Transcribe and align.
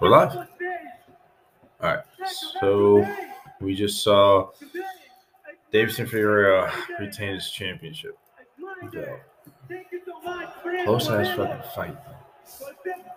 We're 0.00 0.08
live. 0.08 0.34
All 0.36 0.46
right. 1.82 1.98
So 2.60 3.06
we 3.60 3.74
just 3.74 4.02
saw 4.02 4.50
Deiveson 5.72 6.06
Figueiredo 6.08 6.70
retain 6.98 7.34
his 7.34 7.50
championship. 7.50 8.16
Yeah. 8.92 9.16
Close 10.84 11.08
ass 11.10 11.36
fucking 11.36 11.62
fight. 11.74 11.96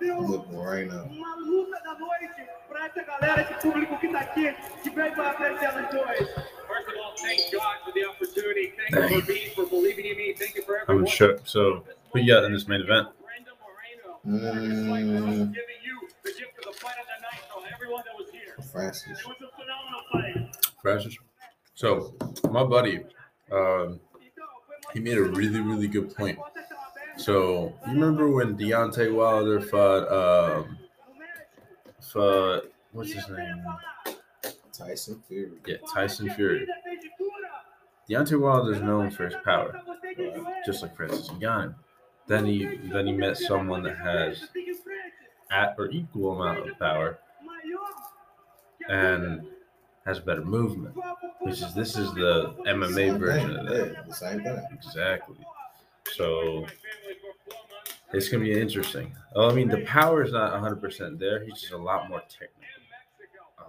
I'm 0.01 0.25
looking 0.31 0.57
right 0.57 0.87
now. 0.87 1.03
Uma 1.11 1.35
luta 1.37 1.77
da 1.83 1.93
noite 1.99 2.49
pra 2.69 2.85
essa 2.87 3.03
galera, 3.03 3.41
esse 3.41 3.53
público 3.61 3.97
que 3.99 4.07
tá 4.09 4.19
aqui, 4.21 4.55
que 4.83 4.89
veio 4.89 5.13
pra 5.13 5.31
apreciar 5.31 5.83
os 5.83 5.89
dois. 5.91 6.17
First 6.19 6.87
of 6.89 6.97
all, 6.97 7.13
thank 7.17 7.51
God 7.51 7.75
for 7.83 7.91
the 7.93 8.05
opportunity. 8.05 8.73
Thank 8.89 9.11
you 9.11 9.21
for 9.21 9.27
being 9.27 9.49
for 9.55 9.65
believing 9.65 10.05
in 10.05 10.17
me. 10.17 10.33
Thank 10.33 10.55
you 10.55 10.63
for 10.63 10.75
I'm 10.77 10.81
everyone. 10.83 11.05
sure. 11.07 11.37
So 11.43 11.83
who 12.13 12.19
you 12.19 12.33
got 12.33 12.45
in 12.45 12.53
this 12.53 12.67
main 12.67 12.81
event? 12.81 13.07
Brandon 13.21 13.53
Moreno. 14.23 14.67
Just 14.67 14.87
like 14.87 15.03
I 15.03 15.27
was 15.27 15.37
Mm, 15.39 15.53
giving 15.53 15.81
you 15.83 16.07
the 16.23 16.31
gift 16.31 16.57
of 16.59 16.63
the 16.65 16.66
fight 16.79 16.95
of 16.99 17.05
the 17.07 17.21
night 17.21 17.73
everyone 17.73 18.03
that 18.05 18.17
was 18.17 18.29
here. 18.31 18.55
Francis. 18.71 19.19
It 19.19 19.27
was 19.27 19.37
a 19.41 19.49
phenomenal 19.55 20.01
fight. 20.11 20.73
Francis. 20.81 21.17
So 21.75 22.15
my 22.49 22.63
buddy, 22.63 23.03
um, 23.51 23.99
he 24.93 24.99
made 24.99 25.17
a 25.17 25.23
really 25.23 25.59
really 25.59 25.87
good 25.87 26.15
point. 26.15 26.39
So 27.17 27.73
you 27.87 27.93
remember 27.93 28.29
when 28.29 28.57
Deontay 28.57 29.13
Wilder 29.13 29.59
fought 29.61 30.07
um 30.11 30.77
fought 32.01 32.63
what's 32.91 33.11
his 33.11 33.27
name? 33.29 33.63
Tyson 34.71 35.21
Fury. 35.27 35.57
Yeah, 35.65 35.77
Tyson 35.91 36.29
Fury. 36.31 36.67
Deontay 38.09 38.39
Wilder 38.39 38.73
is 38.73 38.81
known 38.81 39.11
for 39.11 39.25
his 39.25 39.35
power, 39.43 39.81
just 40.65 40.81
like 40.81 40.95
Francis 40.95 41.29
Ngannou. 41.29 41.75
Then 42.27 42.45
he 42.45 42.65
then 42.91 43.07
he 43.07 43.13
met 43.13 43.37
someone 43.37 43.83
that 43.83 43.97
has 43.97 44.49
at 45.51 45.75
or 45.77 45.89
equal 45.91 46.39
amount 46.41 46.69
of 46.69 46.77
power 46.79 47.19
and 48.89 49.45
has 50.05 50.19
better 50.19 50.43
movement, 50.43 50.95
which 51.41 51.61
is 51.61 51.73
this 51.73 51.97
is 51.97 52.13
the 52.13 52.53
MMA 52.65 53.17
version 53.19 53.49
thing, 53.49 53.57
of 53.57 53.67
that. 53.67 53.93
yeah, 53.93 54.01
the 54.07 54.13
same 54.13 54.41
thing. 54.41 54.65
Exactly. 54.71 55.37
So 56.13 56.65
it's 58.13 58.29
gonna 58.29 58.43
be 58.43 58.59
interesting. 58.59 59.13
Oh, 59.35 59.49
I 59.49 59.53
mean, 59.53 59.67
the 59.67 59.81
power 59.81 60.23
is 60.23 60.31
not 60.31 60.53
100 60.53 60.77
percent 60.77 61.19
there. 61.19 61.43
He's 61.43 61.59
just 61.59 61.73
a 61.73 61.77
lot 61.77 62.09
more 62.09 62.21
technical. 62.21 62.53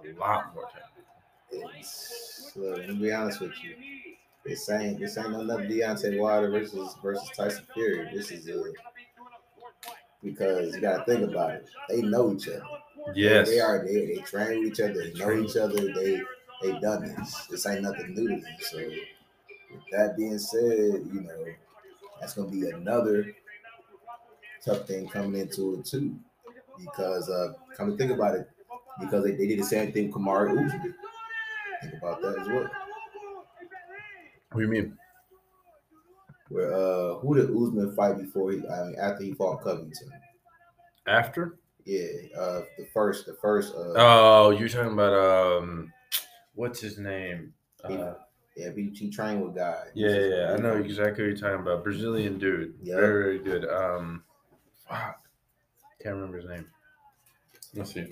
A 0.01 0.19
lot 0.19 0.55
more 0.55 0.63
technical. 0.63 1.71
It's, 1.77 2.53
look, 2.55 2.77
let 2.77 2.89
me 2.89 2.95
be 2.95 3.11
honest 3.11 3.41
with 3.41 3.51
you. 3.63 3.75
This 4.45 4.69
ain't 4.69 4.99
this 4.99 5.17
ain't 5.17 5.27
another 5.27 5.65
Deontay 5.65 6.17
Wilder 6.17 6.49
versus 6.49 6.95
versus 7.03 7.29
Tyson 7.35 7.65
Fury. 7.73 8.09
This 8.13 8.31
is 8.31 8.47
a 8.47 8.63
because 10.23 10.75
you 10.75 10.81
gotta 10.81 11.03
think 11.05 11.29
about 11.29 11.51
it. 11.51 11.69
They 11.87 12.01
know 12.01 12.33
each 12.33 12.47
other. 12.47 12.63
Yes. 13.15 13.49
They 13.49 13.59
are 13.59 13.85
they, 13.85 14.05
they 14.05 14.21
train 14.21 14.59
with 14.59 14.73
each 14.73 14.79
other, 14.79 14.93
they 14.93 15.13
know 15.13 15.31
each 15.43 15.55
other, 15.57 15.93
they 15.93 16.21
they 16.61 16.79
done 16.79 17.03
this. 17.03 17.45
This 17.49 17.65
ain't 17.65 17.83
nothing 17.83 18.13
new 18.13 18.27
to 18.27 18.41
them. 18.41 18.55
So 18.61 18.77
with 18.77 19.83
that 19.91 20.17
being 20.17 20.37
said, 20.37 21.07
you 21.13 21.21
know, 21.21 21.45
that's 22.19 22.33
gonna 22.33 22.49
be 22.49 22.69
another 22.69 23.35
tough 24.63 24.85
thing 24.87 25.07
coming 25.07 25.39
into 25.39 25.79
it 25.79 25.85
too. 25.85 26.17
Because 26.77 27.29
uh 27.29 27.53
come 27.75 27.91
to 27.91 27.97
think 27.97 28.11
about 28.11 28.35
it, 28.35 28.49
because 28.99 29.23
they, 29.23 29.31
they 29.31 29.47
did 29.47 29.59
the 29.59 29.63
same 29.63 29.91
thing 29.91 30.07
with 30.07 30.15
Kamaru 30.15 30.65
Usman. 30.65 30.95
Think 31.81 31.93
about 31.93 32.21
that 32.21 32.39
as 32.39 32.47
well. 32.47 32.69
What 34.51 34.61
do 34.61 34.61
you 34.61 34.67
mean? 34.67 34.97
Where 36.49 36.73
uh 36.73 37.19
who 37.19 37.35
did 37.35 37.49
Usman 37.51 37.95
fight 37.95 38.17
before 38.17 38.51
he 38.51 38.57
I 38.67 38.83
mean 38.83 38.95
after 38.99 39.23
he 39.23 39.33
fought 39.33 39.63
Covington? 39.63 40.09
After? 41.07 41.59
Yeah, 41.85 42.07
uh 42.37 42.61
the 42.77 42.85
first 42.93 43.25
the 43.25 43.35
first 43.41 43.73
uh 43.75 43.93
Oh, 43.95 44.49
you're 44.49 44.69
talking 44.69 44.93
about 44.93 45.13
um, 45.13 45.93
what's 46.55 46.81
his 46.81 46.97
name? 46.97 47.53
Uh, 47.83 48.13
yeah, 48.57 48.71
he, 48.75 48.91
he 48.93 49.09
trained 49.09 49.41
with 49.41 49.55
guys. 49.55 49.87
yeah, 49.93 50.09
yeah, 50.09 50.35
yeah, 50.35 50.53
I 50.53 50.57
know 50.57 50.73
exactly 50.73 51.23
what 51.23 51.29
you're 51.29 51.37
talking 51.37 51.61
about. 51.65 51.83
Brazilian 51.83 52.37
dude. 52.37 52.75
Yeah. 52.81 52.95
Very, 52.95 53.37
very 53.37 53.39
good. 53.39 53.69
Um, 53.69 54.23
fuck, 54.87 55.25
can't 56.01 56.15
remember 56.15 56.37
his 56.37 56.49
name. 56.49 56.67
Let's 57.73 57.93
see. 57.93 58.07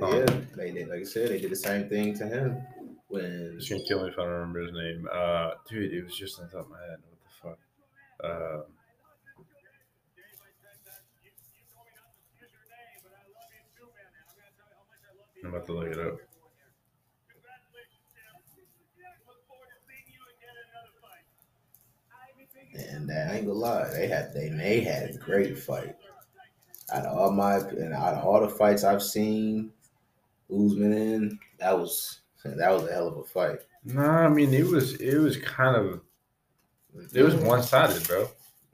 Yeah, 0.00 0.26
they 0.56 0.72
did. 0.72 0.88
Like 0.88 1.00
I 1.00 1.04
said, 1.04 1.28
they 1.28 1.40
did 1.40 1.50
the 1.50 1.56
same 1.56 1.88
thing 1.88 2.16
to 2.18 2.26
him 2.26 2.62
when 3.08 3.54
It's 3.56 3.68
gonna 3.68 3.82
kill 3.86 4.02
me 4.02 4.08
if 4.10 4.18
I 4.18 4.22
don't 4.22 4.30
remember 4.30 4.62
his 4.62 4.72
name. 4.72 5.08
Uh, 5.12 5.50
dude, 5.68 5.92
it 5.92 6.04
was 6.04 6.16
just 6.16 6.38
on 6.38 6.46
the 6.46 6.52
top 6.52 6.66
of 6.66 6.70
my 6.70 6.78
head. 6.78 6.98
What 7.02 7.18
the 7.24 7.48
fuck? 7.48 7.58
Uh, 8.24 8.62
I'm 15.44 15.54
about 15.54 15.66
to 15.66 15.72
look 15.72 15.86
it 15.86 15.98
up. 15.98 16.18
and 22.74 23.10
I 23.10 23.36
ain't 23.36 23.46
gonna 23.46 23.58
lie, 23.58 23.88
they 23.92 24.08
had 24.08 24.32
they 24.34 24.48
they 24.48 24.80
had 24.80 25.10
a 25.10 25.18
great 25.18 25.58
fight. 25.58 25.96
Out 26.92 27.04
of 27.06 27.18
all 27.18 27.32
my 27.32 27.56
and 27.56 27.92
out 27.92 28.14
of 28.14 28.24
all 28.24 28.40
the 28.40 28.48
fights 28.48 28.84
I've 28.84 29.02
seen, 29.02 29.72
Usman 30.50 30.92
in 30.92 31.38
that 31.58 31.78
was 31.78 32.20
that 32.44 32.70
was 32.70 32.88
a 32.88 32.92
hell 32.92 33.08
of 33.08 33.16
a 33.18 33.24
fight. 33.24 33.58
No, 33.84 34.02
I 34.02 34.28
mean 34.28 34.52
it 34.54 34.66
was 34.66 34.94
it 35.00 35.18
was 35.18 35.36
kind 35.38 35.76
of 35.76 36.00
it 37.14 37.22
was 37.22 37.34
one 37.36 37.62
sided, 37.62 38.06
bro. 38.06 38.28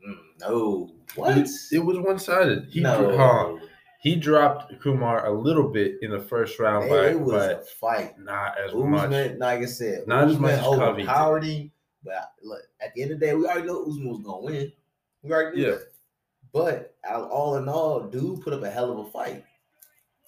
Mm, 0.07 0.17
no, 0.41 0.91
what? 1.17 1.37
It, 1.39 1.49
it 1.73 1.79
was 1.79 1.99
one 1.99 2.19
sided. 2.19 2.69
He 2.71 2.81
no, 2.81 3.17
huh, 3.17 3.67
he 4.01 4.17
dropped 4.17 4.79
Kumar 4.81 5.27
a 5.27 5.33
little 5.33 5.69
bit 5.69 5.97
in 6.03 6.11
the 6.11 6.21
first 6.21 6.59
round, 6.59 6.87
it, 6.87 6.91
but, 6.91 7.05
it 7.07 7.21
was 7.21 7.43
a 7.43 7.59
fight. 7.81 8.19
not 8.19 8.59
as 8.59 8.71
Usman, 8.71 8.91
much. 8.91 9.33
like 9.39 9.61
I 9.61 9.65
said, 9.65 10.07
Not 10.07 10.29
as 10.29 10.39
much 10.39 10.53
as 10.53 10.65
overpowered. 10.67 11.71
But 12.05 12.33
look, 12.43 12.61
at 12.83 12.93
the 12.95 13.03
end 13.03 13.13
of 13.13 13.21
the 13.21 13.27
day, 13.27 13.35
we 13.35 13.47
already 13.47 13.67
know 13.67 13.83
Usman 13.87 14.09
was 14.11 14.21
gonna 14.21 14.43
win. 14.43 14.73
We 15.23 15.33
already 15.33 15.57
knew 15.57 15.65
Yeah. 15.67 15.71
that. 15.73 15.89
But 16.53 16.95
all 17.31 17.57
in 17.57 17.69
all, 17.69 18.01
dude 18.01 18.43
put 18.43 18.53
up 18.53 18.63
a 18.63 18.71
hell 18.71 18.93
of 18.93 19.07
a 19.07 19.11
fight. 19.11 19.45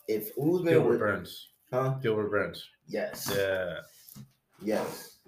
If 0.09 0.31
Usman 0.39 0.65
Gilbert 0.65 0.89
would, 0.89 0.99
Burns. 0.99 1.49
Huh? 1.72 1.94
Gilbert 2.03 2.31
Burns. 2.31 2.69
Yes, 2.88 3.32
Yeah. 3.37 3.81
yes, 4.62 5.19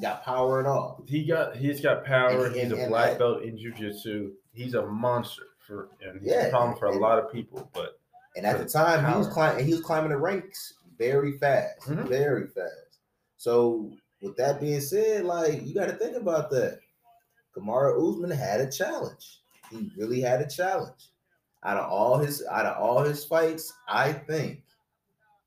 got 0.00 0.22
power 0.24 0.58
and 0.58 0.68
all. 0.68 1.02
He 1.06 1.24
got 1.24 1.56
he's 1.56 1.80
got 1.80 2.04
power. 2.04 2.46
And- 2.46 2.54
he's 2.54 2.64
and- 2.64 2.72
a 2.74 2.78
and 2.82 2.88
black 2.90 3.14
I- 3.14 3.18
belt 3.18 3.42
in 3.42 3.56
jiu-jitsu. 3.58 4.32
He's 4.52 4.74
a 4.74 4.84
monster 4.86 5.44
for 5.66 5.88
and 6.02 6.20
he's 6.20 6.30
Yeah, 6.30 6.46
a 6.46 6.50
problem 6.50 6.78
for 6.78 6.86
a 6.86 6.98
lot 6.98 7.18
of 7.18 7.32
people, 7.32 7.68
but 7.72 7.98
And 8.36 8.44
at 8.44 8.58
the 8.58 8.66
time, 8.66 9.10
he 9.10 9.18
was 9.18 9.28
climbing. 9.28 9.64
He 9.64 9.72
was 9.72 9.80
climbing 9.82 10.10
the 10.10 10.18
ranks 10.18 10.74
very 10.98 11.38
fast, 11.38 11.80
Mhm. 11.80 12.06
very 12.06 12.46
fast. 12.48 12.98
So, 13.38 13.90
with 14.20 14.36
that 14.36 14.60
being 14.60 14.80
said, 14.82 15.24
like 15.24 15.62
you 15.64 15.74
got 15.74 15.86
to 15.86 15.96
think 15.96 16.16
about 16.16 16.50
that. 16.50 16.80
Kamaru 17.56 18.10
Usman 18.10 18.30
had 18.30 18.60
a 18.60 18.70
challenge. 18.70 19.40
He 19.70 19.90
really 19.96 20.20
had 20.20 20.42
a 20.42 20.46
challenge. 20.46 21.10
Out 21.64 21.78
of 21.78 21.90
all 21.90 22.18
his, 22.18 22.44
out 22.46 22.66
of 22.66 22.76
all 22.76 23.02
his 23.02 23.24
fights, 23.24 23.72
I 23.88 24.12
think 24.12 24.62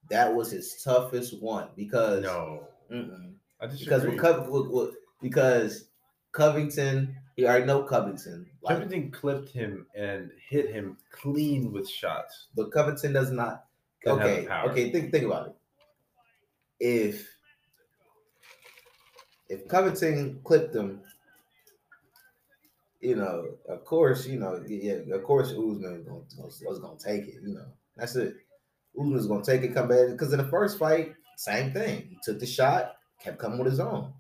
that 0.10 0.34
was 0.34 0.52
his 0.52 0.82
toughest 0.84 1.42
one 1.42 1.70
because 1.76 2.24
no. 2.24 2.68
Because 2.90 4.06
with, 4.06 4.22
with, 4.48 4.68
with, 4.68 4.96
because 5.22 5.90
Covington, 6.32 7.16
he 7.36 7.46
already 7.46 7.66
know 7.66 7.84
Covington. 7.84 8.46
Like, 8.62 8.76
Covington 8.76 9.12
clipped 9.12 9.50
him 9.50 9.86
and 9.96 10.32
hit 10.50 10.72
him 10.72 10.98
clean 11.12 11.72
with 11.72 11.90
shots. 11.90 12.48
but 12.56 12.72
Covington 12.72 13.14
does 13.14 13.32
not. 13.32 13.66
Doesn't 14.04 14.24
okay, 14.24 14.48
okay. 14.48 14.92
Think 14.92 15.12
think 15.12 15.26
about 15.26 15.48
it. 15.48 15.56
If 16.80 17.28
if 19.50 19.68
Covington 19.68 20.40
clipped 20.46 20.74
him, 20.74 21.02
you 23.02 23.16
know, 23.18 23.46
of 23.68 23.84
course, 23.84 24.26
you 24.26 24.40
know, 24.40 24.64
yeah, 24.66 25.00
of 25.14 25.24
course, 25.24 25.50
Usman 25.50 26.06
was 26.08 26.34
gonna, 26.36 26.70
was 26.70 26.80
gonna 26.80 26.98
take 26.98 27.28
it. 27.28 27.42
You 27.44 27.56
know, 27.56 27.66
that's 27.98 28.16
it. 28.16 28.36
Usman 29.00 29.14
was 29.14 29.28
gonna 29.28 29.44
take 29.44 29.62
it, 29.64 29.74
come 29.74 29.88
back 29.88 30.08
because 30.10 30.34
in 30.34 30.40
the 30.40 30.48
first 30.48 30.78
fight, 30.78 31.14
same 31.38 31.72
thing. 31.72 32.08
He 32.10 32.18
took 32.24 32.40
the 32.40 32.46
shot, 32.46 32.98
kept 33.22 33.40
coming 33.40 33.58
with 33.60 33.70
his 33.70 33.80
own. 33.80 34.14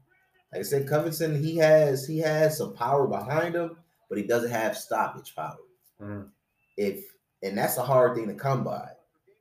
Like 0.54 0.60
I 0.60 0.64
said, 0.64 0.88
Covington, 0.88 1.42
he 1.42 1.58
has 1.58 2.08
he 2.08 2.20
has 2.20 2.58
some 2.58 2.74
power 2.74 3.08
behind 3.08 3.56
him, 3.56 3.78
but 4.08 4.18
he 4.18 4.24
doesn't 4.26 4.52
have 4.52 4.78
stoppage 4.78 5.36
power 5.36 5.58
Mhm. 6.02 6.30
if 6.78 7.06
and 7.44 7.58
that's 7.58 7.78
a 7.78 7.84
hard 7.84 8.16
thing 8.16 8.28
to 8.28 8.34
come 8.34 8.64
by. 8.64 8.90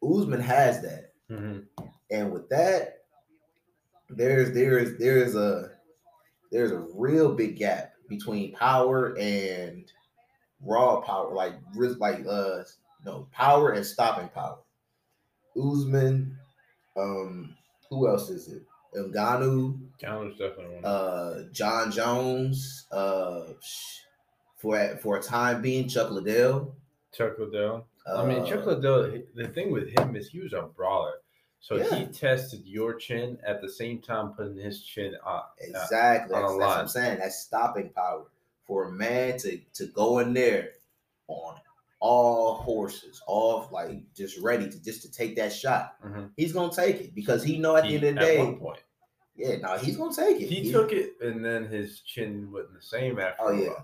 Usman 0.02 0.40
has 0.40 0.82
that, 0.82 1.12
Mhm. 1.30 1.66
and 2.10 2.32
with 2.32 2.48
that, 2.50 3.04
there's 4.10 4.52
there's 4.52 4.98
there's 4.98 5.34
a 5.34 5.72
there's 6.50 6.72
a 6.72 6.78
real 6.94 7.34
big 7.34 7.56
gap 7.56 7.92
between 8.08 8.54
power 8.54 9.16
and 9.18 9.92
raw 10.60 11.00
power, 11.00 11.32
like 11.32 11.54
like 11.98 12.24
uh 12.26 12.62
no 13.04 13.28
power 13.32 13.70
and 13.72 13.84
stopping 13.86 14.28
power. 14.28 14.58
Usman, 15.60 16.36
um, 16.96 17.54
who 17.90 18.08
else 18.08 18.30
is 18.30 18.48
it? 18.48 18.62
Ngannou, 18.96 19.78
Counter's 20.00 20.38
definitely 20.38 20.76
one. 20.76 20.84
uh, 20.84 21.44
Jon 21.52 21.90
Jones, 21.92 22.86
uh, 22.90 23.42
for 24.56 24.96
for 25.02 25.16
a 25.18 25.22
time 25.22 25.62
being, 25.62 25.88
Chuck 25.88 26.10
Liddell. 26.10 26.74
Chuck 27.12 27.38
Liddell. 27.38 27.86
I 28.06 28.24
mean, 28.24 28.40
Uh, 28.42 28.46
Chuck 28.46 28.64
Liddell. 28.66 29.20
The 29.34 29.48
thing 29.48 29.70
with 29.70 29.88
him 29.98 30.16
is 30.16 30.28
he 30.28 30.40
was 30.40 30.52
a 30.54 30.62
brawler, 30.62 31.14
so 31.60 31.76
Yeah. 31.76 31.94
he 31.94 32.06
tested 32.06 32.62
your 32.66 32.94
chin 32.94 33.38
at 33.44 33.60
the 33.60 33.68
same 33.68 34.00
time 34.00 34.32
putting 34.32 34.56
his 34.56 34.82
chin 34.82 35.14
up. 35.24 35.54
Exactly. 35.58 36.34
on 36.34 36.42
a 36.42 36.46
That's, 36.46 36.52
that's 36.58 36.66
what. 36.68 36.78
I'm 36.78 36.88
saying. 36.88 37.18
That's 37.18 37.38
stopping 37.40 37.90
power 37.90 38.24
for 38.66 38.88
a 38.88 38.92
man 38.92 39.38
to 39.40 39.58
to 39.74 39.86
go 39.88 40.18
in 40.20 40.32
there 40.32 40.70
on 41.28 41.56
all 42.00 42.54
horses, 42.54 43.20
all 43.26 43.68
like 43.72 44.02
just 44.14 44.38
ready 44.38 44.68
to 44.70 44.82
just 44.82 45.02
to 45.02 45.10
take 45.10 45.36
that 45.36 45.52
shot. 45.52 46.00
Mhm. 46.04 46.30
He's 46.36 46.52
gonna 46.52 46.72
take 46.72 46.96
it 47.00 47.14
because 47.14 47.42
he 47.42 47.58
know 47.58 47.76
at 47.76 47.82
the 47.84 47.88
He- 47.90 47.94
end 47.96 48.04
of 48.06 48.14
the 48.14 48.20
day, 48.20 48.56
point, 48.58 48.82
yeah, 49.34 49.56
no, 49.56 49.76
he's 49.78 49.96
gonna 49.96 50.14
take 50.14 50.40
it. 50.40 50.46
he 50.46 50.70
took 50.70 50.92
it, 50.92 51.14
and 51.20 51.44
then 51.44 51.64
his 51.66 52.00
chin 52.00 52.50
wasn't 52.52 52.74
the 52.74 52.82
same 52.82 53.18
after. 53.18 53.42
Oh 53.42 53.52
yeah, 53.52 53.82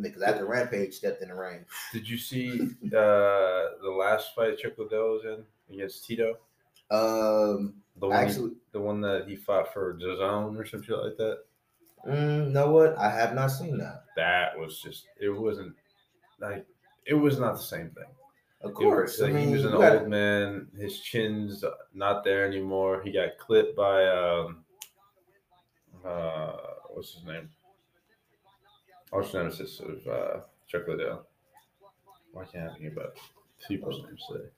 because 0.00 0.22
after 0.22 0.46
Rampage 0.46 0.94
stepped 0.94 1.20
in 1.22 1.28
the 1.28 1.34
ring. 1.34 1.64
Did 1.92 2.08
you 2.08 2.16
see 2.18 2.58
uh, 2.86 3.76
the 3.82 3.94
last 3.96 4.34
fight 4.34 4.58
Chuck 4.58 4.78
Liddell 4.78 5.12
was 5.14 5.24
in 5.24 5.44
against 5.74 6.04
Tito? 6.06 6.38
Um, 6.90 7.82
The 7.96 8.06
one, 8.08 8.12
he- 8.12 8.24
actually, 8.30 8.56
the 8.72 8.80
one 8.80 9.00
that 9.02 9.26
he 9.28 9.36
fought 9.36 9.72
for 9.72 9.94
DAZN 9.94 10.56
or 10.58 10.64
some 10.64 10.82
shit 10.82 10.96
like 10.96 11.16
that. 11.16 11.44
mm, 12.06 12.50
know 12.52 12.70
what? 12.70 12.96
I 12.96 13.10
have 13.10 13.34
not 13.34 13.48
seen 13.48 13.76
that. 13.78 14.04
That 14.16 14.56
was 14.58 14.80
just. 14.80 15.06
It 15.20 15.28
wasn't 15.30 15.74
like 16.38 16.64
it 17.06 17.14
was 17.14 17.38
not 17.38 17.52
the 17.54 17.62
same 17.62 17.90
thing. 17.90 18.04
Of 18.62 18.74
course, 18.74 19.18
was- 19.18 19.28
I 19.28 19.32
mean, 19.32 19.48
he 19.48 19.54
was 19.54 19.64
an 19.64 19.72
gotta- 19.72 20.00
old 20.00 20.08
man. 20.08 20.68
His 20.78 21.00
chin's 21.00 21.64
not 21.94 22.24
there 22.24 22.44
anymore. 22.46 23.02
He 23.02 23.12
got 23.12 23.38
clipped 23.38 23.76
by 23.76 24.06
um, 24.06 24.64
uh, 26.04 26.52
what's 26.90 27.14
his 27.14 27.24
name? 27.24 27.48
Arch 29.12 29.32
nemesis 29.34 29.80
of 29.80 30.06
uh, 30.06 30.40
Chuck 30.66 30.88
Liddell. 30.88 31.26
Why 32.32 32.44
can't 32.44 32.70
I 32.70 32.74
think 32.74 32.92
about 32.92 33.16
people's 33.68 34.02
names 34.04 34.24
today? 34.30 34.48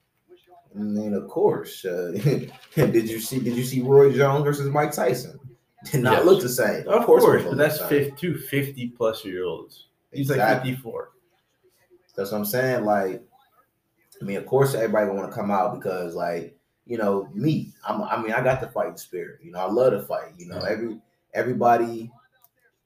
I 0.75 0.79
mean, 0.79 1.15
of 1.15 1.29
course. 1.29 1.85
Uh, 1.85 2.13
did 2.75 3.09
you 3.09 3.21
see? 3.21 3.41
Did 3.41 3.57
you 3.57 3.65
see 3.65 3.83
Roy 3.83 4.13
Jones 4.13 4.45
versus 4.45 4.69
Mike 4.71 4.93
Tyson? 4.93 5.39
Did 5.93 6.03
not 6.03 6.13
Yes. 6.19 6.25
look 6.25 6.43
the 6.43 6.49
same. 6.49 6.89
Of 6.89 7.05
course, 7.07 7.23
it 7.23 7.27
won't 7.29 7.45
but 7.51 7.57
that's 7.57 7.79
the 7.79 7.89
same. 7.89 8.05
50, 8.11 8.17
two 8.17 8.37
50 8.39 8.89
plus 8.89 9.25
year 9.25 9.45
olds. 9.45 9.87
He's 10.13 10.29
like 10.31 10.41
54. 10.63 11.11
That's 12.19 12.33
what 12.33 12.39
I'm 12.39 12.45
saying. 12.45 12.85
Like, 12.85 13.23
I 14.21 14.25
mean, 14.25 14.39
of 14.39 14.47
course, 14.47 14.75
everybody 14.75 15.09
want 15.09 15.31
to 15.31 15.35
come 15.35 15.53
out 15.53 15.79
because, 15.79 16.17
like, 16.17 16.59
you 16.85 16.99
know, 16.99 17.29
me. 17.33 17.73
I'm. 17.87 18.03
I 18.03 18.21
mean, 18.21 18.33
I 18.33 18.43
got 18.43 18.61
the 18.61 18.67
fighting 18.67 18.97
spirit. 18.97 19.39
You 19.41 19.53
know, 19.53 19.61
I 19.61 19.71
love 19.71 19.93
to 19.93 20.03
fight. 20.03 20.33
You 20.37 20.49
know, 20.49 20.59
every 20.59 20.99
everybody, 21.33 22.11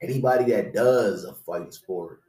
anybody 0.03 0.53
that 0.53 0.75
does 0.75 1.25
a 1.25 1.33
fighting 1.33 1.73
sport, 1.73 2.21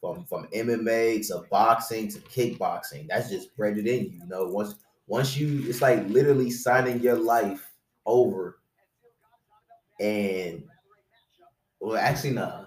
from 0.00 0.24
from 0.24 0.46
MMA 0.54 1.26
to 1.28 1.42
boxing 1.50 2.08
to 2.08 2.20
kickboxing, 2.20 3.08
that's 3.08 3.28
just 3.28 3.56
bred 3.56 3.76
it 3.76 3.88
in 3.88 4.04
you. 4.04 4.20
You 4.20 4.26
know, 4.28 4.44
once 4.44 4.76
once 5.08 5.36
you, 5.36 5.68
it's 5.68 5.82
like 5.82 6.08
literally 6.08 6.52
signing 6.52 7.00
your 7.00 7.16
life 7.16 7.72
over. 8.06 8.60
And 9.98 10.62
well, 11.80 11.96
actually, 11.96 12.34
no. 12.34 12.66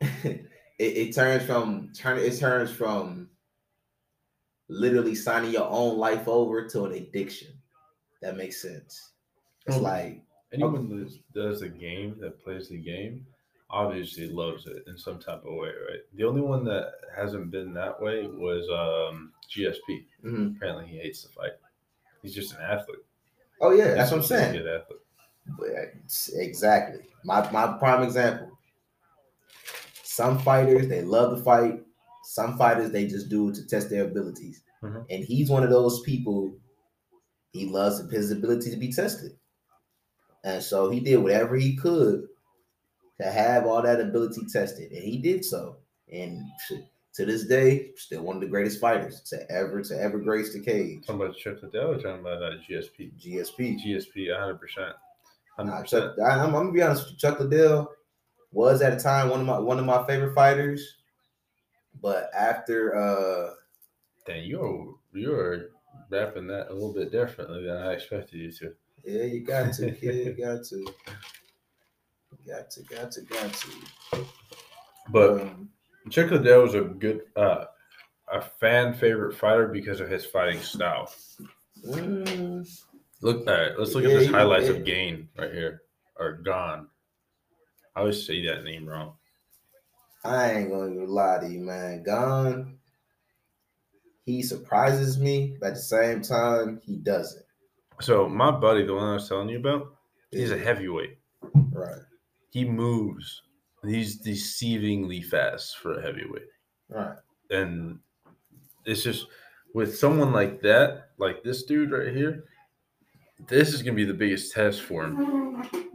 it, 0.78 0.96
it 1.08 1.14
turns 1.14 1.44
from 1.44 1.92
turn 1.94 2.18
it 2.18 2.38
turns 2.38 2.70
from 2.70 3.30
literally 4.68 5.14
signing 5.14 5.52
your 5.52 5.68
own 5.68 5.96
life 5.98 6.28
over 6.28 6.66
to 6.68 6.84
an 6.84 6.92
addiction. 6.92 7.48
That 8.22 8.36
makes 8.36 8.60
sense. 8.60 9.12
It's 9.66 9.76
Mhm. 9.76 9.82
like 9.82 10.22
Anyone 10.52 10.88
that 10.98 11.12
does 11.34 11.60
a 11.62 11.68
game, 11.68 12.18
that 12.20 12.42
plays 12.42 12.68
the 12.70 12.78
game, 12.78 13.26
obviously 13.68 14.26
loves 14.28 14.66
it 14.66 14.82
in 14.86 14.96
some 14.96 15.18
type 15.18 15.44
of 15.44 15.52
way, 15.54 15.68
right? 15.68 16.00
The 16.14 16.24
only 16.24 16.40
one 16.40 16.64
that 16.64 16.94
hasn't 17.14 17.50
been 17.50 17.74
that 17.74 18.00
way 18.00 18.26
was 18.26 18.66
um, 18.70 19.34
GSP. 19.50 20.06
mhm. 20.24 20.56
Apparently, 20.56 20.86
he 20.86 20.96
hates 20.96 21.22
the 21.22 21.28
fight. 21.30 21.52
He's 22.22 22.34
just 22.34 22.54
an 22.54 22.62
athlete. 22.62 23.04
oh 23.60 23.72
yeah, 23.72 23.92
that's 23.94 24.10
what 24.10 24.18
I'm 24.18 24.22
He's 24.22 24.30
a 24.30 24.38
saying. 24.38 24.52
Good 24.62 24.66
athlete. 24.80 25.00
But, 25.58 26.40
Exactly. 26.40 27.06
My 27.24 27.50
my 27.50 27.76
prime 27.78 28.02
example. 28.02 28.57
Some 30.18 30.40
fighters 30.40 30.88
they 30.88 31.02
love 31.02 31.36
to 31.36 31.44
fight. 31.44 31.80
Some 32.24 32.58
fighters 32.58 32.90
they 32.90 33.06
just 33.06 33.28
do 33.28 33.50
it 33.50 33.54
to 33.54 33.64
test 33.68 33.88
their 33.88 34.02
abilities. 34.02 34.64
Mhm. 34.82 35.06
And 35.08 35.24
he's 35.24 35.48
one 35.48 35.62
of 35.62 35.70
those 35.70 36.00
people. 36.00 36.58
He 37.52 37.66
loves 37.66 38.00
his 38.10 38.32
ability 38.32 38.72
to 38.72 38.76
be 38.76 38.92
tested, 38.92 39.38
and 40.42 40.60
so 40.60 40.90
he 40.90 40.98
did 40.98 41.18
whatever 41.18 41.54
he 41.54 41.76
could 41.76 42.26
to 43.20 43.30
have 43.30 43.64
all 43.64 43.80
that 43.80 44.00
ability 44.00 44.44
tested, 44.52 44.90
and 44.90 45.04
he 45.04 45.18
did 45.18 45.44
so. 45.44 45.76
And 46.12 46.42
to 47.14 47.24
this 47.24 47.44
day, 47.44 47.92
still 47.94 48.24
one 48.24 48.38
of 48.38 48.42
the 48.42 48.48
greatest 48.48 48.80
fighters 48.80 49.20
to 49.30 49.48
ever 49.48 49.82
to 49.82 50.02
ever 50.02 50.18
grace 50.18 50.52
the 50.52 50.58
cage. 50.58 51.06
Talking 51.06 51.22
about 51.22 51.36
Chuck 51.36 51.62
Liddell 51.62 51.94
talking 51.94 52.22
about 52.22 52.42
uh, 52.42 52.56
GSP? 52.68 53.12
GSP. 53.20 53.78
GSP, 53.84 54.26
100%. 54.30 54.94
Nah, 55.60 55.82
100%. 55.82 55.86
Chuck, 55.86 56.14
I, 56.18 56.44
am 56.44 56.50
gonna 56.50 56.72
be 56.72 56.82
honest 56.82 57.04
with 57.04 57.12
you. 57.12 57.18
Chuck 57.18 57.38
Liddell 57.38 57.92
was 58.52 58.80
at 58.82 58.92
a 58.94 58.96
time 59.00 59.28
one 59.28 59.40
of 59.40 59.46
my 59.46 59.58
one 59.58 59.78
of 59.78 59.84
my 59.84 60.06
favorite 60.06 60.34
fighters, 60.34 60.96
but 62.00 62.30
after 62.34 62.96
uh 62.96 63.54
Dang, 64.26 64.44
you're, 64.44 64.94
you're 65.14 65.70
rapping 66.10 66.46
that 66.48 66.68
a 66.68 66.72
little 66.72 66.92
bit 66.92 67.10
differently 67.10 67.64
than 67.64 67.76
I 67.78 67.92
expected 67.94 68.38
you 68.40 68.52
to. 68.52 68.74
yeah, 69.04 69.22
you 69.24 69.40
got 69.44 69.72
to 69.74 69.90
kid, 70.00 70.26
you 70.26 70.32
got 70.44 70.64
to, 70.64 70.86
got 72.46 72.70
to, 72.70 72.82
got 72.82 73.10
to, 73.12 73.20
got 73.22 73.52
to. 73.54 74.26
But 75.10 75.40
Um, 75.40 75.70
Chuck 76.10 76.30
Liddell 76.30 76.62
was 76.62 76.74
a 76.74 76.82
good, 76.82 77.22
uh, 77.36 77.66
a 78.30 78.42
fan 78.42 78.92
favorite 78.94 79.34
fighter 79.34 79.68
because 79.68 80.00
of 80.00 80.10
his 80.10 80.26
fighting 80.26 80.60
style. 80.60 81.10
mm, 81.86 82.84
Look, 83.22 83.46
all 83.48 83.54
right, 83.54 83.72
let's 83.78 83.94
look 83.94 84.04
Yeah, 84.04 84.10
at 84.10 84.18
this 84.20 84.30
highlights 84.30 84.66
yeah. 84.68 84.72
of 84.74 84.84
Gain 84.84 85.28
right 85.38 85.52
here, 85.52 85.82
or 86.16 86.32
Gone. 86.34 86.88
I 87.96 88.00
always 88.00 88.26
say 88.26 88.44
that 88.46 88.64
name 88.64 88.88
wrong. 88.88 89.14
I 90.24 90.52
ain't 90.52 90.70
gonna 90.70 90.92
even 90.92 91.08
lie 91.08 91.38
to 91.40 91.48
you, 91.48 91.60
man. 91.60 92.02
Gone. 92.02 92.78
He 94.24 94.42
surprises 94.42 95.18
me, 95.18 95.56
but 95.60 95.68
at 95.68 95.74
the 95.74 95.80
same 95.80 96.20
time, 96.20 96.80
he 96.84 96.96
doesn't. 96.96 97.44
So 98.00 98.28
my 98.28 98.50
buddy, 98.50 98.84
the 98.84 98.94
one 98.94 99.04
I 99.08 99.14
was 99.14 99.28
telling 99.28 99.48
you 99.48 99.58
about, 99.58 99.94
he's 100.30 100.50
a 100.50 100.58
heavyweight. 100.58 101.18
right, 101.72 102.02
He 102.50 102.64
moves. 102.64 103.42
He's 103.84 104.20
deceivingly 104.20 105.24
fast 105.24 105.78
for 105.78 105.98
a 105.98 106.02
heavyweight, 106.02 106.48
right. 106.88 107.16
and 107.50 108.00
it's 108.84 109.04
just 109.04 109.26
with 109.72 109.96
someone 109.96 110.32
like 110.32 110.60
that, 110.62 111.10
like 111.18 111.42
this 111.44 111.62
dude 111.62 111.92
right 111.92 112.14
here. 112.14 112.44
This 113.46 113.72
is 113.72 113.82
gonna 113.82 113.94
be 113.94 114.04
the 114.04 114.12
biggest 114.12 114.52
test 114.52 114.82
for 114.82 115.04
him 115.04 115.87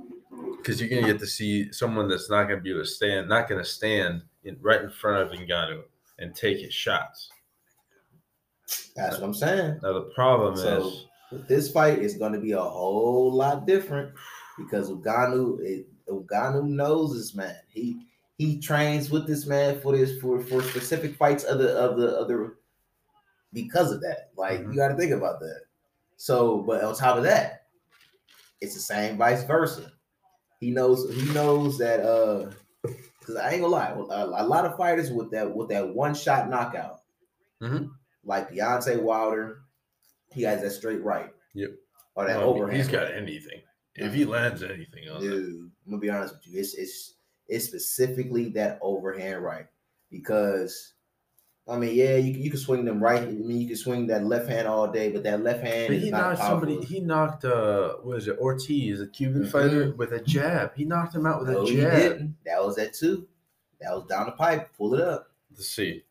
because 0.63 0.79
you're 0.79 0.89
gonna 0.89 1.11
get 1.11 1.19
to 1.19 1.27
see 1.27 1.71
someone 1.73 2.07
that's 2.07 2.29
not 2.29 2.43
gonna 2.47 2.61
be 2.61 2.71
able 2.71 2.81
to 2.81 2.87
stand, 2.87 3.27
not 3.27 3.49
gonna 3.49 3.65
stand 3.65 4.21
in, 4.45 4.57
right 4.61 4.81
in 4.81 4.89
front 4.89 5.21
of 5.21 5.37
Ngannou 5.37 5.83
and 6.19 6.33
take 6.33 6.59
his 6.59 6.73
shots. 6.73 7.29
That's 8.95 9.17
what 9.17 9.23
I'm 9.25 9.33
saying. 9.33 9.79
Now 9.83 9.93
the 9.93 10.11
problem 10.15 10.55
So- 10.55 10.87
is, 10.87 11.05
this 11.47 11.71
fight, 11.71 11.99
is 11.99 12.15
going 12.15 12.33
to 12.33 12.39
be 12.39 12.51
a 12.51 12.61
whole 12.61 13.31
lot 13.33 13.65
different 13.65 14.13
because 14.57 14.89
Ngannou, 14.91 15.59
it, 15.61 15.87
Ngannou 16.07 16.67
knows 16.67 17.13
this 17.15 17.35
man. 17.35 17.55
He 17.69 18.05
he 18.37 18.59
trains 18.59 19.09
with 19.11 19.27
this 19.27 19.45
man 19.45 19.81
for 19.81 19.97
this 19.97 20.19
for 20.19 20.39
for 20.39 20.61
specific 20.61 21.15
fights 21.15 21.43
of 21.43 21.59
the 21.59 21.75
of 21.75 21.97
the 21.97 22.17
other 22.17 22.55
because 23.51 23.91
of 23.91 23.99
that. 24.01 24.29
Like 24.37 24.61
Mhm. 24.61 24.71
you 24.71 24.75
got 24.77 24.89
to 24.89 24.95
think 24.95 25.11
about 25.11 25.39
that. 25.41 25.61
So, 26.17 26.59
but 26.59 26.83
on 26.83 26.95
top 26.95 27.17
of 27.17 27.23
that, 27.23 27.65
it's 28.61 28.75
the 28.75 28.79
same 28.79 29.17
vice 29.17 29.43
versa. 29.43 29.91
He 30.63 30.71
knows 30.71 31.13
he 31.13 31.29
knows 31.33 31.77
that 31.79 31.99
uh 31.99 32.49
because 33.19 33.35
I 33.35 33.51
ain't 33.51 33.61
gonna 33.61 33.73
lie, 33.73 33.89
a, 33.89 34.43
a 34.43 34.47
lot 34.47 34.65
of 34.65 34.77
fighters 34.77 35.11
with 35.11 35.29
that 35.31 35.53
with 35.53 35.67
that 35.69 35.89
one 35.93 36.15
shot 36.15 36.49
knockout, 36.49 36.99
Mhm. 37.61 37.89
like 38.23 38.49
Deontay 38.51 39.01
Wilder, 39.01 39.63
he 40.31 40.43
has 40.43 40.61
that 40.61 40.71
straight 40.71 41.03
right. 41.03 41.31
Yep. 41.53 41.71
Or 42.15 42.27
that 42.27 42.37
well, 42.37 42.49
overhand. 42.51 42.77
he's 42.77 42.87
got 42.87 43.11
anything. 43.11 43.61
If 43.95 44.13
he 44.13 44.23
lands 44.25 44.63
anything 44.63 45.09
on 45.09 45.19
Dude, 45.19 45.45
I'm 45.85 45.91
gonna 45.91 45.99
be 45.99 46.09
honest 46.09 46.35
with 46.35 46.47
you. 46.47 46.59
It's 46.61 46.75
it's 46.75 47.15
it's 47.49 47.65
specifically 47.65 48.49
that 48.49 48.79
overhand 48.81 49.43
right 49.43 49.67
because 50.09 50.93
I 51.65 51.77
mean, 51.77 51.95
yeah, 51.95 52.17
you, 52.17 52.33
you 52.33 52.49
can 52.49 52.59
swing 52.59 52.83
them 52.83 53.01
right. 53.01 53.21
I 53.21 53.25
mean, 53.31 53.61
you 53.61 53.67
can 53.67 53.77
swing 53.77 54.07
that 54.07 54.25
left 54.25 54.49
hand 54.49 54.67
all 54.67 54.91
day, 54.91 55.11
but 55.11 55.23
that 55.23 55.41
left 55.43 55.63
hand 55.63 55.87
But 55.87 55.95
is 55.95 56.03
he 56.03 56.11
not 56.11 56.21
knocked 56.33 56.39
somebody. 56.39 56.81
He 56.83 56.99
knocked 56.99 57.45
uh, 57.45 57.93
what 58.03 58.17
is 58.17 58.27
it? 58.27 58.37
Ortiz, 58.37 58.99
a 58.99 59.07
Cuban 59.07 59.47
fighter, 59.47 59.93
with 59.93 60.11
a 60.11 60.19
jab. 60.19 60.75
He 60.75 60.83
knocked 60.83 61.15
him 61.15 61.25
out 61.25 61.39
with 61.39 61.49
Mm-hmm. 61.49 61.55
No, 61.57 61.65
a 61.65 61.69
he 61.69 61.75
jab. 61.77 61.91
didn't. 61.93 62.35
That 62.45 62.63
was 62.65 62.75
that 62.75 62.93
too. 62.93 63.27
That 63.79 63.93
was 63.93 64.05
down 64.07 64.25
the 64.25 64.33
pipe. 64.33 64.75
Pull 64.77 64.95
it 64.95 65.01
up. 65.01 65.31
Let's 65.51 65.69
see. 65.69 66.03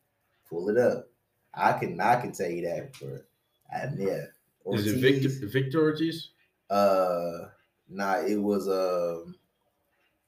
Pull 0.49 0.69
it 0.69 0.77
up. 0.77 1.07
I 1.53 1.73
can 1.73 1.99
I 2.01 2.19
can 2.19 2.31
tell 2.31 2.49
you 2.49 2.63
that 2.67 2.95
for 2.95 3.23
I 3.71 3.89
yeah. 3.95 4.25
Is 4.73 4.87
it 4.87 4.97
Victor 4.97 5.29
Victor 5.47 5.81
Ortiz? 5.81 6.29
Uh, 6.69 7.49
nah, 7.89 8.21
it 8.25 8.37
was 8.37 8.67
um, 8.67 9.35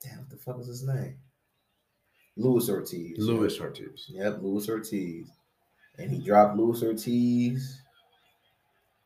damn, 0.04 0.20
what 0.20 0.30
the 0.30 0.38
fuck 0.38 0.58
was 0.58 0.68
his 0.68 0.84
name? 0.84 1.18
Luis 2.38 2.70
Ortiz. 2.70 3.18
Luis 3.18 3.60
Ortiz. 3.60 4.06
Yep, 4.10 4.40
Luis 4.42 4.68
Ortiz. 4.70 5.28
and 5.98 6.12
he 6.12 6.20
dropped 6.20 6.58
Luis 6.58 6.84
Ortiz. 6.84 7.82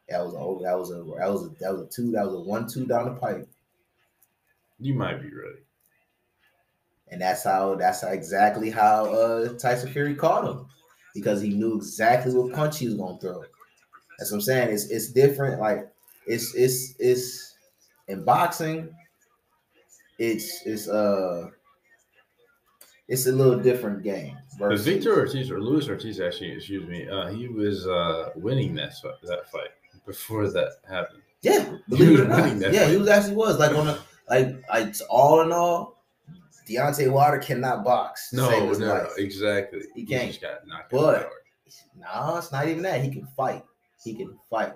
That 0.09 0.25
was 0.25 0.33
a 0.33 0.63
that 0.63 0.77
was 0.77 0.89
a 0.91 0.95
that 1.19 1.31
was 1.31 1.45
a 1.45 1.49
that 1.59 1.71
was 1.71 1.81
a 1.81 1.85
two 1.87 2.11
that 2.11 2.25
was 2.25 2.33
a 2.33 2.39
one 2.39 2.67
two 2.67 2.87
down 2.87 3.05
the 3.05 3.19
pipe, 3.19 3.47
You 4.79 4.95
might 4.95 5.21
be 5.21 5.27
right. 5.27 5.61
and 7.09 7.21
that's 7.21 7.43
how 7.43 7.75
that's 7.75 8.01
how, 8.01 8.07
exactly 8.07 8.71
how 8.71 9.05
uh 9.13 9.53
Tyson 9.59 9.91
Fury 9.91 10.15
caught 10.15 10.45
him 10.49 10.65
because 11.13 11.41
he 11.43 11.49
knew 11.49 11.75
exactly 11.77 12.33
what 12.33 12.53
punch 12.53 12.79
he 12.79 12.87
was 12.87 12.95
gonna 12.95 13.19
throw. 13.19 13.43
That's 14.17 14.31
what 14.31 14.37
I'm 14.37 14.41
saying. 14.41 14.73
It's 14.73 14.85
it's 14.89 15.11
different. 15.11 15.61
Like 15.61 15.87
it's 16.25 16.55
it's 16.55 16.95
it's 16.97 17.55
in 18.07 18.23
boxing. 18.25 18.89
It's 20.17 20.65
it's 20.65 20.87
uh 20.89 21.51
it's 23.09 23.25
a 23.27 23.31
little 23.31 23.59
different 23.59 24.03
game. 24.03 24.37
Versus- 24.57 24.85
Victor 24.85 25.19
Ortiz 25.19 25.51
or 25.51 25.59
Luis 25.61 25.89
Ortiz, 25.89 26.19
actually, 26.21 26.51
excuse 26.51 26.87
me, 26.87 27.07
uh, 27.09 27.27
he 27.27 27.47
was 27.47 27.87
uh, 27.87 28.29
winning 28.35 28.73
that 28.75 28.93
fi- 29.01 29.09
that 29.23 29.49
fight 29.51 29.71
before 30.05 30.47
that 30.49 30.73
happened. 30.87 31.21
Yeah, 31.41 31.75
believe 31.89 32.19
it 32.19 32.21
or 32.21 32.27
not. 32.27 32.41
winning 32.43 32.59
that 32.59 32.73
Yeah, 32.73 32.87
he 32.87 32.97
was 32.97 33.07
actually 33.09 33.35
was 33.35 33.57
like 33.59 33.75
on 33.75 33.87
a 33.87 33.99
like 34.29 34.61
like 34.69 34.95
all 35.09 35.41
in 35.41 35.51
all, 35.51 36.03
Deontay 36.67 37.11
Wilder 37.11 37.39
cannot 37.39 37.83
box. 37.83 38.31
No, 38.31 38.49
no, 38.73 38.85
life. 38.87 39.11
exactly. 39.17 39.81
He 39.95 40.05
can't. 40.05 40.27
just 40.27 40.41
got 40.41 40.67
knocked 40.67 40.91
But-. 40.91 41.29
No, 41.97 42.37
it's 42.37 42.51
not 42.51 42.67
even 42.67 42.83
that. 42.83 43.03
He 43.03 43.09
can 43.11 43.25
fight. 43.35 43.63
He 44.03 44.13
can 44.13 44.37
fight. 44.49 44.73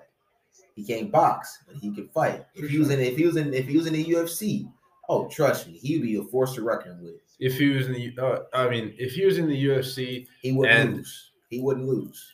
He 0.76 0.84
can't 0.84 1.12
box, 1.12 1.60
but 1.68 1.76
he 1.76 1.94
can 1.94 2.08
fight. 2.10 2.46
If 2.56 2.70
he 2.70 2.80
was 2.80 2.90
in, 2.90 3.00
if 3.00 3.16
he 3.16 3.26
was 3.28 3.36
in, 3.38 3.54
if 3.54 3.68
he 3.68 3.78
was 3.78 3.86
in 3.86 3.94
the 3.94 4.04
UFC, 4.06 4.72
oh, 5.10 5.28
trust 5.30 5.68
me, 5.68 5.74
he'd 5.80 6.02
be 6.02 6.16
a 6.16 6.24
force 6.24 6.54
to 6.56 6.62
reckon 6.64 7.02
with. 7.04 7.16
If 7.40 7.58
he 7.58 7.70
was 7.70 7.88
in 7.88 7.94
the, 7.94 8.14
uh, 8.22 8.40
I 8.54 8.70
mean, 8.70 8.94
if 8.98 9.14
he 9.14 9.26
was 9.26 9.38
in 9.38 9.48
the 9.48 9.66
UFC 9.66 10.28
He 10.42 10.52
wouldn't 10.54 10.80
And- 10.80 10.96
lose. 10.98 11.32
He 11.50 11.60
wouldn't 11.60 11.88
lose. 11.88 12.34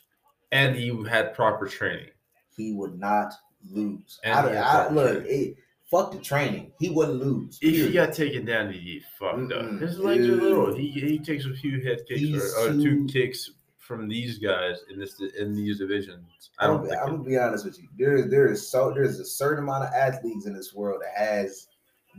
and 0.51 0.75
he 0.75 0.88
had 1.09 1.33
proper 1.33 1.67
training, 1.67 2.09
He 2.55 2.73
would 2.73 2.97
not 2.99 3.33
lose. 3.71 4.19
And 4.23 4.33
I, 4.33 4.51
he 4.51 4.57
I, 4.57 4.89
look, 4.89 5.25
it, 5.25 5.55
fuck 5.91 6.11
the 6.11 6.19
training. 6.19 6.71
He 6.79 6.89
wouldn't 6.89 7.19
lose. 7.19 7.57
if 7.61 7.88
he 7.88 7.91
got 7.91 8.13
taken 8.13 8.45
down, 8.45 8.71
he'd 8.71 8.83
get 8.99 9.03
fucked 9.19 9.51
up. 9.51 9.79
His 9.81 9.99
legs 9.99 10.27
are 10.27 10.35
little. 10.35 10.73
He 10.75 10.89
he 10.91 11.19
takes 11.19 11.45
a 11.45 11.53
few 11.53 11.81
head 11.83 11.99
kicks 12.07 12.21
He's 12.21 12.55
or, 12.55 12.69
or 12.69 12.71
two 12.73 13.07
too- 13.07 13.07
kicks 13.07 13.51
from 13.77 14.07
these 14.07 14.38
guys 14.38 14.77
in 14.91 14.99
this 14.99 15.19
in 15.39 15.53
these 15.55 15.79
divisions. 15.79 16.51
I 16.59 16.67
I'm, 16.67 16.77
don't. 16.77 16.85
I'm 16.85 16.91
it- 16.93 17.11
gonna 17.17 17.23
be 17.23 17.38
honest 17.38 17.65
with 17.65 17.77
you. 17.79 17.89
There 17.97 18.15
is 18.15 18.29
there 18.29 18.47
is 18.51 18.65
so 18.67 18.91
there's 18.93 19.19
a 19.19 19.25
certain 19.25 19.63
amount 19.63 19.83
of 19.85 19.93
athletes 19.93 20.45
in 20.45 20.53
this 20.53 20.73
world 20.73 21.01
that 21.03 21.13
has 21.21 21.67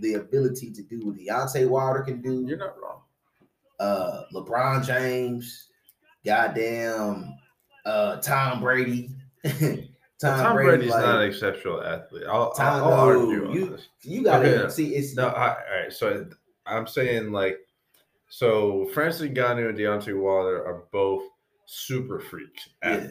the 0.00 0.14
ability 0.14 0.70
to 0.72 0.82
do 0.82 1.00
what 1.06 1.16
Deontay 1.16 1.68
Wilder 1.68 2.02
can 2.02 2.20
do. 2.20 2.44
you're 2.46 2.58
not 2.58 2.74
wrong. 2.80 3.00
Uh, 3.78 4.22
LeBron 4.34 4.84
James, 4.84 5.68
goddamn, 6.24 7.34
uh, 7.86 8.16
Tom 8.16 8.60
Brady. 8.60 9.10
Tom, 10.20 10.38
Tom, 10.38 10.54
Brady, 10.56 10.68
Brady's 10.76 10.90
like, 10.90 11.02
not 11.02 11.22
an 11.22 11.28
exceptional 11.30 11.82
athlete. 11.82 12.24
I'll, 12.28 12.52
Tom- 12.52 12.82
I'll, 12.82 12.92
I'll 12.92 13.06
no, 13.06 13.20
argue 13.20 13.48
on 13.48 13.54
you- 13.54 13.70
this. 13.70 13.88
you 14.02 14.22
gotta 14.22 14.64
Okay. 14.64 14.70
see. 14.72 14.94
It's 14.94 15.14
No, 15.16 15.28
I, 15.28 15.48
all 15.48 15.82
right. 15.82 15.92
So 15.92 16.26
I'm 16.66 16.86
saying 16.86 17.32
like, 17.32 17.58
so 18.28 18.84
Francis 18.92 19.28
Ngannou 19.30 19.70
and 19.70 19.78
Deontay 19.78 20.14
Wilder 20.20 20.62
are 20.64 20.84
both 20.92 21.22
super 21.66 22.20
freak 22.20 22.54
Yeah. 22.84 23.06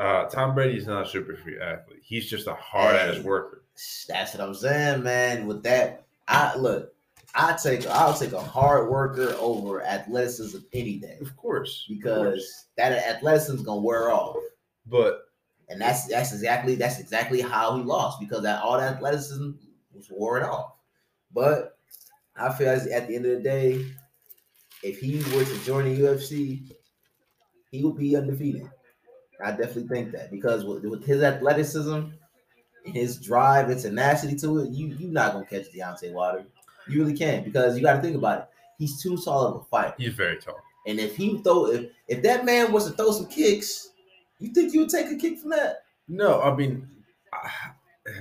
Uh, 0.00 0.24
Tom 0.30 0.54
Brady's 0.54 0.86
not 0.86 1.06
a 1.06 1.08
super 1.08 1.36
freak 1.36 1.60
athlete. 1.60 2.00
He's 2.02 2.28
just 2.30 2.46
a 2.46 2.54
hard 2.54 2.96
ass 2.96 3.16
Hey. 3.16 3.22
worker. 3.22 3.64
That's 4.08 4.34
what 4.34 4.40
I'm 4.42 4.54
saying, 4.54 5.02
man. 5.02 5.46
With 5.46 5.62
that, 5.64 6.04
I 6.26 6.56
look. 6.56 6.94
I 7.34 7.56
take. 7.62 7.86
I'll 7.86 8.18
take 8.18 8.32
a 8.32 8.40
hard 8.40 8.88
worker 8.90 9.36
over 9.38 9.82
athleticism 9.84 10.58
any 10.72 10.96
day 10.98 11.18
Of 11.20 11.36
course, 11.36 11.86
of 11.88 12.02
course. 12.02 12.22
because 12.26 12.66
that 12.76 12.92
athleticism 12.92 13.56
is 13.56 13.62
gonna 13.62 13.80
wear 13.82 14.10
off. 14.10 14.36
but 14.86 15.28
And 15.68 15.80
that's 15.80 16.06
that's 16.08 16.32
exactly 16.32 16.74
that's 16.76 16.98
exactly 16.98 17.40
how 17.42 17.76
he 17.76 17.82
lost 17.84 18.18
because 18.20 18.42
that 18.42 18.62
all 18.62 18.78
that 18.78 18.94
athleticism 18.96 19.50
was 19.92 20.10
worn 20.10 20.42
off. 20.44 20.72
But 21.32 21.78
I 22.36 22.52
feel 22.54 22.68
as 22.70 22.86
at 22.88 23.06
the 23.06 23.14
end 23.16 23.26
of 23.26 23.36
the 23.36 23.42
day, 23.42 23.84
if 24.82 24.98
he 24.98 25.18
were 25.36 25.44
to 25.44 25.58
join 25.64 25.84
the 25.84 26.00
UFC, 26.00 26.72
he 27.70 27.84
would 27.84 27.96
be 27.96 28.16
undefeated. 28.16 28.68
I 29.44 29.50
definitely 29.52 29.88
think 29.88 30.12
that 30.12 30.30
because 30.30 30.64
with, 30.64 30.84
with 30.84 31.04
his 31.04 31.22
athleticism, 31.22 32.08
his 32.84 33.18
drive 33.18 33.68
and 33.70 33.80
tenacity 33.80 34.36
to 34.36 34.58
it, 34.60 34.70
you 34.70 34.88
you're 34.98 35.10
not 35.10 35.32
gonna 35.32 35.44
catch 35.46 35.70
Deontay 35.72 36.12
Wilder. 36.12 36.44
You 36.88 37.00
really 37.04 37.16
can't 37.16 37.44
because 37.44 37.76
you 37.76 37.82
got 37.84 37.94
to 37.96 38.02
think 38.02 38.16
about 38.16 38.38
it. 38.40 38.48
He's 38.78 39.00
too 39.02 39.16
solid 39.16 39.50
of 39.54 39.60
a 39.62 39.64
fighter. 39.64 39.94
he's 39.98 40.14
very 40.14 40.38
tall. 40.38 40.58
And 40.86 40.98
if 40.98 41.14
he 41.16 41.38
throw 41.42 41.66
if 41.66 41.90
if 42.08 42.22
that 42.22 42.44
man 42.44 42.72
was 42.72 42.86
to 42.86 42.92
throw 42.92 43.12
some 43.12 43.26
kicks, 43.26 43.90
you 44.38 44.48
think 44.52 44.72
you 44.72 44.80
would 44.80 44.88
take 44.88 45.10
a 45.10 45.16
kick 45.16 45.38
from 45.38 45.50
that? 45.50 45.84
No, 46.08 46.40
I 46.40 46.56
mean, 46.56 46.88
ah, 47.32 47.74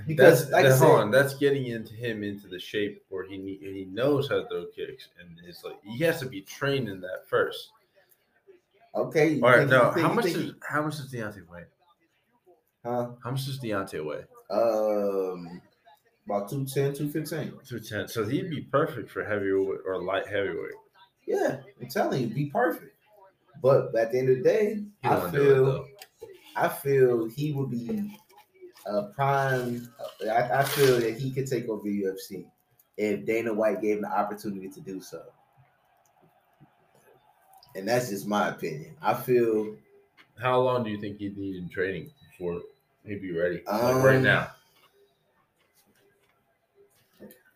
Because, 0.06 0.42
that's 0.42 0.52
like 0.52 0.66
I 0.66 0.70
that- 0.70 0.78
hold 0.78 0.92
said- 0.92 1.02
on. 1.02 1.12
That's 1.12 1.36
getting 1.36 1.68
into 1.68 1.94
him 1.94 2.24
into 2.24 2.48
the 2.48 2.60
shape 2.60 3.04
where 3.10 3.24
he 3.26 3.38
need, 3.38 3.60
he 3.62 3.88
knows 3.92 4.28
how 4.30 4.42
to 4.42 4.48
throw 4.50 4.66
kicks, 4.76 5.08
and 5.20 5.30
it's 5.48 5.64
like 5.64 5.82
he 5.84 6.04
has 6.04 6.20
to 6.20 6.26
be 6.28 6.42
trained 6.42 6.90
in 6.90 7.00
that 7.02 7.28
first. 7.28 7.70
Okay. 8.96 9.40
All 9.42 9.50
right, 9.50 9.68
no. 9.68 9.92
think- 9.92 10.08
How 10.08 10.14
much 10.14 10.26
is 10.26 10.34
he- 10.36 10.54
how 10.68 10.82
much 10.84 10.98
does 10.98 11.12
Deontay 11.14 11.48
weigh? 11.48 11.66
huh? 12.84 13.12
How 13.24 13.32
much 13.32 13.46
does 13.46 13.60
Deontay 13.60 14.04
weigh? 14.06 14.26
Um 14.50 15.62
about 16.26 16.48
210, 16.50 16.94
215. 16.94 17.60
Two 17.68 17.80
ten. 17.80 18.08
So 18.08 18.24
he'd 18.26 18.50
be 18.52 18.62
perfect 18.62 19.10
for 19.10 19.24
heavyweight 19.24 19.80
or 19.86 20.02
light 20.02 20.28
heavyweight. 20.28 20.74
Yeah, 21.26 21.62
I'm 21.82 21.88
telling 21.90 22.22
you, 22.22 22.28
be 22.34 22.48
perfect. 22.52 22.96
But 23.62 23.96
at 23.96 24.12
the 24.12 24.20
end 24.20 24.30
of 24.30 24.38
the 24.38 24.44
day, 24.44 24.84
I 25.04 25.16
feel. 25.32 25.86
I 26.56 26.68
feel 26.68 27.28
he 27.30 27.52
would 27.54 27.70
be 27.72 28.12
a 28.86 29.04
prime. 29.16 29.88
I, 30.24 30.60
I 30.60 30.64
feel 30.64 31.00
that 31.00 31.18
he 31.18 31.32
could 31.32 31.48
take 31.48 31.68
over 31.70 31.84
the 31.84 32.04
UFC 32.04 32.46
if 32.98 33.26
Dana 33.26 33.54
White 33.54 33.82
gave 33.82 33.98
him 33.98 34.02
the 34.04 34.12
opportunity 34.12 34.70
to 34.70 34.82
do 34.82 35.00
so. 35.02 35.22
And 37.76 37.88
that's 37.88 38.10
just 38.10 38.28
my 38.28 38.50
opinion. 38.50 38.96
I 39.02 39.14
feel 39.14 39.76
How 40.42 40.60
long 40.62 40.84
do 40.84 40.90
you 40.90 41.00
think 41.00 41.18
he'd 41.20 41.38
need 41.38 41.56
in 41.58 41.70
training 41.70 42.10
before 42.32 42.62
he'd 43.06 43.22
be 43.22 43.32
ready? 43.38 43.62
like 43.68 43.96
right 44.04 44.16
Um, 44.18 44.24
now. 44.24 44.52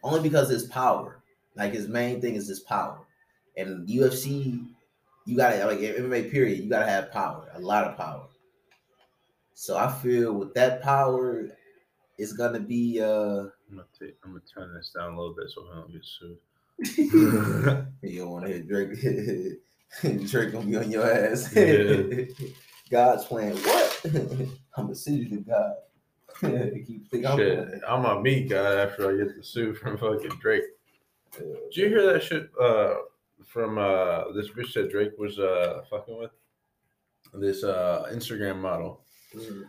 only 0.03 0.19
because 0.21 0.49
his 0.49 0.65
power. 0.65 1.19
Like 1.55 1.73
his 1.73 1.87
main 1.87 2.19
thing 2.21 2.35
is 2.35 2.47
his 2.47 2.59
power. 2.59 2.99
And 3.57 3.87
UFC, 3.87 4.65
you 5.25 5.37
gotta 5.37 5.65
like 5.65 5.79
MMA 5.79 6.29
period, 6.31 6.59
you 6.63 6.69
gotta 6.69 6.89
have 6.89 7.11
power, 7.11 7.49
a 7.53 7.59
lot 7.59 7.85
of 7.85 7.95
power. 7.95 8.27
So 9.53 9.77
I 9.77 9.91
feel 9.91 10.33
with 10.33 10.53
that 10.55 10.81
power, 10.81 11.47
it's 12.17 12.33
gonna 12.33 12.59
be 12.59 12.99
uh 13.01 13.05
I'm 13.05 13.77
gonna, 13.77 13.85
take, 13.99 14.17
I'm 14.23 14.31
gonna 14.31 14.41
turn 14.53 14.73
this 14.73 14.91
down 14.97 15.13
a 15.13 15.17
little 15.17 15.35
bit 15.35 15.49
so 15.49 15.63
I 15.71 15.75
don't 15.75 15.91
get 15.91 16.03
sued. 16.03 16.37
you 18.01 18.19
don't 18.19 18.31
wanna 18.31 18.47
hear 18.47 18.61
Drake 18.63 18.89
Drake 20.01 20.51
gonna 20.51 20.65
be 20.65 20.75
on 20.77 20.91
your 20.91 21.09
ass. 21.11 21.53
Yeah. 21.55 22.23
God's 22.89 23.25
plan. 23.25 23.55
What? 23.55 24.05
I'm 24.77 24.89
a 24.89 24.95
city 24.95 25.27
to 25.29 25.37
God. 25.37 25.73
Keep 26.41 27.09
thinking 27.09 27.25
I'm 27.25 27.37
Shit. 27.37 27.81
I'm 27.87 28.05
a 28.05 28.21
meat 28.21 28.49
guy 28.49 28.75
after 28.81 29.09
I 29.09 29.17
get 29.23 29.35
the 29.37 29.43
suit 29.43 29.77
from 29.77 29.97
fucking 29.97 30.37
Drake. 30.39 30.63
Did 31.37 31.47
you 31.77 31.87
hear 31.87 32.11
that 32.13 32.21
shit 32.23 32.49
uh, 32.61 32.95
from 33.45 33.77
uh, 33.77 34.31
this 34.33 34.49
bitch 34.49 34.73
that 34.73 34.91
Drake 34.91 35.13
was 35.17 35.39
uh, 35.39 35.81
fucking 35.89 36.17
with? 36.17 36.31
This 37.33 37.63
uh, 37.63 38.07
Instagram 38.11 38.59
model. 38.59 39.05
mm, 39.35 39.63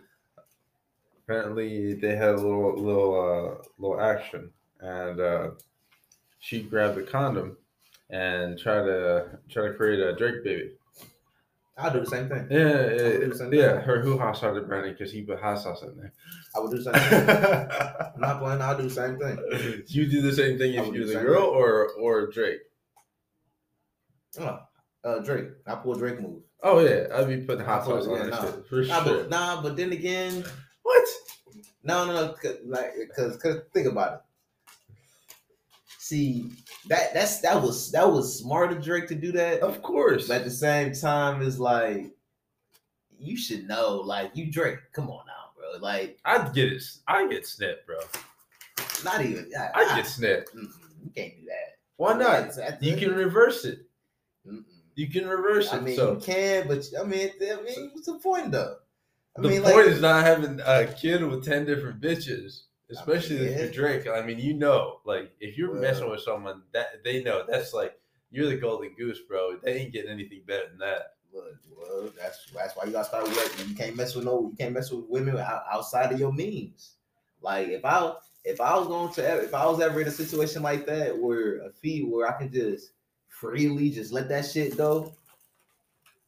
Apparently, 1.23 1.95
they 1.95 2.17
had 2.17 2.31
a 2.31 2.37
little 2.37 2.75
little 2.77 3.15
uh, 3.61 3.65
little 3.79 4.01
action, 4.01 4.51
and 4.81 5.21
uh, 5.21 5.51
she 6.41 6.63
grabbed 6.63 6.97
the 6.97 7.03
condom 7.03 7.57
and 8.11 8.59
tried 8.59 8.85
to 8.85 9.39
try 9.49 9.69
to 9.69 9.75
create 9.75 10.01
a 10.01 10.15
Drake 10.15 10.45
baby. 10.45 10.73
I'll 11.77 11.93
do 11.93 12.01
the 12.01 12.07
same 12.07 12.29
thing. 12.29 12.47
Yeah, 12.51 12.59
yeah, 12.91 13.33
same 13.33 13.53
yeah. 13.53 13.73
thing. 13.73 13.81
Her 13.81 14.01
hoo 14.01 14.17
ha 14.17 14.33
started 14.33 14.69
burning 14.69 14.93
because 14.93 15.11
he 15.11 15.23
put 15.23 15.41
hot 15.41 15.59
sauce 15.61 15.83
in 15.83 15.97
there. 15.97 16.13
I 16.55 16.61
would 16.61 16.71
do 16.71 16.79
the 16.81 16.85
same 16.85 16.93
thing. 16.95 18.11
I'm 18.15 18.21
not 18.21 18.41
playing. 18.41 18.63
I'll 18.63 18.77
do 18.77 18.85
the 18.85 18.91
same 18.91 19.19
thing. 19.19 19.83
you 19.89 20.07
do 20.07 20.23
the 20.23 20.33
same 20.33 20.57
thing 20.57 20.75
if 20.75 20.87
you 20.87 20.93
do 20.93 21.01
was 21.01 21.13
the 21.13 21.21
girl 21.21 21.43
thing. 21.51 21.55
or 21.61 21.89
or 22.01 22.27
Drake. 22.29 22.61
Oh, 24.39 24.61
uh, 25.05 25.19
Drake. 25.21 25.49
I 25.67 25.75
pull 25.77 25.95
Drake 25.95 26.21
move. 26.21 26.43
Oh 26.63 26.79
yeah, 26.79 27.07
I'd 27.15 27.29
be 27.29 27.39
putting 27.39 27.65
hot 27.65 27.85
sauce 27.85 28.07
on 28.07 28.17
yeah, 28.19 28.27
nah. 28.27 28.41
shit 28.45 28.67
for 28.69 28.83
Nah, 28.83 29.03
sure. 29.05 29.19
but, 29.23 29.31
nah, 29.31 29.61
but 29.61 29.77
then 29.77 29.93
again, 29.93 30.45
What? 30.83 31.09
no, 31.83 32.07
no, 32.07 32.13
no. 32.15 32.33
'cause, 32.35 32.57
Like, 32.65 32.93
cause, 33.17 33.37
cause 33.37 33.63
think 33.75 33.87
about 33.89 34.13
it. 34.15 34.21
See, 36.05 36.51
that 36.89 37.15
that's 37.15 37.41
that 37.41 37.63
was 37.63 37.91
that 37.93 38.13
was 38.13 38.39
smart 38.39 38.71
of 38.73 38.85
Drake 38.85 39.09
to 39.09 39.15
do 39.15 39.33
that. 39.33 39.61
Of 39.61 39.81
course. 39.81 40.29
But 40.29 40.37
at 40.43 40.45
the 40.45 40.51
same 40.51 40.93
time, 40.93 41.41
it's 41.41 41.59
like 41.59 42.13
you 43.19 43.39
should 43.39 43.67
know, 43.67 44.03
like 44.05 44.37
you 44.37 44.53
Drake. 44.53 44.81
Come 44.93 45.09
on 45.09 45.25
now, 45.27 45.53
bro. 45.57 45.81
Like, 45.81 46.19
I'd 46.27 46.53
get 46.53 46.71
it. 46.71 46.83
I 47.09 47.27
get 47.27 47.47
snipped, 47.47 47.87
bro. 47.87 47.97
not 49.03 49.25
even. 49.25 49.51
I, 49.59 49.71
I 49.81 49.97
get 49.97 50.07
snipped. 50.07 50.51
you 50.55 50.69
can't 51.17 51.41
do 51.41 51.47
that. 51.47 51.79
Why 51.97 52.13
not? 52.13 52.83
You 52.83 52.97
can 52.97 53.15
reverse 53.15 53.65
it. 53.65 53.87
Mm-mm. 54.47 54.63
You 54.97 55.09
can 55.09 55.27
reverse 55.27 55.73
it. 55.73 55.77
I 55.77 55.81
mean, 55.81 55.97
so 55.97 56.13
you 56.13 56.21
can, 56.21 56.69
but 56.69 56.85
I 57.01 57.05
mean, 57.05 57.31
I 57.41 57.63
mean, 57.63 57.93
what's 57.95 58.09
the 58.09 58.19
point 58.19 58.53
though? 58.53 58.77
I 59.39 59.41
the 59.41 59.49
mean, 59.49 59.63
point 59.63 59.77
like, 59.77 59.87
is 59.87 60.03
not 60.03 60.23
having 60.23 60.61
a 60.67 60.87
kid 60.87 61.25
with 61.25 61.47
ten 61.47 61.65
different 61.65 61.99
bitches, 62.03 62.65
especially 62.99 63.37
if 63.37 63.51
yeah. 63.51 63.59
you're 63.63 63.71
Drake. 63.71 64.09
I 64.09 64.23
mean, 64.23 64.39
you 64.39 64.55
know, 64.55 65.01
like 65.05 65.33
if 65.41 65.57
you're 65.59 65.73
Well- 65.73 65.83
messing 65.83 66.11
with 66.11 66.21
someone 66.21 66.63
that 66.73 67.05
they 67.05 67.23
know, 67.23 67.45
that's 67.49 67.73
like 67.73 67.99
you're 68.31 68.49
the 68.49 68.57
golden 68.57 68.95
goose, 68.95 69.21
bro. 69.29 69.59
They 69.63 69.75
ain't 69.79 69.93
getting 69.93 70.11
anything 70.11 70.43
better 70.47 70.69
than 70.69 70.79
that. 70.79 71.15
Look, 71.33 71.55
well, 71.77 72.11
that's 72.19 72.47
that's 72.55 72.77
why 72.77 72.85
you 72.85 72.93
gotta 72.93 73.09
start 73.09 73.25
with. 73.25 73.69
You 73.69 73.75
can't 73.75 73.97
mess 73.97 74.15
with 74.15 74.25
no. 74.25 74.49
You 74.51 74.57
can't 74.57 74.75
mess 74.75 74.91
with 74.91 75.05
women 75.09 75.37
outside 75.39 76.13
of 76.13 76.21
your 76.21 76.33
means. 76.33 76.95
Like 77.41 77.69
if 77.69 77.85
I 77.85 78.13
if 78.45 78.61
I 78.61 78.77
was 78.79 78.87
going 78.87 79.13
to 79.15 79.43
if 79.43 79.55
I 79.55 79.67
was 79.67 79.81
ever 79.81 80.01
in 80.01 80.09
a 80.09 80.13
situation 80.13 80.63
like 80.63 80.87
that 80.87 81.17
where 81.19 81.59
a 81.59 81.71
fee 81.71 82.03
where 82.03 82.29
I 82.29 82.39
can 82.39 82.53
just 82.53 82.93
freely 83.29 83.91
just 83.91 84.13
let 84.13 84.29
that 84.29 84.47
shit 84.47 84.77
go, 84.77 85.15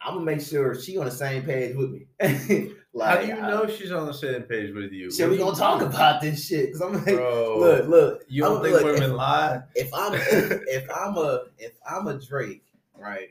I'm 0.01 0.15
gonna 0.15 0.25
make 0.25 0.41
sure 0.41 0.75
she 0.81 0.99
on 0.99 1.07
the 1.07 1.11
same 1.11 1.43
page 1.43 1.75
with 1.77 1.91
me. 1.91 2.07
like, 2.97 3.09
How 3.17 3.21
do 3.21 3.27
you 3.29 3.35
I- 3.35 3.51
know 3.51 3.67
she's 3.67 3.93
on 3.93 4.07
the 4.07 4.15
same 4.15 4.43
page 4.43 4.75
with 4.75 4.93
you? 4.93 5.11
Shit, 5.11 5.29
we 5.31 5.37
gonna 5.39 5.57
talk 5.57 5.83
about 5.83 6.21
this 6.21 6.47
shit 6.47 6.67
because 6.67 6.81
I'm 6.81 6.95
like, 6.95 7.05
bro. 7.17 7.59
look, 7.59 7.87
look. 7.89 8.25
you 8.29 8.43
don't 8.43 8.55
I'm- 8.57 8.63
think 8.63 8.75
look, 8.75 8.85
women 8.85 9.03
if- 9.11 9.17
lie? 9.17 9.63
if 9.75 9.95
I'm 9.95 10.15
if, 10.15 10.89
I'm 10.95 11.17
a 11.17 11.45
if 11.59 11.73
I'm 11.89 12.07
a 12.09 12.19
Drake, 12.19 12.65
right? 12.99 13.29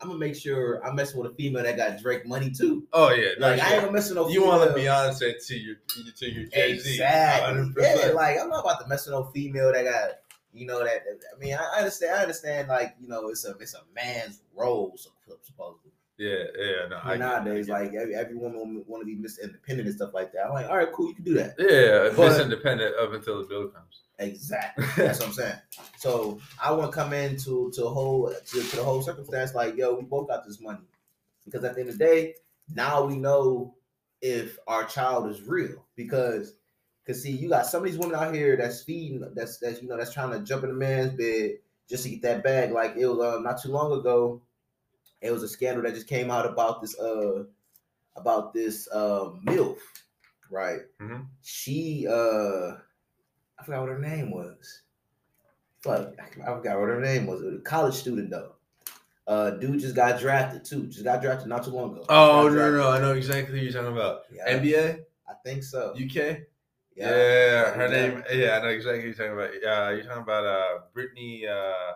I'm 0.00 0.06
gonna 0.06 0.20
make 0.20 0.36
sure 0.36 0.80
I'm 0.86 0.94
messing 0.94 1.20
with 1.20 1.32
a 1.32 1.34
female 1.34 1.64
that 1.64 1.76
got 1.76 1.98
Drake 2.00 2.24
money 2.24 2.50
too. 2.52 2.86
Oh 2.92 3.10
yeah, 3.10 3.30
no 3.40 3.48
Like 3.50 3.60
I 3.60 3.72
ain't 3.72 3.80
gonna 3.80 3.92
mess 3.92 4.08
with 4.08 4.16
no. 4.16 4.28
you 4.28 4.44
want 4.44 4.62
female- 4.74 4.74
to 4.76 4.80
Beyonce 5.20 5.46
to 5.48 5.58
your 5.58 5.74
to 6.18 6.30
your 6.30 6.44
Jay 6.46 6.78
Z. 6.78 6.90
Exactly. 6.92 7.72
Yeah, 7.82 8.12
like 8.14 8.38
I'm 8.38 8.48
not 8.48 8.60
about 8.64 8.80
to 8.82 8.86
mess 8.86 9.06
with 9.06 9.14
no 9.14 9.24
female 9.34 9.72
that 9.72 9.82
got, 9.84 10.10
you 10.52 10.66
know, 10.66 10.84
that. 10.84 11.02
I 11.34 11.38
mean, 11.40 11.54
I 11.54 11.58
I 11.74 11.78
understand. 11.78 12.14
I 12.16 12.22
understand. 12.22 12.68
Like, 12.68 12.94
you 13.00 13.08
know, 13.08 13.28
it's 13.30 13.44
a 13.44 13.56
it's 13.58 13.74
a 13.74 13.80
man's 13.92 14.42
role 14.56 14.94
sup- 14.96 15.12
supposedly. 15.42 15.90
Yeah, 16.18 16.44
yeah. 16.58 16.88
No, 16.90 17.00
I 17.02 17.16
nowadays, 17.16 17.68
like 17.68 17.94
every, 17.94 18.14
every 18.14 18.34
woman 18.36 18.84
want 18.86 19.00
to 19.02 19.06
be 19.06 19.14
Miss 19.14 19.38
Independent 19.38 19.88
and 19.88 19.96
stuff 19.96 20.12
like 20.12 20.32
that. 20.32 20.46
I'm 20.46 20.52
like, 20.52 20.68
all 20.68 20.76
right, 20.76 20.92
cool, 20.92 21.08
you 21.08 21.14
can 21.14 21.24
do 21.24 21.34
that. 21.34 21.54
yeah, 21.58 22.14
But- 22.16 22.30
this 22.30 22.40
independent 22.40 22.94
up 22.96 23.12
until 23.12 23.38
the 23.38 23.44
bill 23.48 23.68
comes. 23.68 24.02
Exactly. 24.18 24.84
That's 24.96 25.20
what 25.20 25.28
I'm 25.28 25.34
saying. 25.34 25.54
So 25.96 26.40
I 26.62 26.72
want 26.72 26.90
to 26.90 26.96
come 26.96 27.12
into 27.12 27.70
to 27.74 27.84
a 27.84 27.88
whole 27.88 28.28
to, 28.28 28.62
to 28.62 28.76
the 28.76 28.82
whole 28.82 29.00
circumstance 29.00 29.54
like, 29.54 29.76
yo, 29.76 29.94
we 29.94 30.02
both 30.02 30.26
got 30.26 30.44
this 30.44 30.60
money 30.60 30.80
because 31.44 31.62
at 31.62 31.74
the 31.76 31.80
end 31.82 31.90
of 31.90 31.98
the 31.98 32.04
day, 32.04 32.34
now 32.74 33.04
we 33.04 33.16
know 33.16 33.74
if 34.20 34.58
our 34.66 34.84
child 34.84 35.30
is 35.30 35.42
real 35.42 35.84
because. 35.96 36.54
Cause 37.06 37.22
see, 37.22 37.30
you 37.30 37.48
got 37.48 37.64
some 37.64 37.82
of 37.82 37.90
these 37.90 37.96
women 37.96 38.14
out 38.16 38.34
here 38.34 38.54
that's 38.54 38.82
feeding, 38.82 39.26
that's 39.34 39.56
that's 39.56 39.80
you 39.80 39.88
know 39.88 39.96
that's 39.96 40.12
trying 40.12 40.30
to 40.30 40.40
jump 40.40 40.64
in 40.64 40.68
a 40.68 40.74
man's 40.74 41.14
bed 41.14 41.52
just 41.88 42.02
to 42.02 42.10
get 42.10 42.20
that 42.20 42.44
bag. 42.44 42.70
Like 42.70 42.96
it 42.98 43.06
was 43.06 43.18
uh, 43.18 43.40
not 43.40 43.62
too 43.62 43.70
long 43.70 43.98
ago, 43.98 44.42
it 45.20 45.30
was 45.30 45.42
a 45.42 45.48
scandal 45.48 45.82
that 45.82 45.94
just 45.94 46.06
came 46.08 46.30
out 46.30 46.46
about 46.46 46.80
this 46.80 46.98
uh 46.98 47.44
about 48.16 48.52
this 48.52 48.88
uh 48.92 49.30
milf, 49.46 49.78
right? 50.50 50.80
Mhm. 51.00 51.26
She 51.42 52.06
uh 52.08 52.76
I 53.60 53.64
forgot 53.64 53.80
what 53.80 53.90
her 53.90 53.98
name 53.98 54.30
was. 54.30 54.82
Fuck, 55.80 56.14
I 56.20 56.54
forgot 56.54 56.78
what 56.78 56.88
her 56.88 57.00
name 57.00 57.26
was. 57.26 57.42
A 57.42 57.58
college 57.58 57.94
student 57.94 58.30
though. 58.30 58.54
Uh, 59.26 59.50
dude 59.50 59.78
just 59.78 59.94
got 59.94 60.18
drafted 60.18 60.64
too. 60.64 60.86
Just 60.86 61.04
got 61.04 61.20
drafted 61.20 61.48
not 61.48 61.62
too 61.62 61.70
long 61.70 61.92
ago. 61.92 62.04
Oh 62.08 62.48
no, 62.48 62.54
no, 62.54 62.76
no! 62.78 62.90
I 62.90 62.98
know 62.98 63.12
exactly 63.12 63.58
who 63.58 63.64
you're 63.64 63.72
talking 63.72 63.92
about. 63.92 64.22
Yeah, 64.32 64.58
NBA, 64.58 65.00
I 65.28 65.34
think 65.44 65.62
so. 65.62 65.92
UK. 65.92 66.38
Yeah, 66.96 67.72
her 67.74 67.86
yeah. 67.86 67.88
name. 67.88 68.24
Yeah, 68.32 68.58
I 68.58 68.62
know 68.62 68.68
exactly 68.70 69.02
who 69.02 69.08
you're 69.08 69.14
talking 69.14 69.34
about. 69.34 69.50
Yeah, 69.62 69.90
you're 69.90 70.04
talking 70.04 70.22
about 70.22 70.46
uh 70.46 70.78
Brittany. 70.94 71.46
Uh, 71.46 71.92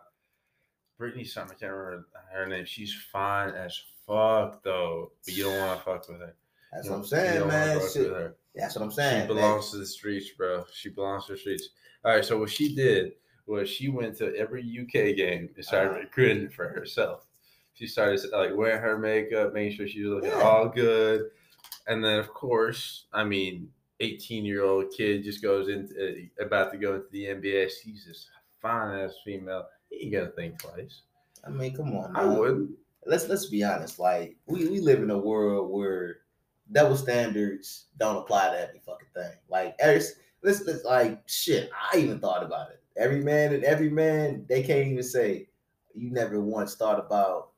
Brittany 1.03 1.25
something. 1.25 1.57
I 1.57 1.61
can't 1.61 1.73
remember 1.73 2.07
her 2.33 2.47
name. 2.47 2.65
She's 2.65 2.95
fine 3.13 3.51
as 3.55 3.77
fuck 4.07 4.63
though, 4.63 5.11
but 5.25 5.35
you 5.35 5.43
don't 5.43 5.59
want 5.59 5.79
to 5.81 5.85
fuck 5.85 6.09
with 6.09 6.21
her. 6.21 6.37
That's 6.73 6.89
what 6.89 6.99
I'm 7.01 7.05
saying, 7.05 7.49
man. 7.49 7.81
fuck 7.81 7.91
Shit. 7.91 8.03
with 8.05 8.13
her. 8.13 8.37
That's 8.55 8.77
what 8.77 8.83
I'm 8.85 8.91
She 8.91 8.97
saying. 8.97 9.19
man. 9.19 9.27
belongs 9.27 9.71
to 9.73 9.79
the 9.79 9.87
streets, 9.87 10.31
bro. 10.31 10.65
She 10.73 10.91
belongs 10.91 11.27
to 11.27 11.33
the 11.33 11.39
streets. 11.39 11.71
All 12.05 12.13
right. 12.15 12.25
So 12.25 12.39
what 12.39 12.51
she 12.51 12.75
did 12.77 13.15
was 13.47 13.69
she 13.69 13.89
went 13.89 14.17
to 14.19 14.33
every 14.37 14.63
UK 14.63 15.17
game 15.17 15.51
and 15.57 15.65
started 15.65 15.91
Uh-huh. 15.91 16.01
recruiting 16.01 16.49
for 16.51 16.69
herself. 16.69 17.27
She 17.75 17.87
started 17.89 18.21
like 18.33 18.55
wearing 18.55 18.81
her 18.81 18.97
makeup, 18.97 19.53
making 19.55 19.77
sure 19.77 19.89
she 19.89 20.05
was 20.05 20.13
looking 20.23 20.31
Yeah. 20.39 20.45
all 20.45 20.69
good, 20.69 21.31
and 21.89 22.05
then 22.05 22.19
of 22.21 22.29
course, 22.33 23.07
I 23.13 23.25
mean, 23.25 23.73
eighteen 24.01 24.45
year 24.45 24.63
old 24.63 24.93
kid 24.97 25.25
just 25.25 25.43
goes 25.43 25.69
into 25.69 26.31
uh, 26.41 26.45
about 26.45 26.71
to 26.73 26.79
go 26.79 26.95
into 26.95 27.09
the 27.11 27.25
NBA. 27.27 27.71
She's 27.71 28.05
this 28.07 28.29
fine 28.61 28.97
ass 29.01 29.15
female. 29.25 29.67
He 29.93 30.07
ain't 30.07 30.13
got 30.13 30.25
to 30.25 30.31
think 30.33 30.59
twice. 30.59 31.03
I 31.47 31.51
mean, 31.51 31.77
come 31.77 31.95
on. 31.97 32.17
I 32.17 32.25
now. 32.25 32.39
wouldn't. 32.39 32.71
Let's 33.05 33.29
let's 33.29 33.47
be 33.47 33.65
honest. 33.65 33.99
Like 33.99 34.37
we 34.47 34.69
we 34.69 34.81
live 34.81 35.03
in 35.03 35.11
a 35.11 35.19
world 35.19 35.71
where 35.71 36.19
double 36.71 36.97
standards 36.97 37.87
don't 37.99 38.17
apply 38.17 38.51
to 38.51 38.61
every 38.61 38.81
fucking 38.85 39.09
thing. 39.15 39.33
Like 39.49 39.77
let's, 39.83 40.13
let's 40.43 40.85
like 40.85 41.23
shit. 41.27 41.71
I 41.93 41.99
even 41.99 42.21
thought 42.21 42.43
about 42.43 42.71
it. 42.71 42.83
Every 42.97 43.23
man 43.23 43.55
and 43.55 43.65
every 43.65 43.91
man, 43.91 44.45
they 44.49 44.63
can't 44.63 44.89
even 44.89 45.03
say 45.03 45.49
you 45.95 46.11
never 46.11 46.41
once 46.41 46.75
thought 46.75 46.99
about 46.99 47.51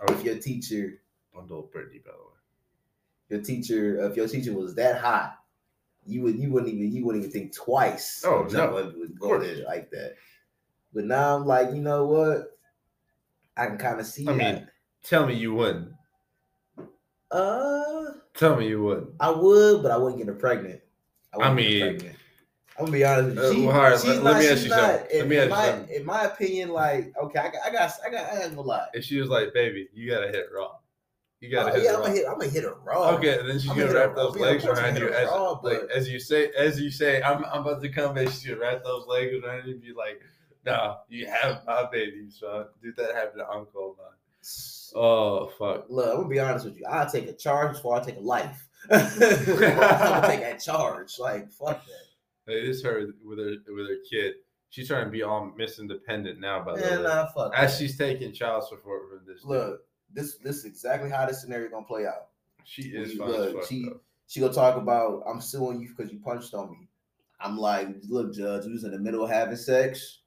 I 0.00 0.12
if 0.12 0.24
your 0.24 0.38
teacher, 0.38 1.00
bundle 1.34 1.68
Brittany, 1.72 2.00
by 2.04 2.12
the 2.12 2.18
way. 2.18 3.36
your 3.36 3.42
teacher, 3.42 4.06
if 4.06 4.16
your 4.16 4.28
teacher 4.28 4.52
was 4.52 4.74
that 4.76 5.00
hot, 5.00 5.38
you 6.06 6.22
would 6.22 6.38
you 6.38 6.50
wouldn't 6.50 6.72
even 6.72 6.92
you 6.92 7.04
wouldn't 7.04 7.24
even 7.24 7.32
think 7.32 7.54
twice. 7.54 8.22
Oh, 8.24 8.46
no. 8.50 8.76
and 8.76 9.18
go 9.18 9.38
there 9.38 9.64
like 9.64 9.90
that. 9.90 10.14
But 10.94 11.04
now 11.04 11.36
I'm 11.36 11.46
like, 11.46 11.68
you 11.74 11.80
know 11.82 12.06
what? 12.06 12.58
I 13.56 13.66
can 13.66 13.78
kind 13.78 14.00
of 14.00 14.06
see 14.06 14.26
I 14.26 14.32
that. 14.32 14.54
mean, 14.54 14.68
Tell 15.02 15.26
me 15.26 15.34
you 15.34 15.54
wouldn't. 15.54 15.90
uh, 17.30 18.04
Tell 18.34 18.56
me 18.56 18.68
you 18.68 18.82
wouldn't. 18.82 19.10
I 19.20 19.30
would, 19.30 19.82
but 19.82 19.90
I 19.92 19.96
wouldn't 19.96 20.18
get 20.18 20.26
her 20.28 20.34
pregnant. 20.34 20.80
I 21.38 21.48
her 21.48 21.54
mean- 21.54 21.80
pregnant. 21.80 22.16
I'm 22.78 22.84
gonna 22.84 22.98
be 22.98 23.04
honest 23.06 23.36
with 23.36 23.38
you. 23.38 23.48
Uh, 23.48 23.52
She, 23.52 23.66
well, 23.66 23.96
she's 23.98 24.04
let- 24.06 24.22
not, 24.24 24.38
me 24.38 24.48
ask 24.48 24.62
you 24.64 24.68
something. 24.68 24.86
Let 25.00 25.10
In, 25.12 25.28
me 25.30 25.36
ask 25.38 25.44
you 25.44 25.50
my, 25.50 25.64
something. 25.66 25.96
in 25.96 26.04
my 26.04 26.24
opinion, 26.24 26.68
like, 26.68 27.14
okay, 27.22 27.38
I 27.38 27.44
got, 27.48 27.60
I 27.64 27.70
got, 27.70 27.92
I 28.06 28.10
got, 28.10 28.32
I 28.34 28.42
ain't 28.42 28.50
gonna 28.54 28.68
lie. 28.68 28.86
If 28.92 29.04
she 29.04 29.18
was 29.18 29.30
like, 29.30 29.54
baby, 29.54 29.88
you 29.94 30.10
gotta 30.10 30.26
hit 30.28 30.48
raw. 30.54 30.72
You 31.40 31.50
gotta 31.50 31.70
Oh, 31.72 31.74
hit 31.74 31.84
yeah, 31.84 31.90
raw. 31.92 31.96
I'm 31.96 32.02
gonna 32.02 32.14
hit, 32.14 32.26
I'm 32.28 32.38
gonna 32.38 32.50
hit 32.50 32.64
her 32.64 32.74
raw. 32.84 33.10
Okay, 33.16 33.38
and 33.38 33.48
then 33.48 33.58
she's 33.58 33.70
I'm 33.70 33.78
gonna 33.78 33.94
gonna 33.94 34.06
wrap 34.08 34.14
those 34.16 34.36
legs 34.36 34.66
around 34.66 34.98
you 34.98 35.08
as 35.08 35.26
raw, 35.26 35.52
like 35.62 35.80
but- 35.88 35.90
as 35.90 36.10
you 36.10 36.18
say 36.20 36.50
as 36.50 36.78
you 36.78 36.90
say 36.90 37.22
I'm 37.22 37.46
I'm 37.46 37.62
about 37.62 37.80
to 37.80 37.88
come, 37.88 38.14
and 38.18 38.28
She's 38.30 38.44
gonna 38.46 38.60
wrap 38.60 38.84
those 38.84 39.06
legs 39.06 39.32
around 39.42 39.66
you 39.66 39.72
and 39.72 39.80
be 39.80 39.94
like, 39.94 40.20
"No, 40.66 40.96
you 41.08 41.26
have 41.26 41.62
my 41.66 41.88
baby, 41.90 42.28
son." 42.28 42.66
Did 42.82 42.96
that 42.96 43.14
happen 43.14 43.38
to 43.38 43.48
Uncle? 43.48 43.96
Man? 43.98 44.06
Oh 44.94 45.46
fuck. 45.58 45.86
Look, 45.88 46.08
I'm 46.10 46.16
gonna 46.16 46.28
be 46.28 46.38
honest 46.40 46.64
with 46.64 46.76
you. 46.78 46.84
I'll 46.88 47.10
take 47.10 47.26
a 47.28 47.32
charge 47.32 47.74
before 47.76 47.96
I 47.96 48.04
take 48.04 48.16
a 48.16 48.20
life. 48.20 48.68
I'm 48.90 49.00
gonna 49.18 50.26
take 50.26 50.40
that 50.40 50.60
charge. 50.62 51.18
Like, 51.18 51.50
fuck 51.50 51.84
that. 51.84 52.52
Hey, 52.52 52.66
this 52.66 52.82
her 52.82 53.08
with 53.24 53.38
her 53.38 53.54
with 53.72 53.88
her 53.88 53.96
kid. 54.08 54.34
She's 54.70 54.88
trying 54.88 55.06
to 55.06 55.10
be 55.10 55.22
all 55.22 55.52
Miss 55.56 55.78
Independent 55.78 56.38
now, 56.40 56.62
by 56.64 56.76
the 56.76 56.82
way. 56.82 57.02
nah, 57.02 57.26
fuck 57.26 57.52
As 57.56 57.72
that. 57.72 57.78
she's 57.78 57.96
taking 57.96 58.32
child 58.32 58.64
support 58.68 59.02
from 59.08 59.20
this. 59.26 59.40
dude. 59.42 59.50
Look, 59.50 59.80
this 60.12 60.36
this 60.38 60.56
is 60.58 60.64
exactly 60.64 61.10
how 61.10 61.26
this 61.26 61.40
scenario 61.40 61.70
gonna 61.70 61.86
play 61.86 62.06
out. 62.06 62.28
she 62.64 62.82
is 62.82 63.14
fine 63.16 63.28
look, 63.28 63.54
fuck. 63.56 63.68
she- 63.68 63.84
though. 63.88 64.00
She 64.28 64.40
gonna 64.40 64.52
talk 64.52 64.76
about 64.76 65.22
I'm 65.26 65.40
suing 65.40 65.80
you 65.80 65.88
because 65.88 66.12
you 66.12 66.18
punched 66.18 66.52
on 66.52 66.72
me. 66.72 66.88
I'm 67.38 67.56
like, 67.56 67.88
look, 68.08 68.32
Judge, 68.34 68.66
we 68.66 68.72
was 68.72 68.82
in 68.84 68.90
the 68.90 68.98
middle 68.98 69.22
of 69.22 69.30
having 69.30 69.56
sex. 69.56 70.18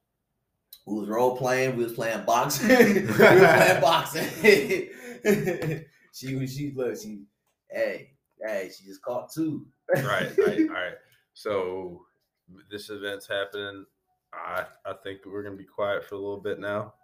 We 0.86 1.00
was 1.00 1.08
role 1.08 1.36
playing. 1.36 1.76
We 1.76 1.84
was 1.84 1.92
playing 1.92 2.24
boxing. 2.24 2.68
we 2.94 3.02
was 3.02 3.16
playing 3.16 3.80
boxing. 3.80 4.28
she 6.12 6.34
was 6.36 6.54
she 6.54 6.72
look 6.74 7.00
she 7.00 7.22
hey 7.70 8.10
hey 8.44 8.70
she 8.76 8.84
just 8.84 9.02
caught 9.02 9.32
two. 9.32 9.66
right, 9.94 10.36
right, 10.38 10.60
all 10.60 10.74
right. 10.74 10.94
So 11.34 12.02
this 12.70 12.90
event's 12.90 13.26
happening. 13.26 13.84
I 14.32 14.64
I 14.86 14.94
think 15.02 15.20
we're 15.26 15.42
gonna 15.42 15.56
be 15.56 15.64
quiet 15.64 16.04
for 16.04 16.14
a 16.14 16.18
little 16.18 16.40
bit 16.40 16.58
now, 16.58 16.94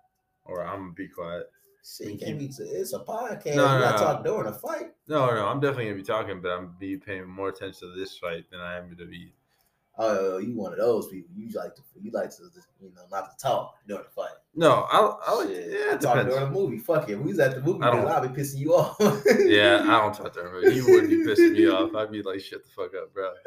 or 0.44 0.64
I'm 0.64 0.80
gonna 0.80 0.92
be 0.92 1.08
quiet. 1.08 1.46
See, 1.82 2.12
you 2.12 2.18
can't 2.18 2.36
be, 2.36 2.46
it's 2.46 2.92
a 2.94 2.98
podcast. 2.98 3.54
No, 3.54 3.74
you 3.74 3.78
no, 3.78 3.80
gotta 3.80 3.96
no. 3.96 4.04
talk 4.04 4.24
during 4.24 4.48
a 4.48 4.52
fight. 4.52 4.90
No, 5.06 5.26
no, 5.32 5.46
I'm 5.46 5.60
definitely 5.60 5.84
gonna 5.84 5.96
be 5.96 6.02
talking, 6.02 6.40
but 6.40 6.50
I'm 6.50 6.74
be 6.80 6.96
paying 6.96 7.28
more 7.28 7.48
attention 7.48 7.88
to 7.88 7.94
this 7.96 8.18
fight 8.18 8.50
than 8.50 8.60
I 8.60 8.76
am 8.76 8.96
to 8.96 9.06
be. 9.06 9.32
Oh, 9.98 10.37
you 10.37 10.54
one 10.54 10.72
of 10.72 10.78
those 10.78 11.09
people. 11.09 11.30
You 11.35 11.48
like 11.59 11.74
to 11.74 11.82
you 12.02 12.11
like 12.11 12.28
to 12.37 12.42
you 12.82 12.92
know 12.94 13.02
not 13.11 13.30
to 13.30 13.42
talk 13.42 13.76
during 13.88 14.04
the 14.04 14.11
fight. 14.11 14.28
No, 14.54 14.87
I 14.90 14.98
I 15.26 15.35
like 15.35 15.48
yeah, 15.48 15.94
it 15.94 16.00
talk 16.02 16.16
during 16.26 16.44
the 16.44 16.50
movie. 16.50 16.76
Fuck 16.78 17.09
it. 17.09 17.16
We 17.16 17.28
was 17.30 17.38
at 17.38 17.54
the 17.54 17.62
movie. 17.62 17.82
I 17.82 17.90
don't- 17.90 18.06
I'll 18.06 18.20
be 18.28 18.28
pissing 18.28 18.59
you 18.59 18.74
off. 18.74 18.96
Yeah, 19.40 19.82
I 19.85 20.00
don't 20.02 20.12
talk 20.14 20.32
to 20.35 20.40
her. 20.42 20.61
but 20.62 20.74
You 20.74 20.85
wouldn't 20.85 21.09
be 21.09 21.16
pissing 21.24 21.52
me 21.52 21.66
off. 21.70 21.94
I'd 21.94 22.12
be 22.12 22.22
like, 22.22 22.40
shut 22.40 22.62
the 22.64 22.70
fuck 22.70 22.92
up, 22.94 23.14
bro. 23.14 23.32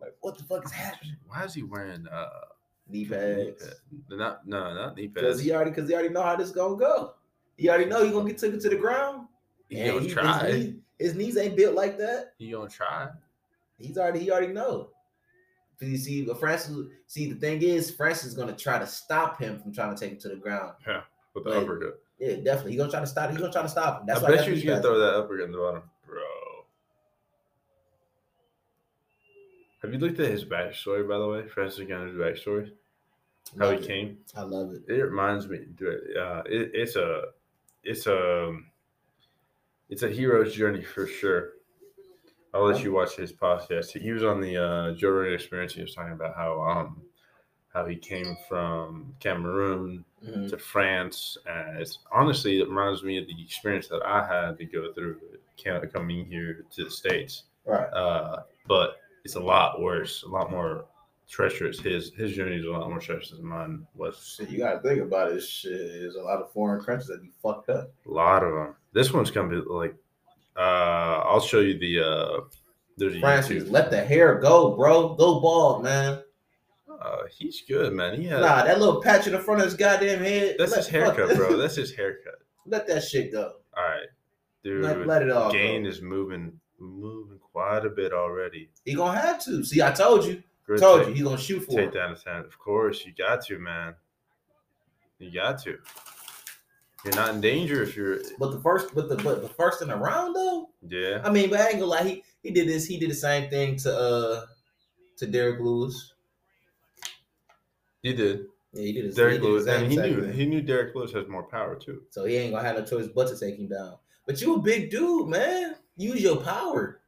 like, 0.00 0.14
what 0.20 0.38
the 0.38 0.44
fuck 0.44 0.64
is 0.64 0.72
happening? 0.72 1.16
Why 1.26 1.44
is 1.44 1.54
he 1.54 1.62
wearing 1.62 2.06
uh 2.08 2.28
Knee 2.90 3.00
knee 3.00 3.04
pads. 3.04 3.62
pads? 3.62 3.80
Not 4.10 4.46
no, 4.46 4.72
not 4.74 4.96
knee 4.96 5.08
pads. 5.08 5.14
Because 5.26 5.40
he 5.40 5.52
already, 5.52 5.70
because 5.70 5.88
he 5.88 5.94
already 5.94 6.08
know 6.08 6.22
how 6.22 6.36
this 6.36 6.50
gonna 6.50 6.76
go. 6.76 7.14
He 7.56 7.68
already 7.68 7.84
know 7.86 8.04
he 8.04 8.10
gonna 8.10 8.28
get 8.28 8.38
taken 8.38 8.58
to 8.60 8.68
the 8.70 8.76
ground. 8.76 9.26
He 9.68 9.80
And 9.80 9.92
gonna 9.92 10.06
he- 10.06 10.10
try. 10.10 10.46
His, 10.50 10.64
knee- 10.66 10.76
his 10.98 11.14
knees 11.14 11.36
ain't 11.36 11.56
built 11.56 11.74
like 11.74 11.98
that. 11.98 12.32
He 12.38 12.50
gonna 12.50 12.70
try. 12.70 13.08
He's 13.78 13.96
already, 13.98 14.20
he 14.20 14.30
already 14.30 14.52
know. 14.52 14.90
You 15.80 15.96
see, 15.96 16.24
but 16.24 16.40
Francis. 16.40 16.74
See, 17.06 17.32
the 17.32 17.38
thing 17.38 17.62
is, 17.62 17.90
Francis 17.92 18.26
is 18.26 18.34
gonna 18.34 18.56
try 18.56 18.78
to 18.80 18.86
stop 18.86 19.40
him 19.40 19.60
from 19.60 19.72
trying 19.72 19.94
to 19.94 20.00
take 20.00 20.12
him 20.12 20.18
to 20.20 20.28
the 20.28 20.36
ground. 20.36 20.72
But 20.84 21.04
with 21.34 21.44
the 21.44 21.50
Like, 21.50 21.62
uppercut. 21.62 22.02
Yeah, 22.18 22.34
definitely. 22.36 22.72
He's 22.72 22.80
gonna 22.80 22.90
try 22.90 23.00
to 23.00 23.06
stop. 23.06 23.30
He's 23.30 23.38
gonna 23.38 23.52
try 23.52 23.62
to 23.62 23.68
stop 23.68 24.00
him. 24.00 24.06
That's 24.06 24.20
I 24.20 24.24
why 24.30 24.36
bet 24.36 24.46
you 24.48 24.54
he's 24.54 24.64
gonna 24.64 24.82
throw 24.82 24.98
that 24.98 25.14
uppercut 25.14 25.44
in 25.44 25.52
the 25.52 25.58
bottom, 25.58 25.82
bro. 26.04 26.20
Have 29.82 29.92
you 29.92 30.00
looked 30.00 30.18
at 30.18 30.30
his 30.30 30.44
backstory, 30.44 31.08
by 31.08 31.18
the 31.18 31.28
way? 31.28 31.46
Francis 31.48 31.86
Ngannou's 31.86 32.16
backstory, 32.16 32.72
how 33.56 33.66
Love 33.66 33.78
he 33.78 33.84
it. 33.84 33.86
came. 33.86 34.18
I 34.36 34.42
love 34.42 34.72
it. 34.72 34.82
It 34.88 35.00
reminds 35.00 35.46
me, 35.48 35.58
uh, 35.58 36.42
it, 36.46 36.72
it's 36.74 36.96
a, 36.96 37.22
it's 37.84 38.08
a, 38.08 38.58
it's 39.88 40.02
a 40.02 40.08
hero's 40.08 40.52
journey 40.54 40.82
for 40.82 41.06
sure. 41.06 41.50
I'll 42.54 42.64
let 42.66 42.82
you 42.82 42.92
watch 42.92 43.14
his 43.16 43.32
podcast. 43.32 43.98
He 43.98 44.10
was 44.10 44.24
on 44.24 44.40
the 44.40 44.56
uh, 44.56 44.92
Joe 44.94 45.10
Rogan 45.10 45.34
Experience. 45.34 45.74
He 45.74 45.82
was 45.82 45.94
talking 45.94 46.12
about 46.12 46.34
how 46.34 46.60
um, 46.62 47.02
how 47.72 47.84
he 47.86 47.96
came 47.96 48.36
from 48.48 49.14
Cameroon 49.20 50.04
Mhm. 50.26 50.50
to 50.50 50.58
France. 50.58 51.36
And 51.46 51.78
it's 51.78 51.98
honestly, 52.10 52.60
it 52.60 52.68
reminds 52.68 53.04
me 53.04 53.18
of 53.18 53.26
the 53.26 53.40
experience 53.42 53.86
that 53.88 54.02
I 54.04 54.26
had 54.26 54.58
to 54.58 54.64
go 54.64 54.92
through 54.92 55.20
coming 55.92 56.24
here 56.24 56.64
to 56.74 56.84
the 56.84 56.90
states. 56.90 57.44
Right. 57.66 57.86
Uh, 57.92 58.42
but 58.66 58.96
it's 59.24 59.34
a 59.36 59.40
lot 59.40 59.80
worse, 59.82 60.22
a 60.22 60.28
lot 60.28 60.50
more 60.50 60.86
treacherous. 61.28 61.78
His 61.80 62.12
his 62.14 62.32
journey 62.32 62.56
is 62.56 62.64
a 62.64 62.70
lot 62.70 62.88
more 62.88 62.98
treacherous 63.00 63.30
than 63.32 63.44
mine 63.44 63.86
was. 63.94 64.34
Shit, 64.38 64.48
you 64.50 64.58
gotta 64.58 64.80
think 64.80 65.02
about 65.02 65.30
it. 65.32 65.40
Shit, 65.42 65.72
there's 66.00 66.14
a 66.16 66.22
lot 66.22 66.40
of 66.40 66.50
foreign 66.52 66.82
countries 66.82 67.08
that 67.08 67.20
be 67.22 67.30
fucked 67.42 67.68
up. 67.68 67.90
A 68.06 68.10
lot 68.10 68.42
of 68.42 68.54
them. 68.54 68.74
This 68.92 69.12
one's 69.12 69.30
gonna 69.30 69.48
be 69.48 69.56
like, 69.68 69.94
uh, 70.58 71.22
I'll 71.24 71.40
show 71.40 71.60
you 71.60 71.78
the. 71.78 72.00
Uh, 72.04 72.40
there's 72.96 73.18
Francis, 73.20 73.64
YouTube. 73.64 73.70
let 73.70 73.90
the 73.90 74.00
hair 74.04 74.34
go, 74.40 74.74
bro. 74.76 75.14
Go 75.14 75.40
bald, 75.40 75.84
man. 75.84 76.20
Uh, 77.00 77.18
he's 77.30 77.62
good, 77.68 77.92
man. 77.92 78.20
He 78.20 78.26
has. 78.26 78.40
Nah, 78.40 78.64
that 78.64 78.80
little 78.80 79.00
patch 79.00 79.26
in 79.28 79.32
the 79.32 79.38
front 79.38 79.60
of 79.60 79.66
his 79.66 79.74
goddamn 79.74 80.18
head. 80.18 80.56
that's 80.58 80.74
his 80.74 80.88
haircut, 80.88 81.36
bro. 81.36 81.56
That's 81.56 81.76
his 81.76 81.94
haircut. 81.94 82.40
let 82.66 82.88
that 82.88 83.04
shit 83.04 83.30
go. 83.30 83.52
All 83.76 83.84
right, 83.84 84.08
dude. 84.64 84.82
Let, 84.82 85.06
let 85.06 85.22
it 85.22 85.30
all 85.30 85.52
Gain 85.52 85.84
go. 85.84 85.88
is 85.90 86.02
moving, 86.02 86.58
moving 86.80 87.38
quite 87.38 87.86
a 87.86 87.90
bit 87.90 88.12
already. 88.12 88.68
He 88.84 88.94
gonna 88.94 89.16
have 89.16 89.42
to. 89.44 89.62
See, 89.64 89.80
I 89.80 89.92
told 89.92 90.24
you. 90.24 90.42
Good 90.66 90.80
told 90.80 91.00
take- 91.00 91.08
you. 91.10 91.14
He 91.14 91.22
gonna 91.22 91.38
shoot 91.38 91.60
for 91.60 91.70
Take 91.70 91.90
it. 91.90 91.94
down 91.94 92.14
the 92.14 92.18
ten. 92.18 92.40
Of 92.40 92.58
course, 92.58 93.06
you 93.06 93.12
got 93.16 93.44
to, 93.46 93.58
man. 93.60 93.94
You 95.20 95.30
got 95.32 95.62
to. 95.64 95.78
You're 97.04 97.14
not 97.14 97.34
in 97.34 97.40
danger 97.40 97.82
if 97.82 97.96
you're. 97.96 98.18
But 98.38 98.52
the 98.52 98.60
first, 98.60 98.94
but 98.94 99.08
the 99.08 99.16
but 99.16 99.42
the 99.42 99.48
first 99.48 99.82
in 99.82 99.88
the 99.88 99.96
round 99.96 100.34
though. 100.34 100.70
Yeah. 100.86 101.20
I 101.24 101.30
mean, 101.30 101.50
but 101.50 101.60
I 101.60 101.68
ain't 101.68 101.74
gonna 101.74 101.86
lie. 101.86 102.02
He 102.02 102.24
he 102.42 102.50
did 102.50 102.68
this. 102.68 102.86
He 102.86 102.98
did 102.98 103.10
the 103.10 103.14
same 103.14 103.48
thing 103.50 103.76
to 103.78 103.96
uh 103.96 104.46
to 105.18 105.26
Derrick 105.26 105.60
Lewis. 105.60 106.14
He 108.02 108.12
did. 108.14 108.46
Yeah, 108.72 108.82
he 108.82 108.92
did. 108.92 109.14
Derek 109.14 109.34
he 109.34 109.38
did 109.38 109.44
Lewis, 109.44 109.66
and 109.66 109.90
he 109.90 109.96
knew 109.96 110.22
thing. 110.22 110.32
he 110.32 110.46
knew 110.46 110.60
Derrick 110.60 110.94
Lewis 110.94 111.12
has 111.12 111.28
more 111.28 111.44
power 111.44 111.76
too. 111.76 112.02
So 112.10 112.24
he 112.24 112.36
ain't 112.36 112.52
gonna 112.52 112.66
have 112.66 112.76
no 112.76 112.84
choice 112.84 113.08
but 113.14 113.28
to 113.28 113.38
take 113.38 113.58
him 113.58 113.68
down. 113.68 113.96
But 114.26 114.40
you 114.40 114.56
a 114.56 114.58
big 114.60 114.90
dude, 114.90 115.28
man. 115.28 115.76
Use 115.96 116.20
your 116.20 116.36
power. 116.36 117.00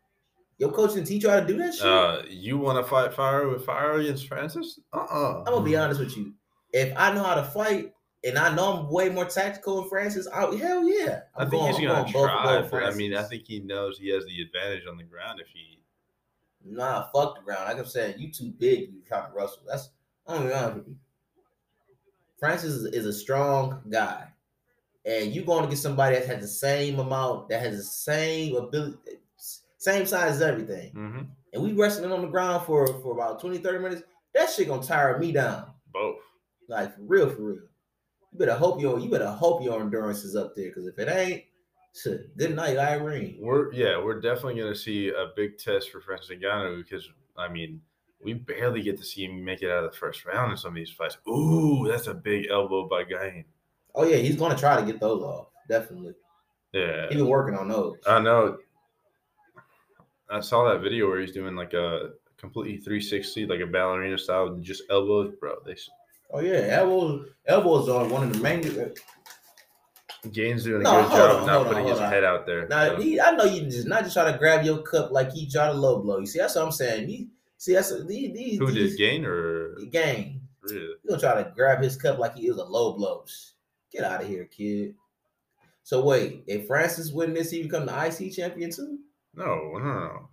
Your 0.58 0.72
coach 0.72 0.94
didn't 0.94 1.06
teach 1.06 1.22
you 1.22 1.30
how 1.30 1.40
to 1.40 1.46
do 1.46 1.56
that 1.58 1.74
shit. 1.74 1.86
Uh, 1.86 2.22
you 2.28 2.58
want 2.58 2.84
to 2.84 2.88
fight 2.88 3.14
fire 3.14 3.48
with 3.48 3.64
fire 3.64 3.94
against 3.94 4.28
Francis? 4.28 4.78
Uh 4.92 4.98
uh 4.98 5.38
I'm 5.38 5.52
gonna 5.52 5.64
be 5.64 5.76
honest 5.76 6.00
with 6.00 6.16
you. 6.16 6.34
If 6.72 6.92
I 6.96 7.12
know 7.12 7.24
how 7.24 7.34
to 7.34 7.44
fight 7.44 7.92
and 8.24 8.38
I 8.38 8.54
know 8.54 8.72
I'm 8.78 8.90
way 8.90 9.08
more 9.08 9.24
tactical 9.24 9.80
than 9.80 9.88
Francis, 9.88 10.26
I, 10.28 10.40
hell 10.56 10.84
yeah. 10.88 11.20
I 11.36 11.42
I'm 11.44 11.50
think 11.50 11.62
going- 11.62 11.74
he's 11.74 11.86
gonna 11.88 12.02
going 12.02 12.12
try, 12.12 12.60
both 12.60 12.70
but 12.70 12.82
I 12.84 12.90
mean, 12.92 13.14
I 13.16 13.22
think 13.22 13.44
he 13.46 13.60
knows 13.60 13.98
he 13.98 14.08
has 14.10 14.24
the 14.26 14.40
advantage 14.42 14.86
on 14.88 14.96
the 14.98 15.04
ground 15.04 15.40
if 15.40 15.46
he. 15.48 15.78
Nah, 16.64 17.06
fuck 17.14 17.36
the 17.36 17.42
ground. 17.42 17.64
Like 17.68 17.78
I'm 17.78 17.86
saying, 17.86 18.18
you 18.18 18.30
too 18.30 18.52
big 18.58 18.92
you 18.92 19.00
trying 19.06 19.30
to 19.30 19.36
wrestle. 19.36 19.62
That's 19.66 19.90
I'm 20.26 20.36
gonna 20.38 20.48
be 20.48 20.54
honest 20.54 20.76
with 20.76 20.88
you. 20.88 20.96
Francis 22.38 22.72
is, 22.72 22.84
is 22.94 23.06
a 23.06 23.12
strong 23.12 23.80
guy. 23.90 24.26
And 25.04 25.32
you're 25.34 25.44
going 25.46 25.62
to 25.62 25.68
get 25.68 25.78
somebody 25.78 26.16
that 26.16 26.26
has 26.26 26.40
the 26.42 26.48
same 26.48 26.98
amount, 26.98 27.48
that 27.48 27.60
has 27.60 27.76
the 27.78 27.82
same 27.82 28.54
ability, 28.56 28.98
same 29.78 30.04
size 30.06 30.32
as 30.36 30.42
everything. 30.42 30.92
Mhm. 30.94 31.26
And 31.54 31.62
we 31.62 31.72
wrestling 31.72 32.12
on 32.12 32.20
the 32.22 32.28
ground 32.28 32.66
for, 32.66 32.86
for 33.00 33.12
about 33.12 33.40
20, 33.40 33.58
30 33.58 33.78
minutes. 33.78 34.02
That 34.34 34.50
shit 34.50 34.68
gonna 34.68 34.82
tire 34.82 35.18
me 35.18 35.32
down. 35.32 35.70
Both. 35.92 36.18
Like 36.68 36.94
for 36.94 37.02
real, 37.02 37.30
for 37.30 37.42
real. 37.42 37.58
You 38.32 38.38
better 38.38 38.54
hope 38.54 38.80
your 38.80 38.98
you 38.98 39.10
better 39.10 39.30
hope 39.30 39.62
your 39.62 39.80
endurance 39.80 40.24
is 40.24 40.36
up 40.36 40.54
there. 40.54 40.68
Because 40.68 40.86
if 40.86 40.98
it 40.98 41.08
ain't, 41.08 41.44
shit, 41.94 42.36
good 42.36 42.54
night, 42.54 42.78
Irene. 42.78 43.38
We're 43.40 43.72
yeah, 43.72 44.02
we're 44.02 44.20
definitely 44.20 44.60
gonna 44.60 44.74
see 44.74 45.08
a 45.08 45.30
big 45.36 45.58
test 45.58 45.90
for 45.90 46.00
Francis 46.00 46.30
Ngannou 46.30 46.84
because 46.84 47.08
I 47.36 47.48
mean, 47.48 47.80
we 48.22 48.34
barely 48.34 48.82
get 48.82 48.98
to 48.98 49.04
see 49.04 49.24
him 49.24 49.44
make 49.44 49.62
it 49.62 49.70
out 49.70 49.84
of 49.84 49.90
the 49.90 49.96
first 49.96 50.24
round 50.24 50.52
in 50.52 50.56
some 50.56 50.70
of 50.70 50.76
these 50.76 50.90
fights. 50.90 51.18
Ooh, 51.28 51.88
that's 51.88 52.06
a 52.06 52.14
big 52.14 52.46
elbow 52.50 52.88
by 52.88 53.04
Gain. 53.04 53.44
Oh 53.94 54.04
yeah, 54.04 54.16
he's 54.16 54.36
gonna 54.36 54.56
try 54.56 54.78
to 54.78 54.86
get 54.86 55.00
those 55.00 55.22
off. 55.22 55.48
Definitely. 55.68 56.14
Yeah, 56.72 57.08
he's 57.08 57.16
been 57.16 57.26
working 57.26 57.56
on 57.56 57.68
those. 57.68 57.96
I 58.06 58.20
know. 58.20 58.58
I 60.28 60.40
saw 60.40 60.70
that 60.70 60.80
video 60.80 61.08
where 61.08 61.20
he's 61.20 61.32
doing 61.32 61.56
like 61.56 61.74
a 61.74 62.10
completely 62.36 62.76
360, 62.76 63.46
like 63.46 63.60
a 63.60 63.66
ballerina 63.66 64.16
style, 64.16 64.56
just 64.60 64.84
elbows, 64.88 65.34
bro. 65.40 65.56
They 65.66 65.74
Oh 66.32 66.40
yeah, 66.40 66.66
elbows 66.70 67.28
elbows 67.46 67.88
are 67.88 68.06
one 68.08 68.24
of 68.24 68.32
the 68.32 68.38
main. 68.40 68.64
Uh, 68.78 68.88
Gain's 70.32 70.64
doing 70.64 70.82
a 70.82 70.84
No, 70.84 71.02
good 71.02 71.10
job 71.12 71.40
on, 71.40 71.46
not 71.46 71.54
hold 71.54 71.66
on, 71.66 71.72
putting 71.72 71.88
his 71.88 71.98
on. 71.98 72.10
head 72.12 72.24
out 72.24 72.46
there. 72.46 72.68
Now 72.68 72.88
so. 72.88 73.00
he, 73.00 73.20
I 73.20 73.30
know 73.32 73.44
you 73.44 73.62
just 73.62 73.86
not 73.88 74.02
just 74.02 74.14
try 74.14 74.30
to 74.30 74.36
grab 74.38 74.64
your 74.64 74.82
cup 74.82 75.10
like 75.12 75.32
he 75.32 75.48
tried 75.48 75.68
to 75.68 75.72
low 75.74 76.00
blow. 76.02 76.18
You 76.18 76.26
see, 76.26 76.38
that's 76.38 76.56
what 76.56 76.64
I'm 76.66 76.72
saying. 76.72 77.08
You 77.08 77.28
see, 77.56 77.74
that's 77.74 77.90
these 78.06 78.32
these 78.34 78.58
Who 78.58 78.70
these, 78.70 78.90
did 78.90 78.98
Gain 78.98 79.24
or 79.24 79.76
Gang. 79.90 80.42
really? 80.62 80.76
You 80.80 80.98
gonna 81.08 81.20
try 81.20 81.42
to 81.42 81.50
grab 81.54 81.82
his 81.82 81.96
cup 81.96 82.18
like 82.18 82.36
he 82.36 82.48
is 82.48 82.56
a 82.58 82.64
low 82.64 82.92
blow. 82.92 83.24
Get 83.90 84.04
out 84.04 84.22
of 84.22 84.28
here, 84.28 84.44
kid. 84.44 84.94
So 85.82 86.04
wait, 86.04 86.44
if 86.46 86.66
Francis 86.66 87.10
win 87.10 87.32
this, 87.34 87.50
he 87.50 87.62
become 87.62 87.86
the 87.86 88.06
IC 88.06 88.34
champion 88.34 88.70
too. 88.70 88.98
No, 89.34 89.72
no, 89.74 89.78
no. 89.78 90.28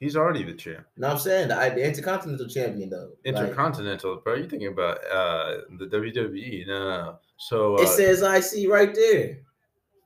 He's 0.00 0.16
already 0.16 0.44
the 0.44 0.52
champ. 0.54 0.86
No, 0.96 1.08
I'm 1.08 1.18
saying 1.18 1.48
the, 1.48 1.54
the 1.56 1.84
Intercontinental 1.84 2.46
champion 2.48 2.90
though. 2.90 3.10
Like, 3.24 3.34
Intercontinental, 3.34 4.20
bro. 4.22 4.34
You 4.36 4.48
thinking 4.48 4.68
about 4.68 4.98
uh 5.10 5.58
the 5.78 5.86
WWE? 5.86 6.66
No, 6.68 6.88
no. 6.88 7.18
So 7.36 7.78
uh, 7.78 7.82
it 7.82 7.88
says 7.88 8.22
IC 8.22 8.70
right 8.70 8.94
there. 8.94 9.38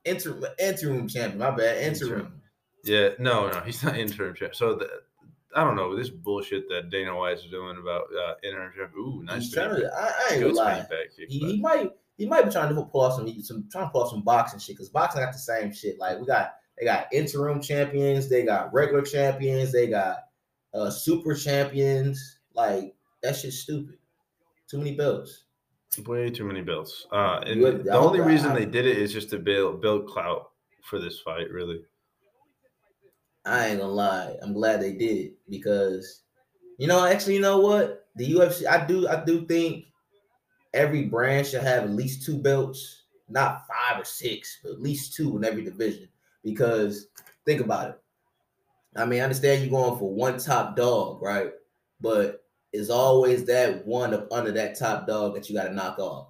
Inter 0.05 0.39
interim 0.59 1.07
champion. 1.07 1.39
My 1.39 1.51
bad. 1.51 1.77
Interim. 1.83 2.41
yeah, 2.83 3.09
no, 3.19 3.49
no, 3.49 3.59
he's 3.61 3.83
not 3.83 3.97
interim 3.97 4.33
champ. 4.35 4.55
So 4.55 4.75
the, 4.75 4.89
I 5.55 5.63
don't 5.63 5.75
know 5.75 5.95
this 5.95 6.09
bullshit 6.09 6.67
that 6.69 6.89
Dana 6.89 7.15
White 7.15 7.37
is 7.37 7.45
doing 7.51 7.77
about 7.79 8.05
uh, 8.13 8.33
interim 8.43 8.71
champ. 8.75 8.91
Ooh, 8.97 9.21
nice. 9.23 9.43
He's 9.43 9.53
trying 9.53 9.75
to. 9.75 9.91
I, 9.95 10.05
I 10.05 10.33
ain't 10.33 10.41
Good 10.43 10.55
gonna 10.55 10.69
lie. 10.69 10.85
kick, 10.89 11.29
He, 11.29 11.39
he 11.39 11.61
might. 11.61 11.91
He 12.17 12.27
might 12.27 12.45
be 12.45 12.51
trying 12.51 12.73
to 12.73 12.83
pull 12.83 13.01
off 13.01 13.15
some, 13.15 13.27
some 13.41 13.67
trying 13.71 13.85
to 13.85 13.91
pull 13.91 14.03
off 14.03 14.09
some 14.11 14.23
boxing 14.23 14.59
shit 14.59 14.75
because 14.75 14.89
boxing 14.89 15.21
got 15.21 15.33
the 15.33 15.39
same 15.39 15.73
shit. 15.73 15.97
Like 15.99 16.19
we 16.19 16.27
got, 16.27 16.53
they 16.77 16.85
got 16.85 17.11
interim 17.13 17.61
champions, 17.61 18.29
they 18.29 18.43
got 18.43 18.73
regular 18.73 19.03
champions, 19.03 19.71
they 19.71 19.87
got 19.87 20.29
uh 20.73 20.89
super 20.89 21.35
champions. 21.35 22.39
Like 22.53 22.95
that 23.21 23.35
shit's 23.35 23.59
stupid. 23.59 23.97
Too 24.67 24.77
many 24.79 24.95
belts. 24.95 25.45
Way 26.07 26.31
too 26.31 26.45
many 26.45 26.61
belts. 26.61 27.05
Uh, 27.11 27.41
and 27.45 27.61
would- 27.61 27.83
the 27.83 27.91
only 27.93 28.19
reason 28.21 28.51
I- 28.51 28.59
they 28.59 28.65
did 28.65 28.85
it 28.87 28.97
is 28.97 29.13
just 29.13 29.29
to 29.31 29.39
build 29.39 29.81
build 29.81 30.07
clout 30.07 30.51
for 30.83 30.99
this 30.99 31.19
fight. 31.19 31.49
Really, 31.51 31.85
I 33.45 33.67
ain't 33.67 33.79
gonna 33.79 33.91
lie. 33.91 34.37
I'm 34.41 34.53
glad 34.53 34.81
they 34.81 34.93
did 34.93 35.33
because 35.49 36.21
you 36.79 36.87
know, 36.87 37.05
actually, 37.05 37.35
you 37.35 37.41
know 37.41 37.59
what? 37.59 38.07
The 38.15 38.25
UFC, 38.33 38.65
I 38.65 38.85
do, 38.85 39.07
I 39.07 39.23
do 39.23 39.45
think 39.45 39.85
every 40.73 41.05
brand 41.05 41.45
should 41.47 41.61
have 41.61 41.83
at 41.83 41.91
least 41.91 42.25
two 42.25 42.37
belts, 42.37 43.03
not 43.29 43.67
five 43.67 44.01
or 44.01 44.05
six, 44.05 44.59
but 44.63 44.73
at 44.73 44.81
least 44.81 45.13
two 45.13 45.37
in 45.37 45.45
every 45.45 45.63
division. 45.63 46.09
Because 46.43 47.07
think 47.45 47.61
about 47.61 47.89
it. 47.89 47.99
I 48.95 49.05
mean, 49.05 49.21
I 49.21 49.23
understand 49.23 49.61
you're 49.61 49.71
going 49.71 49.97
for 49.97 50.13
one 50.13 50.37
top 50.37 50.75
dog, 50.75 51.21
right? 51.21 51.51
But 51.99 52.43
it's 52.71 52.89
always 52.89 53.45
that 53.45 53.85
one 53.85 54.13
up 54.13 54.31
under 54.31 54.51
that 54.51 54.77
top 54.77 55.07
dog 55.07 55.35
that 55.35 55.49
you 55.49 55.55
got 55.55 55.65
to 55.65 55.73
knock 55.73 55.99
off. 55.99 56.27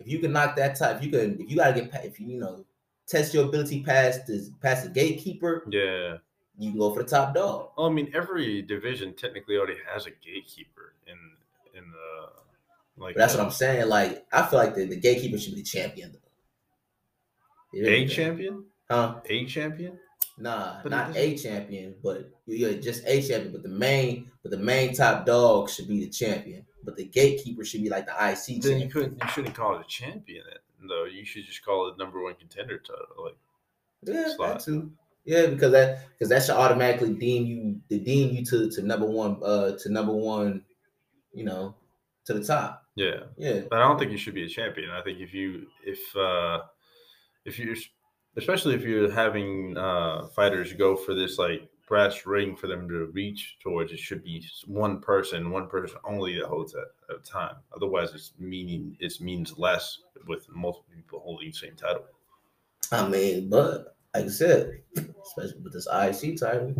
If 0.00 0.08
you 0.08 0.18
can 0.18 0.32
knock 0.32 0.56
that 0.56 0.76
top, 0.76 0.96
if 0.96 1.04
you 1.04 1.10
can, 1.10 1.40
if 1.40 1.50
you 1.50 1.56
got 1.56 1.74
to 1.74 1.82
get, 1.82 2.04
if 2.04 2.18
you 2.18 2.26
you 2.26 2.38
know, 2.38 2.64
test 3.06 3.34
your 3.34 3.44
ability 3.44 3.82
past 3.82 4.26
the 4.26 4.50
past 4.60 4.84
the 4.84 4.90
gatekeeper, 4.90 5.64
yeah. 5.70 6.16
you 6.58 6.70
can 6.70 6.78
go 6.78 6.92
for 6.92 7.02
the 7.02 7.08
top 7.08 7.34
dog. 7.34 7.70
Well, 7.76 7.86
I 7.86 7.90
mean, 7.90 8.10
every 8.14 8.62
division 8.62 9.14
technically 9.14 9.56
already 9.56 9.78
has 9.92 10.06
a 10.06 10.10
gatekeeper 10.10 10.94
in 11.06 11.16
in 11.78 11.90
the 11.90 13.02
like. 13.02 13.14
But 13.14 13.20
that's 13.20 13.34
what 13.34 13.44
I'm 13.44 13.50
saying. 13.50 13.88
Like, 13.88 14.26
I 14.32 14.46
feel 14.46 14.58
like 14.58 14.74
the, 14.74 14.86
the 14.86 14.96
gatekeeper 14.96 15.38
should 15.38 15.54
be 15.54 15.60
the 15.60 15.66
champion, 15.66 16.12
though. 16.12 16.18
A 17.86 18.06
champion, 18.06 18.64
Huh? 18.90 19.20
a 19.28 19.44
champion. 19.46 19.98
Nah, 20.36 20.82
But 20.82 20.90
not 20.90 21.16
a 21.16 21.36
champion, 21.38 21.94
but 22.02 22.28
you're 22.46 22.74
just 22.74 23.04
a 23.06 23.22
champion. 23.22 23.52
But 23.52 23.62
the 23.62 23.68
main, 23.68 24.30
but 24.42 24.50
the 24.50 24.58
main 24.58 24.92
top 24.94 25.24
dog 25.26 25.70
should 25.70 25.86
be 25.88 26.00
the 26.04 26.10
champion. 26.10 26.66
But 26.82 26.96
the 26.96 27.04
gatekeeper 27.04 27.64
should 27.64 27.82
be 27.82 27.88
like 27.88 28.06
the 28.06 28.12
IC 28.12 28.60
Then 28.62 28.80
you 28.80 28.88
couldn't. 28.88 29.16
You 29.22 29.28
shouldn't 29.28 29.54
call 29.54 29.76
it 29.76 29.82
a 29.82 29.88
champion. 29.88 30.44
Though. 30.86 31.04
You 31.04 31.24
should 31.24 31.46
just 31.46 31.64
call 31.64 31.88
it 31.88 31.98
number 31.98 32.22
one 32.22 32.34
contender 32.34 32.78
title. 32.78 33.24
Like, 33.24 33.36
Yeah, 34.02 34.34
slot. 34.34 34.58
that 34.58 34.64
too. 34.64 34.92
Yeah, 35.24 35.46
because 35.46 35.72
that 35.72 36.08
because 36.10 36.28
that 36.28 36.42
should 36.42 36.56
automatically 36.56 37.14
deem 37.14 37.46
you 37.46 37.80
to 37.88 38.04
deem 38.04 38.34
you 38.36 38.44
to 38.46 38.68
to 38.70 38.82
number 38.82 39.06
one 39.06 39.38
uh 39.42 39.76
to 39.78 39.88
number 39.88 40.12
one, 40.12 40.62
you 41.32 41.44
know, 41.44 41.74
to 42.26 42.34
the 42.34 42.44
top. 42.44 42.82
Yeah, 42.96 43.20
Yeah, 43.38 43.62
but 43.70 43.78
I 43.78 43.88
don't 43.88 43.98
think 43.98 44.12
you 44.12 44.18
should 44.18 44.34
be 44.34 44.44
a 44.44 44.48
champion. 44.48 44.90
I 44.90 45.00
think 45.00 45.20
if 45.20 45.32
you 45.32 45.68
if 45.84 46.14
uh 46.16 46.60
if 47.46 47.58
you 47.58 47.74
especially 48.36 48.74
if 48.74 48.82
you're 48.82 49.10
having 49.10 49.76
uh 49.76 50.28
fighters 50.28 50.72
go 50.72 50.96
for 50.96 51.14
this 51.14 51.38
like 51.38 51.68
brass 51.86 52.24
ring 52.26 52.56
for 52.56 52.66
them 52.66 52.88
to 52.88 53.06
reach 53.12 53.58
towards, 53.62 53.92
it 53.92 53.98
should 53.98 54.24
be 54.24 54.44
one 54.66 55.00
person, 55.00 55.50
one 55.50 55.68
person 55.68 55.98
only 56.04 56.34
that 56.38 56.46
holds 56.46 56.72
that 56.72 56.86
at 57.10 57.16
a 57.16 57.18
time. 57.20 57.56
Otherwise, 57.74 58.14
it's 58.14 58.32
meaning 58.38 58.96
it 59.00 59.20
means 59.20 59.58
less 59.58 59.98
with 60.26 60.48
multiple 60.48 60.86
people 60.94 61.20
holding 61.20 61.50
the 61.50 61.56
same 61.56 61.76
title. 61.76 62.04
I 62.90 63.08
mean, 63.08 63.50
but 63.50 63.96
like 64.14 64.24
I 64.24 64.28
said, 64.28 64.80
especially 65.22 65.60
with 65.60 65.72
this 65.72 65.88
IC 65.92 66.38
title, 66.38 66.74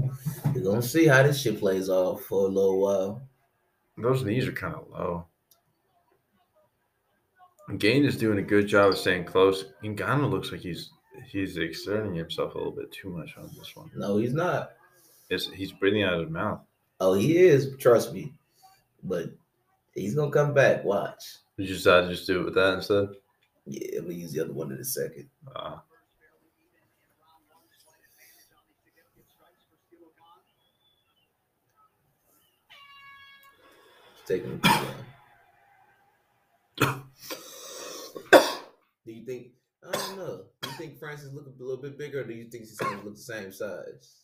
you're 0.54 0.64
gonna 0.64 0.82
see 0.82 1.06
how 1.06 1.22
this 1.22 1.40
shit 1.40 1.58
plays 1.58 1.88
off 1.88 2.22
for 2.22 2.46
a 2.46 2.50
little 2.50 2.80
while. 2.80 3.22
Those 3.98 4.24
knees 4.24 4.48
are 4.48 4.52
kind 4.52 4.74
of 4.74 4.88
low. 4.90 5.26
Gain 7.78 8.04
is 8.04 8.18
doing 8.18 8.38
a 8.38 8.42
good 8.42 8.66
job 8.66 8.92
of 8.92 8.98
staying 8.98 9.24
close. 9.24 9.66
Ngannou 9.82 10.30
looks 10.30 10.52
like 10.52 10.60
he's 10.60 10.90
he's 11.26 11.56
exerting 11.56 12.14
himself 12.14 12.54
a 12.54 12.58
little 12.58 12.72
bit 12.72 12.92
too 12.92 13.10
much 13.10 13.36
on 13.36 13.50
this 13.56 13.74
one. 13.74 13.90
No, 13.94 14.18
he's 14.18 14.34
not. 14.34 14.72
It's, 15.30 15.48
he's 15.50 15.72
breathing 15.72 16.02
out 16.02 16.14
of 16.14 16.20
his 16.20 16.30
mouth. 16.30 16.60
Oh, 17.00 17.14
he 17.14 17.38
is. 17.38 17.76
Trust 17.78 18.12
me, 18.12 18.32
but 19.02 19.30
he's 19.94 20.14
gonna 20.14 20.30
come 20.30 20.54
back. 20.54 20.84
Watch. 20.84 21.36
Did 21.56 21.68
You 21.68 21.74
decide 21.74 22.02
to 22.02 22.08
just 22.08 22.26
do 22.26 22.40
it 22.40 22.44
with 22.44 22.54
that 22.54 22.74
instead. 22.74 23.08
Yeah, 23.66 23.98
I'm 23.98 24.04
gonna 24.04 24.14
use 24.14 24.32
the 24.32 24.42
other 24.42 24.52
one 24.52 24.72
in 24.72 24.78
a 24.78 24.84
second. 24.84 25.28
Uh, 25.54 25.76
Taking. 34.26 34.58
Do 36.78 36.86
you 39.12 39.24
think? 39.26 39.48
I 39.86 39.92
don't 39.92 40.16
know. 40.16 40.44
Think 40.78 40.98
Francis 40.98 41.32
look 41.32 41.46
a 41.46 41.62
little 41.62 41.80
bit 41.80 41.96
bigger, 41.98 42.20
or 42.20 42.24
do 42.24 42.34
you 42.34 42.50
think 42.50 42.64
he's 42.64 42.78
going 42.78 42.98
to 42.98 43.04
look 43.04 43.14
the 43.14 43.20
same 43.20 43.52
size? 43.52 44.22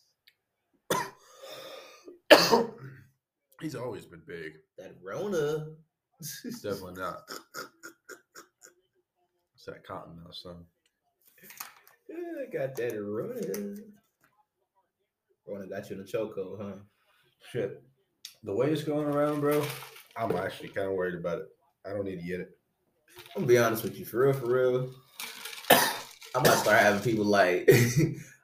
he's 3.60 3.74
always 3.76 4.04
been 4.04 4.22
big. 4.26 4.52
That 4.78 4.96
Rona. 5.02 5.66
Definitely 6.62 7.00
not. 7.00 7.22
It's 9.54 9.64
that 9.66 9.86
cotton 9.86 10.16
now, 10.16 10.30
son. 10.32 10.64
Yeah, 12.08 12.46
got 12.52 12.74
that 12.76 13.00
Rona. 13.00 13.76
Rona 15.46 15.66
got 15.66 15.88
you 15.90 15.96
in 15.96 16.02
a 16.02 16.04
chokehold, 16.04 16.60
huh? 16.60 16.78
Shit. 17.52 17.82
The 18.42 18.54
way 18.54 18.70
it's 18.70 18.84
going 18.84 19.06
around, 19.06 19.40
bro, 19.40 19.62
I'm 20.16 20.34
actually 20.36 20.70
kind 20.70 20.88
of 20.88 20.94
worried 20.94 21.14
about 21.14 21.38
it. 21.38 21.48
I 21.86 21.90
don't 21.90 22.04
need 22.04 22.20
to 22.20 22.26
get 22.26 22.40
it. 22.40 22.56
I'm 23.36 23.42
gonna 23.42 23.46
be 23.46 23.58
honest 23.58 23.82
with 23.82 23.98
you, 23.98 24.04
for 24.04 24.26
real, 24.26 24.32
for 24.32 24.46
real. 24.46 24.90
I'm 26.34 26.42
gonna 26.42 26.56
start 26.56 26.80
having 26.80 27.02
people 27.02 27.24
like 27.24 27.68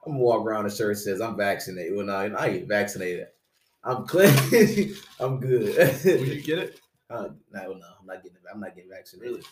I'm 0.07 0.12
gonna 0.12 0.18
walk 0.18 0.44
around 0.46 0.66
a 0.66 0.70
shirt 0.70 0.99
says 0.99 1.20
I'm 1.20 1.37
vaccinated. 1.37 1.96
Well, 1.96 2.07
no, 2.07 2.14
I 2.14 2.46
ain't 2.46 2.68
vaccinated. 2.68 3.27
I'm 3.85 4.07
clean. 4.07 4.94
I'm 5.20 5.40
good. 5.40 5.77
Would 6.05 6.29
you 6.29 6.42
get 6.42 6.59
it? 6.59 6.81
Uh, 7.09 7.29
no, 7.53 7.68
no, 7.68 7.87
I'm 8.01 8.05
not 8.05 8.20
getting. 8.20 8.33
It. 8.33 8.42
I'm 8.53 8.59
not 8.59 8.75
getting 8.75 8.90
vaccinated. 8.90 9.37
Really? 9.37 9.46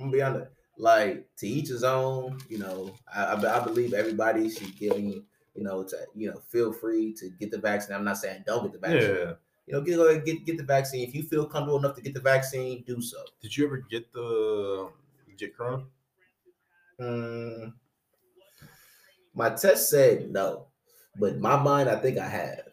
I'm 0.00 0.06
gonna 0.06 0.10
be 0.10 0.20
honest. 0.20 0.50
Like 0.76 1.28
to 1.36 1.46
each 1.46 1.68
his 1.68 1.84
own. 1.84 2.38
You 2.48 2.58
know, 2.58 2.92
I, 3.06 3.22
I, 3.22 3.60
I 3.60 3.64
believe 3.64 3.94
everybody 3.94 4.50
should 4.50 4.76
giving. 4.76 5.22
You 5.54 5.62
know, 5.62 5.84
to 5.84 5.96
you 6.16 6.28
know, 6.28 6.40
feel 6.50 6.72
free 6.72 7.14
to 7.20 7.30
get 7.38 7.52
the 7.52 7.58
vaccine. 7.58 7.94
I'm 7.94 8.02
not 8.02 8.18
saying 8.18 8.42
don't 8.48 8.64
get 8.64 8.72
the 8.72 8.78
vaccine. 8.80 9.14
Yeah. 9.14 9.32
You 9.68 9.74
know, 9.74 9.80
get 9.82 9.94
go 9.94 10.18
get 10.18 10.44
get 10.44 10.56
the 10.56 10.64
vaccine. 10.64 11.06
If 11.06 11.14
you 11.14 11.22
feel 11.22 11.46
comfortable 11.46 11.78
enough 11.78 11.94
to 11.94 12.02
get 12.02 12.14
the 12.14 12.20
vaccine, 12.20 12.82
do 12.84 13.00
so. 13.00 13.18
Did 13.40 13.56
you 13.56 13.66
ever 13.66 13.76
get 13.76 14.12
the 14.12 14.90
get 15.38 15.56
corona? 15.56 15.84
Mm, 17.02 17.74
my 19.34 19.50
test 19.50 19.90
said 19.90 20.30
no, 20.30 20.68
but 21.18 21.38
my 21.38 21.56
mind, 21.56 21.88
I 21.88 21.96
think 21.96 22.18
I 22.18 22.28
have 22.28 22.68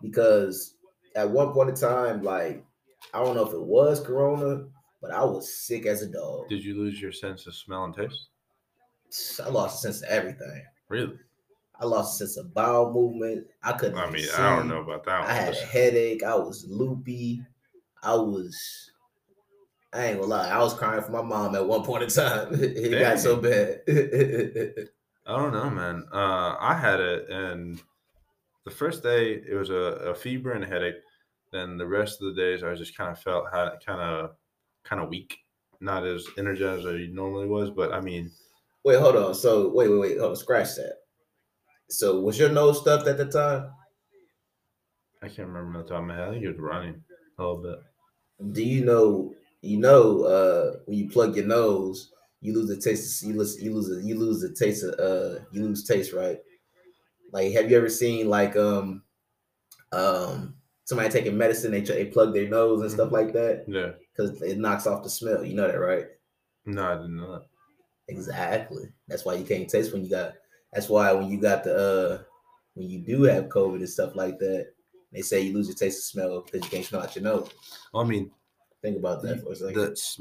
because 0.00 0.76
at 1.14 1.30
one 1.30 1.52
point 1.52 1.70
in 1.70 1.76
time, 1.76 2.22
like 2.22 2.64
I 3.12 3.22
don't 3.22 3.34
know 3.34 3.46
if 3.46 3.52
it 3.52 3.60
was 3.62 4.00
Corona, 4.00 4.66
but 5.00 5.10
I 5.10 5.24
was 5.24 5.52
sick 5.54 5.86
as 5.86 6.02
a 6.02 6.10
dog. 6.10 6.48
Did 6.48 6.64
you 6.64 6.74
lose 6.74 7.00
your 7.00 7.12
sense 7.12 7.46
of 7.46 7.54
smell 7.54 7.84
and 7.84 7.94
taste? 7.94 8.28
I 9.44 9.48
lost 9.48 9.84
a 9.84 9.88
sense 9.88 10.02
of 10.02 10.08
everything. 10.08 10.64
Really? 10.88 11.18
I 11.80 11.86
lost 11.86 12.20
a 12.20 12.26
sense 12.26 12.36
of 12.36 12.54
bowel 12.54 12.92
movement. 12.92 13.48
I 13.62 13.72
couldn't. 13.72 13.98
I 13.98 14.10
mean, 14.10 14.28
I 14.34 14.56
don't 14.56 14.68
know 14.68 14.80
about 14.80 15.04
that 15.04 15.20
one. 15.20 15.28
I 15.28 15.34
had 15.34 15.54
a 15.54 15.66
headache. 15.66 16.22
I 16.22 16.34
was 16.36 16.66
loopy. 16.68 17.44
I 18.02 18.14
was. 18.14 18.90
I 19.94 20.06
ain't 20.06 20.20
gonna 20.20 20.30
lie. 20.30 20.48
I 20.48 20.58
was 20.58 20.74
crying 20.74 21.02
for 21.02 21.12
my 21.12 21.22
mom 21.22 21.54
at 21.54 21.66
one 21.66 21.84
point 21.84 22.02
in 22.02 22.08
time. 22.08 22.48
it 22.52 22.98
got 22.98 23.18
so 23.18 23.36
bad. 23.36 23.80
I 25.26 25.36
don't 25.36 25.52
know, 25.52 25.70
man. 25.70 26.04
Uh, 26.12 26.56
I 26.60 26.74
had 26.74 27.00
it, 27.00 27.30
and 27.30 27.80
the 28.64 28.70
first 28.70 29.02
day 29.02 29.34
it 29.34 29.54
was 29.54 29.70
a, 29.70 29.74
a 29.74 30.14
fever 30.14 30.52
and 30.52 30.64
a 30.64 30.66
headache. 30.66 30.96
Then 31.52 31.78
the 31.78 31.86
rest 31.86 32.20
of 32.20 32.34
the 32.34 32.42
days 32.42 32.62
I 32.62 32.74
just 32.74 32.96
kind 32.96 33.10
of 33.10 33.20
felt 33.20 33.46
had 33.52 33.70
kind 33.86 34.00
of 34.00 34.30
kind 34.82 35.00
of 35.00 35.08
weak, 35.08 35.38
not 35.80 36.04
as 36.04 36.26
energized 36.36 36.86
as 36.86 36.94
I 36.94 37.06
normally 37.12 37.46
was. 37.46 37.70
But 37.70 37.92
I 37.92 38.00
mean, 38.00 38.30
Wait, 38.84 39.00
hold 39.00 39.16
on. 39.16 39.34
So 39.34 39.70
wait, 39.70 39.88
wait, 39.88 39.98
wait. 39.98 40.18
Hold 40.18 40.30
on. 40.30 40.36
Scratch 40.36 40.76
that. 40.76 40.96
So 41.88 42.20
was 42.20 42.38
your 42.38 42.50
nose 42.50 42.80
stuffed 42.80 43.08
at 43.08 43.16
the 43.16 43.24
time? 43.24 43.70
I 45.22 45.28
can't 45.28 45.48
remember 45.48 45.82
the 45.82 45.88
top 45.88 46.00
of 46.00 46.04
my 46.04 46.14
head. 46.14 46.28
I 46.28 46.32
think 46.32 46.44
it 46.44 46.48
was 46.48 46.58
running 46.58 47.02
a 47.38 47.42
little 47.42 47.62
bit. 47.62 48.52
Do 48.52 48.62
you 48.62 48.84
know? 48.84 49.34
You 49.64 49.78
know, 49.78 50.22
uh, 50.24 50.78
when 50.84 50.98
you 50.98 51.08
plug 51.08 51.36
your 51.36 51.46
nose, 51.46 52.12
you 52.40 52.52
lose 52.54 52.68
the 52.68 52.76
taste. 52.76 53.22
Of, 53.22 53.28
you 53.30 53.38
lose. 53.38 53.60
You 53.62 53.74
lose. 53.74 54.04
You 54.04 54.18
lose 54.18 54.40
the 54.40 54.52
taste. 54.52 54.84
Of, 54.84 54.98
uh, 54.98 55.40
you 55.52 55.62
lose 55.62 55.84
taste, 55.84 56.12
right? 56.12 56.38
Like, 57.32 57.52
have 57.52 57.70
you 57.70 57.76
ever 57.76 57.88
seen 57.88 58.28
like 58.28 58.56
um, 58.56 59.02
um, 59.92 60.54
somebody 60.84 61.08
taking 61.08 61.36
medicine? 61.38 61.72
They 61.72 61.80
they 61.80 62.06
plug 62.06 62.34
their 62.34 62.48
nose 62.48 62.82
and 62.82 62.90
stuff 62.90 63.12
like 63.12 63.32
that 63.32 63.64
Yeah. 63.66 63.92
because 64.12 64.40
it 64.42 64.58
knocks 64.58 64.86
off 64.86 65.02
the 65.02 65.10
smell. 65.10 65.44
You 65.44 65.54
know 65.54 65.66
that, 65.66 65.78
right? 65.78 66.06
No, 66.66 66.84
I 66.84 66.94
didn't. 66.96 67.42
Exactly. 68.08 68.92
That's 69.08 69.24
why 69.24 69.34
you 69.34 69.44
can't 69.44 69.68
taste 69.68 69.92
when 69.92 70.04
you 70.04 70.10
got. 70.10 70.34
That's 70.72 70.88
why 70.88 71.12
when 71.12 71.30
you 71.30 71.40
got 71.40 71.64
the 71.64 71.74
uh 71.74 72.22
when 72.74 72.90
you 72.90 73.00
do 73.00 73.22
have 73.22 73.44
COVID 73.44 73.76
and 73.76 73.88
stuff 73.88 74.14
like 74.14 74.38
that, 74.40 74.72
they 75.12 75.22
say 75.22 75.40
you 75.40 75.54
lose 75.54 75.68
your 75.68 75.76
taste 75.76 75.98
of 76.00 76.04
smell 76.04 76.42
because 76.42 76.62
you 76.64 76.70
can't 76.70 76.84
smell 76.84 77.02
out 77.02 77.14
your 77.16 77.24
nose. 77.24 77.48
I 77.94 78.04
mean, 78.04 78.30
Think 78.84 78.98
about 78.98 79.22
that 79.22 79.42
for 79.42 79.52
a 79.52 79.56
second. 79.56 79.80
that's 79.80 80.20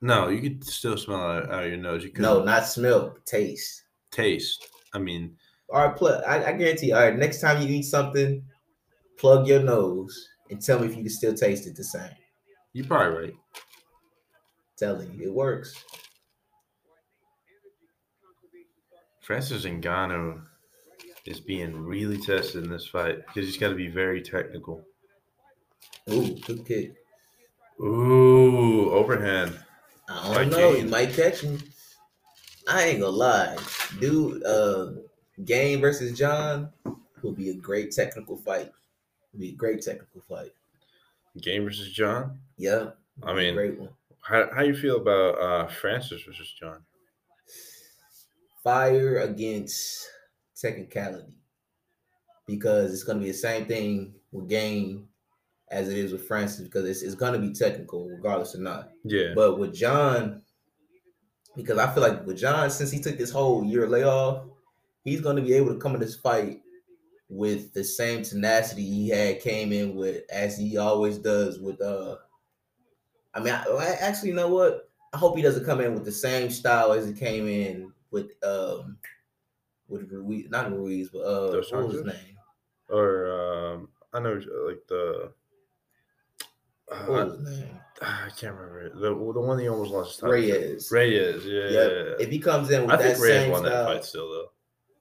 no. 0.00 0.28
You 0.28 0.40
could 0.40 0.64
still 0.64 0.96
smell 0.96 1.38
it 1.38 1.48
out 1.48 1.62
of 1.62 1.68
your 1.68 1.76
nose. 1.76 2.02
You 2.02 2.10
could 2.10 2.22
no, 2.22 2.42
not 2.42 2.66
smell, 2.66 3.16
taste. 3.24 3.84
taste. 4.10 4.66
I 4.92 4.98
mean, 4.98 5.36
All 5.70 5.86
right, 5.86 5.96
plug. 5.96 6.24
I, 6.26 6.46
I 6.46 6.52
guarantee. 6.54 6.90
All 6.90 7.00
right, 7.00 7.16
next 7.16 7.40
time 7.40 7.62
you 7.62 7.68
eat 7.72 7.84
something, 7.84 8.42
plug 9.18 9.46
your 9.46 9.62
nose 9.62 10.28
and 10.50 10.60
tell 10.60 10.80
me 10.80 10.86
if 10.86 10.96
you 10.96 11.02
can 11.02 11.10
still 11.10 11.32
taste 11.32 11.68
it 11.68 11.76
the 11.76 11.84
same. 11.84 12.10
you're 12.72 12.86
probably 12.88 13.18
right. 13.26 13.34
Telling 14.76 15.14
you, 15.14 15.28
it 15.28 15.32
works. 15.32 15.72
Francis 19.20 19.64
Ngannou 19.64 20.42
is 21.24 21.38
being 21.38 21.76
really 21.76 22.18
tested 22.18 22.64
in 22.64 22.70
this 22.70 22.88
fight 22.88 23.24
because 23.28 23.46
he's 23.48 23.56
got 23.58 23.68
to 23.68 23.76
be 23.76 23.86
very 23.86 24.20
technical. 24.20 24.82
Ooh, 26.10 26.34
good 26.44 26.66
kick. 26.66 26.96
Ooh, 27.80 28.90
overhand. 28.92 29.58
I 30.08 30.34
don't 30.34 30.50
know. 30.50 30.72
You 30.72 30.86
might 30.86 31.12
catch 31.12 31.42
me. 31.42 31.58
I 32.68 32.84
ain't 32.84 33.00
gonna 33.00 33.16
lie, 33.16 33.56
dude. 34.00 34.42
Uh, 34.44 34.92
Game 35.44 35.80
versus 35.80 36.16
Jon 36.16 36.70
will 37.22 37.32
be 37.32 37.50
a 37.50 37.54
great 37.54 37.90
technical 37.90 38.36
fight. 38.36 38.70
Will 39.32 39.40
be 39.40 39.48
a 39.50 39.54
great 39.54 39.82
technical 39.82 40.20
fight. 40.28 40.52
Game 41.40 41.64
versus 41.64 41.90
Jon. 41.90 42.38
Yeah, 42.58 42.90
I 43.22 43.32
will 43.32 43.36
be 43.36 43.42
a 43.42 43.44
mean, 43.46 43.54
great 43.54 43.78
one. 43.78 43.88
how 44.20 44.48
how 44.54 44.62
you 44.62 44.74
feel 44.76 44.96
about 44.98 45.38
uh, 45.40 45.66
Francis 45.68 46.22
versus 46.22 46.52
Jon? 46.58 46.82
Fire 48.62 49.18
against 49.20 50.08
technicality 50.54 51.36
because 52.46 52.92
it's 52.92 53.02
gonna 53.02 53.18
be 53.18 53.28
the 53.28 53.32
same 53.32 53.66
thing 53.66 54.14
with 54.30 54.48
Game 54.48 55.08
as 55.72 55.88
it 55.88 55.96
is 55.96 56.12
with 56.12 56.28
Francis 56.28 56.60
because 56.60 56.84
it's, 56.88 57.02
it's 57.02 57.14
gonna 57.14 57.38
be 57.38 57.52
technical 57.52 58.08
regardless 58.08 58.54
or 58.54 58.58
not. 58.60 58.90
Yeah, 59.04 59.32
But 59.34 59.58
with 59.58 59.74
Jon, 59.74 60.42
because 61.56 61.78
I 61.78 61.92
feel 61.92 62.02
like 62.02 62.24
with 62.26 62.38
Jon, 62.38 62.70
since 62.70 62.90
he 62.90 63.00
took 63.00 63.18
this 63.18 63.30
whole 63.30 63.64
year 63.64 63.88
layoff, 63.88 64.44
he's 65.04 65.20
going 65.20 65.36
to 65.36 65.42
be 65.42 65.52
able 65.54 65.72
to 65.74 65.78
come 65.80 65.94
in 65.94 66.00
this 66.00 66.16
fight 66.16 66.60
with 67.28 67.72
the 67.74 67.82
same 67.84 68.22
tenacity 68.22 68.82
he 68.82 69.08
had 69.08 69.40
came 69.40 69.72
in 69.72 69.94
with, 69.94 70.22
as 70.30 70.56
he 70.56 70.76
always 70.76 71.18
does 71.18 71.58
with. 71.58 71.80
uh 71.80 72.16
I 73.34 73.40
mean, 73.40 73.52
I, 73.54 73.64
I 73.64 73.86
actually 74.00 74.28
you 74.30 74.34
know 74.34 74.48
what? 74.48 74.90
I 75.14 75.18
hope 75.18 75.36
he 75.36 75.42
doesn't 75.42 75.64
come 75.64 75.80
in 75.80 75.94
with 75.94 76.04
the 76.04 76.12
same 76.12 76.50
style 76.50 76.92
as 76.92 77.06
he 77.06 77.12
came 77.14 77.48
in 77.48 77.92
with 78.10 78.30
um 78.44 78.98
with 79.88 80.10
Ruiz, 80.10 80.48
not 80.50 80.70
Ruiz, 80.72 81.10
but 81.10 81.20
uh, 81.20 81.52
Dos 81.52 81.72
what 81.72 81.86
was 81.86 81.96
his 81.96 82.04
name? 82.04 82.36
or 82.88 83.72
um, 83.72 83.88
I 84.12 84.20
know 84.20 84.34
like 84.66 84.86
the. 84.88 85.32
What 87.06 87.20
Uh, 87.20 87.24
was 87.26 87.38
his 87.48 87.58
name? 87.60 87.80
I 88.00 88.28
can't 88.36 88.54
remember 88.56 88.80
it. 88.80 88.94
the 88.94 89.10
the 89.10 89.40
one 89.40 89.58
he 89.60 89.68
almost 89.68 89.90
lost 89.92 90.10
his 90.12 90.20
title. 90.20 90.36
to. 90.36 90.40
Reyes. 90.42 90.90
Reyes, 90.90 91.44
yeah. 91.46 91.68
Yep. 91.68 92.16
If 92.20 92.30
he 92.30 92.38
comes 92.38 92.70
in 92.70 92.82
with 92.82 92.90
I 92.90 92.96
that 92.96 93.02
think 93.02 93.18
Reyes 93.22 93.42
same 93.42 93.50
won 93.52 93.62
that 93.64 93.86
fight 93.86 94.04
still 94.04 94.28
though. 94.28 94.46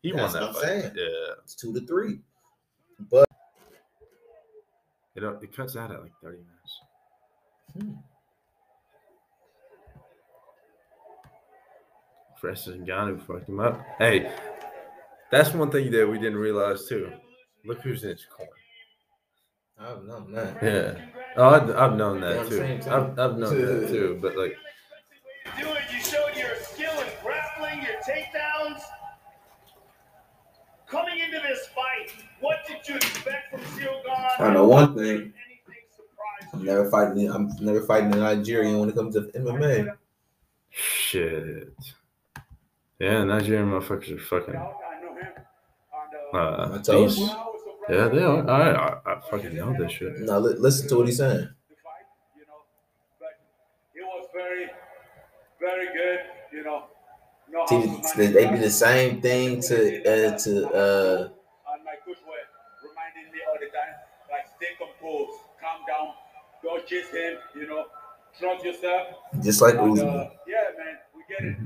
He 0.04 0.14
won 0.14 0.32
that 0.32 0.42
what 0.42 0.50
I'm 0.50 0.54
fight. 0.54 0.64
saying. 0.64 0.92
Yeah. 0.96 1.34
it's 1.44 1.56
two 1.56 1.74
to 1.74 1.82
three. 1.88 2.20
but 3.10 3.28
It, 5.16 5.24
uh, 5.24 5.34
it 5.40 5.56
cuts 5.56 5.76
out 5.76 5.92
at 5.92 6.02
like 6.02 6.12
30 6.24 6.38
minutes. 6.38 6.80
Hmm. 7.74 7.94
Francis 12.40 12.76
Ngannou 12.78 13.22
fucked 13.26 13.48
him 13.50 13.60
up. 13.60 13.84
Hey, 14.00 14.32
that's 15.32 15.54
one 15.54 15.70
thing 15.72 15.92
that 15.92 16.08
we 16.10 16.18
didn't 16.18 16.38
realize 16.40 16.88
too. 16.88 17.12
Look 17.66 17.82
who's 17.82 18.04
in 18.04 18.10
his 18.12 18.26
corner. 18.26 18.52
I've 19.80 20.04
known 20.04 20.32
that. 20.34 20.58
Yeah. 20.62 21.21
Oh, 21.38 21.50
I've, 21.50 21.70
I've 21.76 21.96
known 21.96 22.20
that 22.22 22.44
Yeah, 22.52 22.80
too. 22.80 22.90
I've, 22.90 23.20
I've 23.20 23.38
known 23.38 23.62
that 23.62 23.88
too. 23.88 24.20
But 24.22 24.36
like, 24.38 24.58
Do 25.60 25.68
it. 25.70 25.82
You 25.92 26.00
showed 26.02 26.36
your 26.36 26.56
skill 26.58 26.92
in 27.00 27.08
grappling, 27.24 27.82
your 27.84 27.96
takedowns. 28.06 28.82
Coming 30.88 31.20
into 31.20 31.40
this 31.40 31.68
fight, 31.74 32.12
what 32.42 32.58
did 32.68 32.78
you 32.88 32.96
expect 32.96 33.52
from 33.52 33.62
Ciryl 33.62 34.04
Gane? 34.04 34.48
I 34.48 34.54
know 34.54 34.68
one 34.68 34.94
thing. 34.96 35.34
I'm 36.54 36.66
never 36.66 36.90
fighting. 36.92 37.30
I'm 37.32 37.50
never 37.62 37.82
fighting 37.84 38.14
a 38.14 38.18
Nigerian 38.18 38.80
when 38.80 38.90
it 38.90 38.96
comes 38.96 39.16
to 39.16 39.22
MMA. 39.22 39.96
shit. 40.70 41.70
Yeah, 43.00 43.24
Nigerian 43.24 43.68
motherfuckers 43.72 44.12
are 44.12 44.20
fucking. 44.20 44.56
I 44.56 44.60
know 45.02 45.16
him. 45.16 45.28
Uh, 46.34 46.38
Uh, 46.38 46.78
I 46.78 46.82
told 46.82 47.16
you. 47.18 47.30
When 47.88 48.00
I 48.00 48.08
was 48.08 48.12
a 48.12 48.16
Yeah, 48.16 48.20
they 48.20 48.24
are. 48.24 48.50
I, 48.50 48.72
I, 48.72 49.14
I 49.14 49.22
fucking 49.30 49.56
know 49.56 49.74
this 49.78 49.92
shit. 49.92 50.20
Now 50.20 50.40
li- 50.40 50.56
listen 50.58 50.88
to 50.90 50.98
what 50.98 51.08
he's 51.08 51.18
saying. 51.18 51.50
the 51.70 51.76
you 52.38 52.46
know, 52.48 52.62
it 53.96 54.04
was 54.04 54.28
very, 54.34 54.70
very 55.60 55.88
good, 55.88 56.20
you 56.54 56.64
know. 56.64 56.86
know 57.52 57.66
to 57.68 58.02
they 58.16 58.46
do 58.50 58.58
the 58.58 58.70
same 58.70 59.22
thing 59.22 59.62
to 59.62 59.76
uh, 60.04 60.38
to 60.38 60.52
uh, 60.70 61.30
and 61.74 61.84
my 61.84 61.96
coach 62.06 62.22
were 62.28 62.46
reminding 62.88 63.32
me 63.34 63.40
all 63.48 63.58
the 63.60 63.68
time, 63.68 63.96
like 64.32 64.46
stay 64.56 64.72
composed, 64.78 65.38
calm 65.62 65.82
down, 65.88 66.14
don't 66.64 66.86
chase 66.88 67.10
him, 67.12 67.38
you 67.56 67.68
know, 67.68 67.86
trust 68.40 68.64
yourself. 68.66 69.08
just 69.44 69.62
like 69.62 69.76
And, 69.76 69.92
Usman. 69.92 70.08
uh, 70.10 70.30
yeah, 70.48 70.76
man, 70.78 70.96
we 71.16 71.22
get 71.28 71.44
it. 71.44 71.58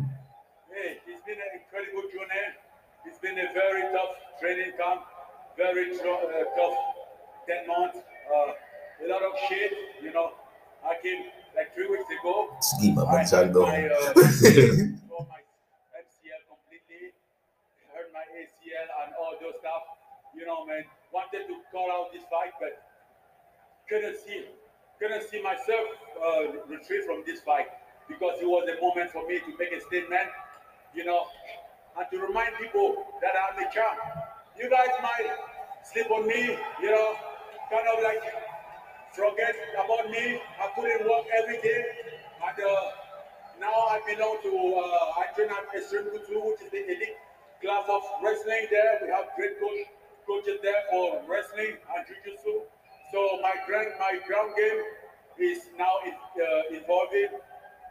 Hey, 0.73 0.99
it's 1.08 1.23
been 1.25 1.39
an 1.39 1.51
incredible 1.62 2.04
journey. 2.12 2.45
It's 3.06 3.19
been 3.19 3.38
a 3.38 3.54
very 3.54 3.84
tough 3.93 4.13
training 4.41 4.73
camp, 4.78 5.01
very 5.58 5.91
uh, 6.00 6.44
tough 6.56 6.78
10 7.48 7.68
months. 7.68 7.98
Uh, 8.28 9.06
a 9.06 9.08
lot 9.08 9.22
of 9.22 9.34
shit, 9.48 9.72
you 10.02 10.12
know. 10.12 10.32
I 10.86 10.96
came 11.02 11.26
like 11.56 11.74
three 11.74 11.88
weeks 11.88 12.06
ago. 12.20 12.50
My 12.94 13.04
I 13.04 13.12
money 13.12 13.26
so 13.26 13.38
I 13.38 13.39
hurt 13.39 13.46
can 13.46 13.54
go. 13.54 13.62
my, 13.65 13.88
uh, 13.88 14.13
my 14.15 15.41
MCL 15.98 16.41
completely, 16.46 17.15
hurt 17.94 18.10
my 18.13 18.26
ACL 18.38 18.88
and 19.06 19.13
all 19.20 19.34
those 19.41 19.58
stuff. 19.60 19.84
You 20.36 20.46
know, 20.46 20.65
man, 20.65 20.84
wanted 21.13 21.48
to 21.48 21.56
call 21.72 21.89
out 21.91 22.13
this 22.13 22.24
fight, 22.30 22.54
but 22.60 22.82
couldn't 23.89 24.18
see, 24.20 24.46
couldn't 25.00 25.24
see 25.30 25.41
myself 25.41 25.88
uh, 26.22 26.44
retreat 26.68 27.06
from 27.06 27.24
this 27.26 27.41
fight 27.41 27.68
because 28.08 28.38
it 28.41 28.46
was 28.46 28.68
a 28.70 28.80
moment 28.82 29.12
for 29.12 29.26
me 29.28 29.39
to 29.39 29.52
make 29.58 29.72
a 29.72 29.82
statement. 29.82 30.30
You 30.94 31.06
know, 31.06 31.26
and 31.98 32.06
to 32.12 32.20
remind 32.20 32.56
people 32.56 32.96
that 33.22 33.34
I'm 33.36 33.58
the 33.58 33.70
champ. 33.74 34.00
You 34.58 34.70
guys 34.70 34.88
might 35.04 35.28
sleep 35.84 36.10
on 36.12 36.26
me, 36.28 36.56
you 36.82 36.89
know, 36.89 37.15
kind 37.70 37.88
of 37.91 38.02
like 38.02 38.24
forget 39.12 39.56
about 39.76 40.10
me. 40.10 40.39
I 40.56 40.72
in 40.80 41.08
work 41.10 41.26
every 41.36 41.60
day, 41.62 41.84
and 42.39 42.58
uh, 42.63 42.91
now 43.60 43.76
I 43.91 44.00
belong 44.08 44.39
to 44.44 44.52
uh, 44.80 45.20
I 45.20 45.28
train 45.36 45.50
at 45.52 45.76
Extreme 45.76 46.08
Couture, 46.08 46.39
which 46.48 46.62
is 46.62 46.72
the 46.72 46.86
elite 46.88 47.20
class 47.62 47.84
of 47.91 48.02
wrestling. 48.24 48.68
There 48.72 49.00
we 49.04 49.12
have 49.12 49.28
great 49.36 49.60
coach 49.60 49.91
coaches 50.26 50.63
there 50.63 50.88
for 50.89 51.20
wrestling 51.28 51.76
and 51.91 52.08
jiu-jitsu. 52.08 52.63
So 53.12 53.20
my 53.44 53.60
ground 53.68 53.91
my 54.00 54.20
ground 54.26 54.56
game 54.56 54.82
is 55.38 55.68
now 55.78 56.00
uh, 56.00 56.72
evolving 56.72 57.28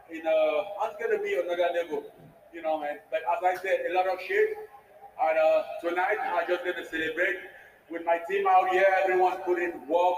in 0.09 0.25
uh, 0.25 0.81
I'm 0.81 0.97
gonna 0.97 1.21
be 1.21 1.37
another 1.37 1.69
level, 1.77 2.09
you 2.51 2.63
know, 2.63 2.81
man. 2.81 2.97
But 3.11 3.21
as 3.21 3.43
I 3.45 3.61
said, 3.61 3.85
a 3.91 3.93
lot 3.93 4.09
of 4.09 4.17
shit. 4.19 4.57
And 5.21 5.37
uh, 5.39 5.63
tonight 5.81 6.17
I'm 6.19 6.47
just 6.47 6.65
gonna 6.65 6.85
celebrate 6.85 7.37
with 7.89 8.03
my 8.05 8.19
team 8.29 8.45
out 8.47 8.69
here. 8.69 8.85
Everyone's 9.03 9.39
putting 9.45 9.87
work, 9.87 10.17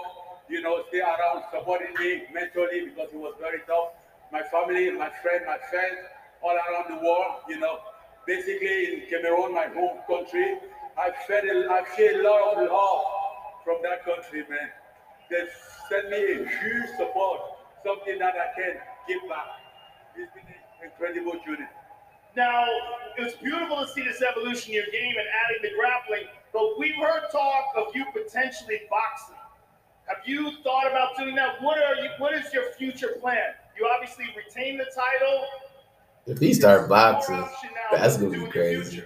you 0.50 0.62
know, 0.62 0.84
stay 0.90 1.02
around 1.02 1.44
supporting 1.54 1.94
me 2.00 2.24
mentally 2.34 2.86
because 2.86 3.14
it 3.14 3.20
was 3.20 3.36
very 3.40 3.60
tough. 3.68 3.94
My 4.32 4.42
family, 4.50 4.90
my 4.92 5.12
friend, 5.22 5.46
my 5.46 5.60
friends 5.70 6.00
all 6.42 6.56
around 6.56 6.98
the 6.98 7.06
world, 7.06 7.46
you 7.48 7.60
know. 7.60 7.80
Basically 8.26 8.94
in 8.94 9.10
Cameroon, 9.10 9.54
my 9.54 9.68
home 9.68 10.00
country, 10.08 10.58
I 10.98 11.12
felt 11.28 11.46
a, 11.46 11.68
I 11.70 11.84
feel 11.96 12.20
a 12.20 12.24
lot 12.24 12.58
of 12.58 12.70
love 12.70 13.02
from 13.64 13.78
that 13.84 14.04
country, 14.04 14.44
man. 14.50 14.70
They 15.30 15.46
sent 15.90 16.10
me 16.10 16.18
a 16.18 16.38
huge 16.38 16.90
support, 16.98 17.40
something 17.86 18.18
that 18.18 18.34
I 18.34 18.60
can 18.60 18.82
give 19.08 19.30
back. 19.30 19.62
It's 20.18 20.34
been 20.34 20.44
an 20.44 20.90
incredible 20.90 21.40
journey. 21.46 21.70
Now, 22.36 22.66
it 23.18 23.24
was 23.24 23.34
beautiful 23.34 23.78
to 23.78 23.88
see 23.88 24.04
this 24.04 24.22
evolution 24.22 24.70
in 24.70 24.76
your 24.76 24.86
game 24.92 25.16
and 25.18 25.28
adding 25.46 25.62
the 25.64 25.70
grappling, 25.78 26.28
but 26.54 26.78
we've 26.78 26.96
heard 26.96 27.24
talk 27.32 27.66
of 27.76 27.96
you 27.96 28.06
potentially 28.14 28.82
boxing. 28.90 29.36
Have 30.06 30.18
you 30.26 30.52
thought 30.64 30.88
about 30.88 31.18
doing 31.18 31.36
that? 31.36 31.62
What 31.62 31.78
are 31.78 31.96
you? 31.96 32.10
What 32.20 32.34
is 32.34 32.54
your 32.54 32.72
future 32.74 33.18
plan? 33.20 33.56
You 33.78 33.90
obviously 33.94 34.26
retain 34.36 34.78
the 34.78 34.86
title. 34.86 35.46
If 36.26 36.40
he 36.40 36.54
start 36.54 36.88
boxing, 36.88 37.44
that's 37.92 38.18
to 38.18 38.26
gonna 38.26 38.46
be 38.46 38.52
crazy. 38.52 39.04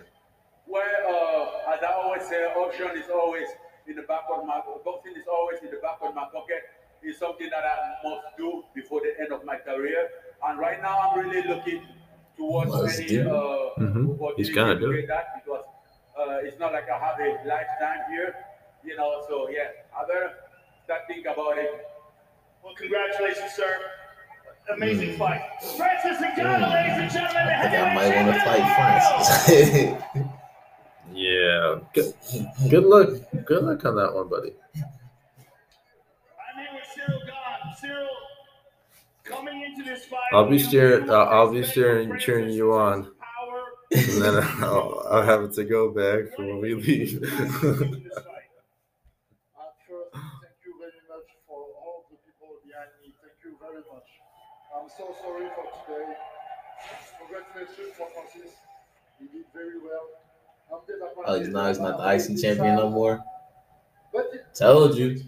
Well, 0.67 0.83
uh, 0.83 1.73
as 1.73 1.83
I 1.83 1.93
always 1.93 2.23
say, 2.27 2.45
option 2.45 2.97
is 2.97 3.09
always 3.09 3.47
in 3.87 3.95
the 3.95 4.03
back 4.03 4.23
of 4.31 4.45
my 4.45 4.61
boxing 4.85 5.13
is 5.15 5.27
always 5.27 5.59
in 5.61 5.71
the 5.71 5.77
back 5.77 5.97
of 6.01 6.13
my 6.13 6.25
pocket. 6.31 6.63
It's 7.01 7.19
something 7.19 7.49
that 7.49 7.63
I 7.63 8.07
must 8.07 8.37
do 8.37 8.63
before 8.75 9.01
the 9.01 9.19
end 9.19 9.31
of 9.31 9.43
my 9.43 9.57
career. 9.57 10.09
And 10.45 10.59
right 10.59 10.81
now, 10.81 10.99
I'm 10.99 11.19
really 11.19 11.47
looking 11.47 11.81
towards 12.37 12.71
Must 12.71 12.99
any 12.99 13.07
do. 13.07 13.29
uh, 13.29 13.79
Mhm. 13.79 14.35
He's 14.37 14.49
gonna 14.49 14.79
do 14.79 14.93
get 14.93 15.07
that 15.07 15.25
because 15.43 15.65
uh, 16.17 16.39
it's 16.43 16.59
not 16.59 16.73
like 16.73 16.89
I 16.89 16.97
have 16.97 17.19
a 17.19 17.29
lifetime 17.47 17.99
here, 18.11 18.35
you 18.83 18.95
know. 18.97 19.23
So 19.27 19.49
yeah, 19.49 19.69
I 19.97 20.05
better 20.07 20.31
start 20.83 21.01
thinking 21.07 21.27
about 21.31 21.57
it. 21.57 21.87
Well, 22.63 22.73
congratulations, 22.75 23.51
sir. 23.53 23.75
Amazing 24.73 25.13
Hmm. 25.13 25.17
fight. 25.17 25.41
Francis 25.77 26.17
Ngannou, 26.21 26.71
ladies 26.71 26.97
and 27.01 27.11
gentlemen. 27.11 27.47
I 27.47 27.61
think 27.63 27.73
I 27.73 27.93
might 27.95 28.15
want 28.15 28.27
to 28.33 28.39
fight 28.45 28.65
Francis. 28.77 30.03
Yeah. 31.13 31.79
Good, 31.93 32.13
good 32.69 32.85
luck. 32.85 33.09
Good 33.45 33.63
luck 33.63 33.83
on 33.83 33.95
that 33.97 34.13
one, 34.13 34.29
buddy. 34.29 34.53
I'm 34.77 34.83
here 36.55 36.69
with 36.73 36.87
Ciryl 36.95 37.19
Gane. 37.25 37.73
Ciryl, 37.91 38.07
coming 39.25 39.57
into 39.57 39.59
this 39.59 39.59
fight. 39.59 39.60
I'll 40.33 40.45
be 40.49 40.57
you 40.57 40.59
steering- 40.59 41.05
knew 41.05 41.13
I'll- 41.13 41.51
be 41.51 41.63
steering- 41.63 42.17
cheering 42.19 42.49
you 42.49 42.73
on. 42.73 43.11
And 43.93 44.21
then 44.21 44.43
I'll, 44.61 45.05
I'll 45.11 45.23
have 45.23 45.41
it 45.43 45.53
to 45.53 45.63
go 45.65 45.91
back 45.91 46.33
for 46.35 46.45
when 46.45 46.61
we 46.61 46.73
leave. 46.75 47.21
Uh, 47.23 47.85
you 50.65 50.73
you. 50.79 50.85
I'm 54.75 54.89
so 54.89 55.15
sorry 55.21 55.47
for 55.55 55.65
today. 55.85 56.13
Congratulations 57.19 57.95
for 57.97 58.07
Francis. 58.13 58.55
He 59.19 59.25
did 59.27 59.45
very 59.53 59.77
well. 59.79 60.07
Oh, 61.27 61.37
he's 61.39 61.49
not 61.49 61.67
he's 61.67 61.79
not 61.79 61.97
the 61.97 62.03
about 62.03 62.15
IC 62.15 62.27
this 62.27 62.41
champion 62.41 62.75
no 62.75 62.89
more. 62.89 63.23
Told 64.53 64.97
you. 64.97 65.21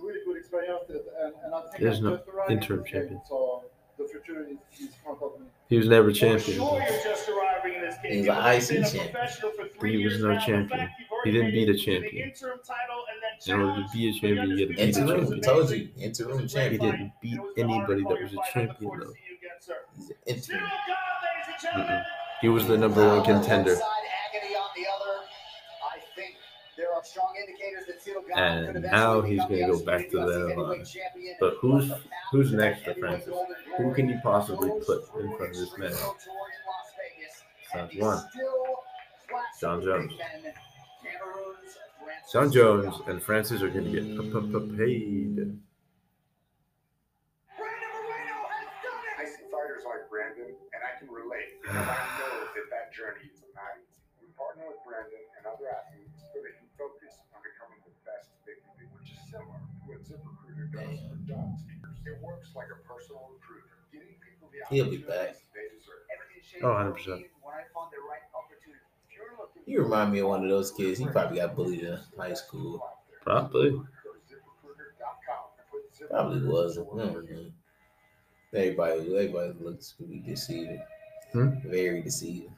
Good 0.00 0.16
experience. 0.16 0.18
It's, 0.18 0.18
it's 0.18 0.18
a 0.18 0.18
really 0.18 0.20
good 0.24 0.36
experience, 0.38 0.84
that, 0.88 1.04
and, 1.24 1.34
and 1.44 1.54
I 1.54 1.60
think 1.62 1.82
There's 1.82 2.00
no 2.00 2.16
just 2.16 2.50
interim 2.50 2.82
this 2.82 2.92
game, 2.92 3.00
champion. 3.02 3.20
So 3.28 3.64
the 3.98 4.04
future 4.08 4.46
is, 4.46 4.80
is 4.80 4.94
front 5.04 5.22
of 5.22 5.40
me. 5.40 5.46
He 5.68 5.76
was 5.76 5.88
never 5.88 6.12
champion. 6.12 6.56
Sure, 6.58 6.80
you're 6.80 7.02
just 7.04 7.28
arriving 7.28 7.74
in 7.74 7.80
this 7.82 7.96
game. 8.02 8.12
He's 8.12 8.28
an 8.28 8.36
IC 8.36 8.68
been 8.68 8.84
a 8.84 8.90
champion. 8.90 9.12
professional 9.12 9.50
for 9.52 9.68
three 9.78 9.98
He 9.98 10.04
was 10.04 10.22
no 10.22 10.32
now. 10.32 10.40
Champion. 10.40 10.88
He 11.24 11.30
didn't 11.32 11.50
beat 11.50 11.68
a 11.68 11.72
it 11.72 11.76
to 11.76 11.84
the 11.90 12.00
champion. 12.00 12.28
interim 12.30 12.58
title 12.64 13.04
and 13.10 13.18
then 13.22 13.54
In 13.54 13.60
order 13.68 13.82
to 13.82 13.88
be 13.92 14.08
a 14.08 14.12
champion, 14.12 14.36
you 14.36 14.42
undisputed 14.42 14.76
gotta 14.76 14.78
beat 14.78 14.78
a 14.78 15.00
Interim. 15.00 15.08
titles. 15.08 15.28
Champion. 15.28 15.42
told 15.42 15.70
you. 15.70 15.88
Interim 15.98 16.38
He 16.38 16.48
champion. 16.48 16.80
didn't 16.80 17.12
beat 17.20 17.34
It 17.34 17.40
was 17.40 17.52
an 17.58 17.70
honor 17.70 17.74
anybody 17.74 18.02
that 18.04 18.22
was 18.22 18.32
a 18.32 18.36
fight. 18.36 18.56
I 18.56 18.60
look 18.60 18.68
champion 18.78 18.90
though. 19.00 19.06
seeing 19.06 19.24
you 19.28 19.36
again, 19.36 19.58
sir. 19.60 19.76
He's 19.96 20.10
an 20.10 20.16
interim. 20.26 20.60
Gane, 20.60 20.68
ladies 21.24 21.48
and 21.52 21.60
gentlemen. 21.62 22.04
He 22.40 22.48
was 22.48 22.66
the 22.68 22.78
number 22.78 23.06
one 23.08 23.24
contender 23.24 23.76
and 28.36 28.82
now 28.82 29.20
he's 29.20 29.40
going 29.40 29.60
to 29.60 29.66
go 29.66 29.84
back 29.84 30.10
to 30.10 30.18
that 30.18 30.54
line. 30.56 30.84
But 31.40 31.54
who's 31.60 31.90
who's 32.30 32.52
next 32.52 32.84
to 32.84 32.94
Francis? 32.94 33.34
Who 33.76 33.92
can 33.94 34.08
you 34.08 34.18
possibly 34.22 34.70
put 34.86 35.08
in 35.20 35.36
front 35.36 35.52
of 35.52 35.58
this 35.58 35.78
man? 35.78 35.92
Sounds 37.72 37.94
one. 37.96 38.24
Jon 39.60 39.82
Jones. 39.82 40.12
Jon 42.32 42.52
Jones 42.52 42.94
and 43.06 43.22
Francis 43.22 43.62
are 43.62 43.70
going 43.70 43.84
to 43.84 43.90
get 43.90 44.76
paid. 44.76 45.58
Brandon 50.10 50.54
It 60.58 62.22
works 62.22 62.50
like 62.56 62.68
a 62.72 62.88
personal 62.88 63.28
recruiter, 63.32 63.68
giving 63.92 64.08
people 64.24 64.48
the 64.50 64.74
He'll 64.74 64.90
be 64.90 64.98
back. 64.98 65.36
they 65.54 65.68
deserve. 65.76 66.62
Oh, 66.62 66.68
100%. 66.68 67.06
when 67.42 67.54
I 67.54 67.62
found 67.74 67.92
the 67.92 68.00
right 68.08 68.24
opportunity. 68.34 68.80
If 69.08 69.16
you're 69.16 69.36
looking 69.38 69.62
You 69.66 69.82
remind 69.82 70.12
me 70.12 70.20
of 70.20 70.28
one 70.28 70.42
of 70.42 70.48
those 70.50 70.70
kids. 70.72 70.98
He 70.98 71.06
probably 71.06 71.36
got 71.38 71.54
bullied 71.54 71.80
in 71.82 71.98
high 72.16 72.34
school. 72.34 72.82
Probably. 73.22 73.70
Go 73.70 73.76
to 73.78 74.34
ZipRecruiter.com 74.34 75.44
and 75.58 75.70
put 75.70 75.92
ZipRecruiter 75.92 76.10
Probably 76.10 76.48
was. 76.48 76.74
to 76.76 76.80
I 76.80 76.84
work 76.84 76.98
don't 76.98 77.14
for 77.14 77.22
you. 77.32 77.36
know. 77.36 77.50
Everybody, 78.58 79.00
everybody 79.14 79.52
looks 79.60 79.94
really 80.00 80.20
deceiving. 80.20 80.82
Hmm? 81.32 81.50
Very 81.66 82.02
deceiving. 82.02 82.54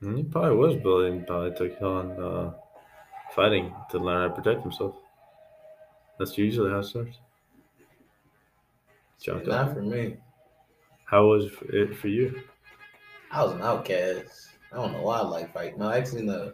And 0.00 0.16
He 0.18 0.22
probably 0.24 0.56
was 0.56 0.76
bullied 0.76 1.12
and 1.12 1.26
probably 1.26 1.50
took 1.68 1.82
on 1.82 2.12
uh, 2.12 2.52
fighting 3.34 3.74
to 3.90 3.98
learn 3.98 4.30
how 4.30 4.34
to 4.36 4.40
protect 4.40 4.62
himself. 4.62 4.94
That's 6.18 6.36
usually 6.36 6.70
how 6.70 6.78
it 6.78 6.84
starts. 6.84 7.18
Not 9.26 9.74
for 9.74 9.82
me. 9.82 10.16
How 11.04 11.26
was 11.26 11.50
it 11.68 11.96
for 11.96 12.08
you? 12.08 12.42
I 13.30 13.42
was 13.44 13.52
an 13.52 13.62
outcast. 13.62 14.48
I 14.72 14.76
don't 14.76 14.92
know 14.92 15.02
why 15.02 15.18
I 15.18 15.22
like 15.22 15.52
fighting. 15.52 15.78
No, 15.78 15.90
actually, 15.90 16.22
no. 16.22 16.52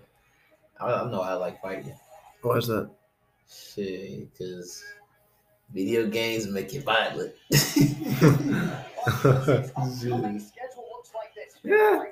I 0.80 0.92
I 0.92 1.10
know 1.10 1.20
I 1.20 1.34
like 1.34 1.60
fighting. 1.62 1.94
Why 2.42 2.56
is 2.56 2.66
that? 2.68 2.90
Shit, 3.48 4.32
because 4.32 4.84
video 5.72 6.06
games 6.06 6.46
make 6.46 6.72
you 6.72 6.80
violent. 6.82 7.34
Upcoming 9.06 10.40
schedule 10.40 10.86
looks 10.92 11.12
like 11.14 11.34
this. 11.34 11.56
Yeah. 11.62 12.04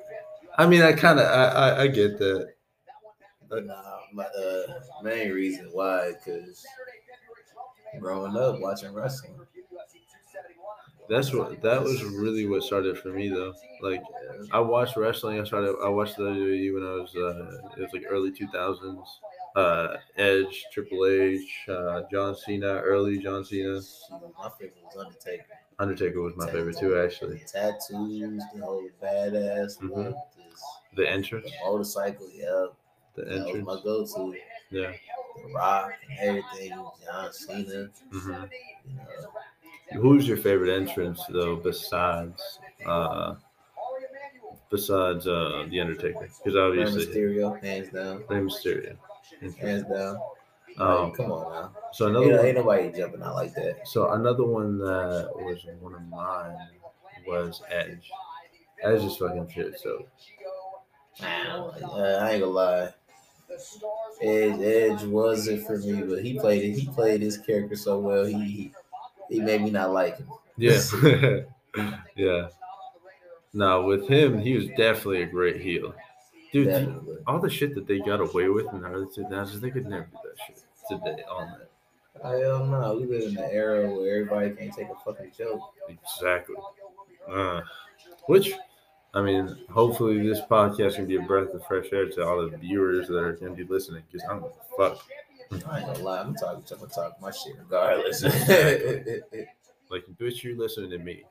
I 0.59 0.67
mean, 0.67 0.83
I 0.83 0.93
kind 0.93 1.19
of, 1.19 1.27
I, 1.27 1.45
I, 1.45 1.83
I 1.83 1.87
get 1.87 2.19
that. 2.19 2.55
That 2.87 3.01
one 3.03 3.15
back 3.21 3.33
in 3.41 3.49
But 3.49 3.67
nah, 3.67 4.01
my 4.13 4.25
uh, 4.25 4.81
main 5.03 5.31
reason 5.33 5.69
why, 5.73 6.13
because 6.13 6.65
growing 7.99 8.37
up 8.37 8.61
watching 8.61 8.93
wrestling. 8.95 9.41
That's 11.09 11.33
what 11.33 11.61
that 11.63 11.83
was 11.83 12.03
really 12.05 12.47
what 12.47 12.63
started 12.63 12.97
for 12.99 13.09
me 13.09 13.29
though. 13.29 13.55
Like 13.81 14.03
I 14.53 14.61
watched 14.61 14.97
wrestling. 14.97 15.41
I 15.41 15.45
started. 15.45 15.75
I 15.85 15.89
watched 15.89 16.17
the 16.17 16.25
WWE 16.25 16.71
when 16.75 16.83
I 16.85 16.93
was. 16.93 17.15
Uh, 17.15 17.59
it 17.77 17.83
was 17.83 17.93
like 17.93 18.05
early 18.09 18.31
two 18.33 18.49
thousands. 18.49 19.21
Uh, 19.55 19.97
Edge, 20.17 20.65
Triple 20.73 21.05
H, 21.07 21.65
uh, 21.69 22.03
John 22.11 22.35
Cena, 22.35 22.81
early 22.81 23.19
John 23.19 23.45
Cena. 23.45 23.81
my 24.39 24.49
favorite 24.59 24.75
was 24.85 24.97
Undertaker. 24.97 25.45
Undertaker 25.79 26.21
was 26.23 26.37
my 26.37 26.47
favorite 26.51 26.79
too, 26.79 26.97
actually. 26.99 27.39
The 27.39 27.45
tattoos, 27.45 28.43
the 28.55 28.61
whole 28.65 28.89
badass 29.03 29.79
Mhm. 29.81 29.91
look, 29.91 30.17
The 30.97 31.09
entrance, 31.09 31.51
the 31.51 31.57
motorcycle, 31.65 32.31
yeah, 32.31 32.67
the 33.15 33.25
that 33.25 33.39
was 33.41 33.47
entrance. 33.47 33.67
my 33.67 33.83
go-to. 33.83 34.37
Yeah. 34.73 34.93
The 35.37 35.53
Rock 35.55 35.93
and 36.09 36.19
everything, 36.19 36.71
John 37.05 37.33
Cena. 37.33 37.89
Mhm. 38.13 38.51
You 38.87 38.95
know, 38.97 40.01
Who's 40.01 40.27
your 40.27 40.37
favorite 40.39 40.75
entrance 40.75 41.23
though, 41.29 41.57
besides 41.57 42.59
uh, 42.87 43.35
besides 44.71 45.27
uh, 45.27 45.67
the 45.71 45.81
Undertaker? 45.81 46.29
Because 46.39 46.55
Rey 46.55 46.61
obviously 46.61 47.07
Mysterio, 47.07 47.63
hands 47.63 47.89
down, 47.91 48.25
Rey 48.29 48.41
Mysterio. 48.41 48.97
hands 49.59 49.85
down. 49.85 50.19
Um, 50.79 51.05
Like, 51.11 51.15
come 51.17 51.33
on 51.33 51.53
now. 51.53 51.73
so 51.93 52.07
Ain't, 52.09 52.17
another 52.17 52.37
one, 52.37 52.47
ain't 52.47 52.57
nobody 52.57 52.93
jumping 52.93 53.23
out 53.23 53.35
like 53.35 53.55
that. 53.55 53.87
So 53.87 54.11
another 54.13 54.45
one 54.45 54.79
that 54.79 55.31
was 55.35 55.67
one 55.81 55.95
of 55.95 56.03
mine 56.09 56.57
was 57.27 57.61
Edge. 57.71 58.11
Edge 58.83 59.05
is 59.05 59.17
fucking 59.19 59.49
shit. 59.51 59.79
So 59.79 60.07
Wow, 61.21 61.75
uh, 61.83 62.19
I 62.23 62.31
ain't 62.33 62.41
gonna 62.41 62.47
lie. 62.47 62.95
Edge, 64.21 64.61
Edge 64.61 65.05
wasn't 65.05 65.67
for 65.67 65.79
me, 65.79 66.03
but 66.03 66.23
he 66.23 66.39
played 66.39 66.63
it. 66.63 66.79
He 66.79 66.87
played 66.87 67.23
his 67.23 67.39
character 67.39 67.77
so 67.77 67.99
well. 67.99 68.25
He 68.25 68.35
he, 68.35 68.73
he 69.29 69.41
made 69.41 69.63
me 69.63 69.71
not 69.71 69.93
like 69.93 70.19
him. 70.19 70.29
yeah, 70.57 70.81
yeah. 72.17 72.49
No, 73.55 73.83
with 73.83 74.09
him, 74.09 74.39
he 74.39 74.55
was 74.55 74.67
definitely 74.69 75.23
a 75.23 75.27
great 75.27 75.61
heel, 75.61 75.95
dude. 76.53 76.69
Definitely. 76.69 77.17
all 77.27 77.39
the 77.39 77.51
shit 77.51 77.75
that 77.75 77.87
they 77.87 77.99
got 77.99 78.21
away 78.21 78.49
with 78.49 78.73
in 78.73 78.81
the 78.81 78.89
early 78.89 79.07
2000s, 79.07 79.61
they 79.61 79.71
could 79.71 79.87
never 79.87 80.07
do 80.07 80.19
that 80.25 80.47
shit 80.47 80.63
today 80.89 81.23
on 81.31 81.49
that. 81.59 81.69
Hell 82.23 82.67
no, 82.67 82.97
we 82.97 83.07
live 83.07 83.31
in 83.31 83.39
an 83.39 83.51
era 83.51 83.91
where 83.91 84.17
everybody 84.17 84.51
can't 84.51 84.73
take 84.73 84.89
a 84.89 84.95
fucking 85.05 85.33
joke. 85.37 85.61
Exactly. 85.89 86.57
Uh, 87.29 87.63
which, 88.27 88.53
I 89.15 89.21
mean, 89.21 89.57
hopefully 89.71 90.27
this 90.27 90.41
podcast 90.41 90.97
can 90.97 91.07
be 91.07 91.17
a 91.17 91.23
breath 91.23 91.53
of 91.53 91.65
fresh 91.67 91.87
air 91.93 92.09
to 92.09 92.27
all 92.27 92.49
the 92.49 92.57
viewers 92.57 93.09
that 93.09 93.19
are 93.19 93.35
going 93.35 93.55
to 93.55 93.65
be 93.65 93.71
listening. 93.71 94.03
Because 94.11 94.27
I'm 94.31 94.45
fuck. 94.77 95.05
I 95.69 95.79
ain't 95.81 95.87
gonna 95.87 95.99
lie, 95.99 96.21
I'm 96.21 96.35
talking, 96.35 96.65
I'm 96.73 96.79
gonna 96.79 96.91
talk 96.91 97.21
my 97.21 97.31
shit 97.31 97.57
regardless. 97.59 98.23
Like, 99.91 100.07
bitch, 100.19 100.43
You're 100.43 100.57
listening 100.57 100.89
to 100.93 100.99
me. 100.99 101.25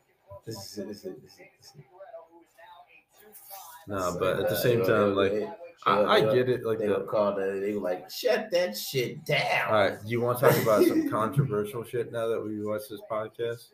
No, 3.87 4.15
but 4.19 4.39
at 4.39 4.49
the 4.49 4.55
same 4.55 4.85
time, 4.85 5.15
like, 5.15 5.49
I, 5.87 6.03
I 6.03 6.21
get 6.21 6.47
it. 6.47 6.63
Like 6.63 6.77
they 6.77 6.87
were 6.87 6.99
the. 6.99 7.05
called 7.05 7.37
that. 7.37 7.59
They 7.59 7.73
were 7.73 7.81
like, 7.81 8.07
"Shut 8.11 8.51
that 8.51 8.77
shit 8.77 9.25
down." 9.25 9.67
All 9.67 9.73
right, 9.73 9.97
you 10.05 10.21
want 10.21 10.37
to 10.39 10.49
talk 10.49 10.61
about 10.61 10.85
some 10.85 11.09
controversial 11.09 11.83
shit 11.83 12.11
now 12.11 12.27
that 12.27 12.39
we 12.39 12.63
watch 12.63 12.83
this 12.87 13.01
podcast? 13.09 13.69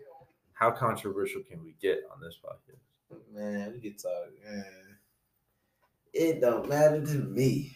How 0.53 0.71
controversial 0.71 1.41
can 1.43 1.61
we 1.65 1.75
get 1.81 2.03
on 2.13 2.21
this 2.21 2.39
podcast? 2.41 2.86
Man, 3.33 3.73
we 3.73 3.79
can 3.79 3.97
talk. 3.97 4.27
Man. 4.45 4.65
It 6.13 6.41
don't 6.41 6.67
matter 6.67 7.05
to 7.05 7.17
me. 7.19 7.71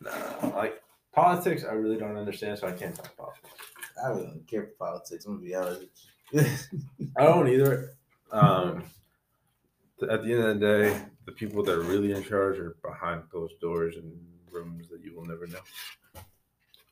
Nah, 0.00 0.48
like 0.56 0.82
politics, 1.12 1.64
I 1.68 1.72
really 1.74 1.96
don't 1.98 2.16
understand, 2.16 2.58
so 2.58 2.66
I 2.68 2.72
can't 2.72 2.94
talk 2.94 3.16
politics. 3.16 3.48
I 4.02 4.08
really 4.08 4.22
don't 4.26 4.48
care 4.48 4.62
for 4.64 4.86
politics. 4.86 5.24
I'm 5.26 5.34
gonna 5.34 5.44
be 5.46 5.54
honest 5.54 5.80
with 6.32 6.70
you. 6.98 7.08
I 7.16 7.24
don't 7.24 7.48
either. 7.48 7.90
Um, 8.30 8.84
at 10.10 10.24
the 10.24 10.32
end 10.32 10.42
of 10.42 10.58
the 10.60 10.66
day, 10.66 11.00
the 11.26 11.32
people 11.32 11.62
that 11.62 11.74
are 11.74 11.82
really 11.82 12.12
in 12.12 12.24
charge 12.24 12.58
are 12.58 12.76
behind 12.82 13.28
closed 13.30 13.60
doors 13.60 13.96
and 13.96 14.12
rooms 14.50 14.88
that 14.88 15.02
you 15.04 15.14
will 15.14 15.24
never 15.26 15.46
know. 15.46 15.60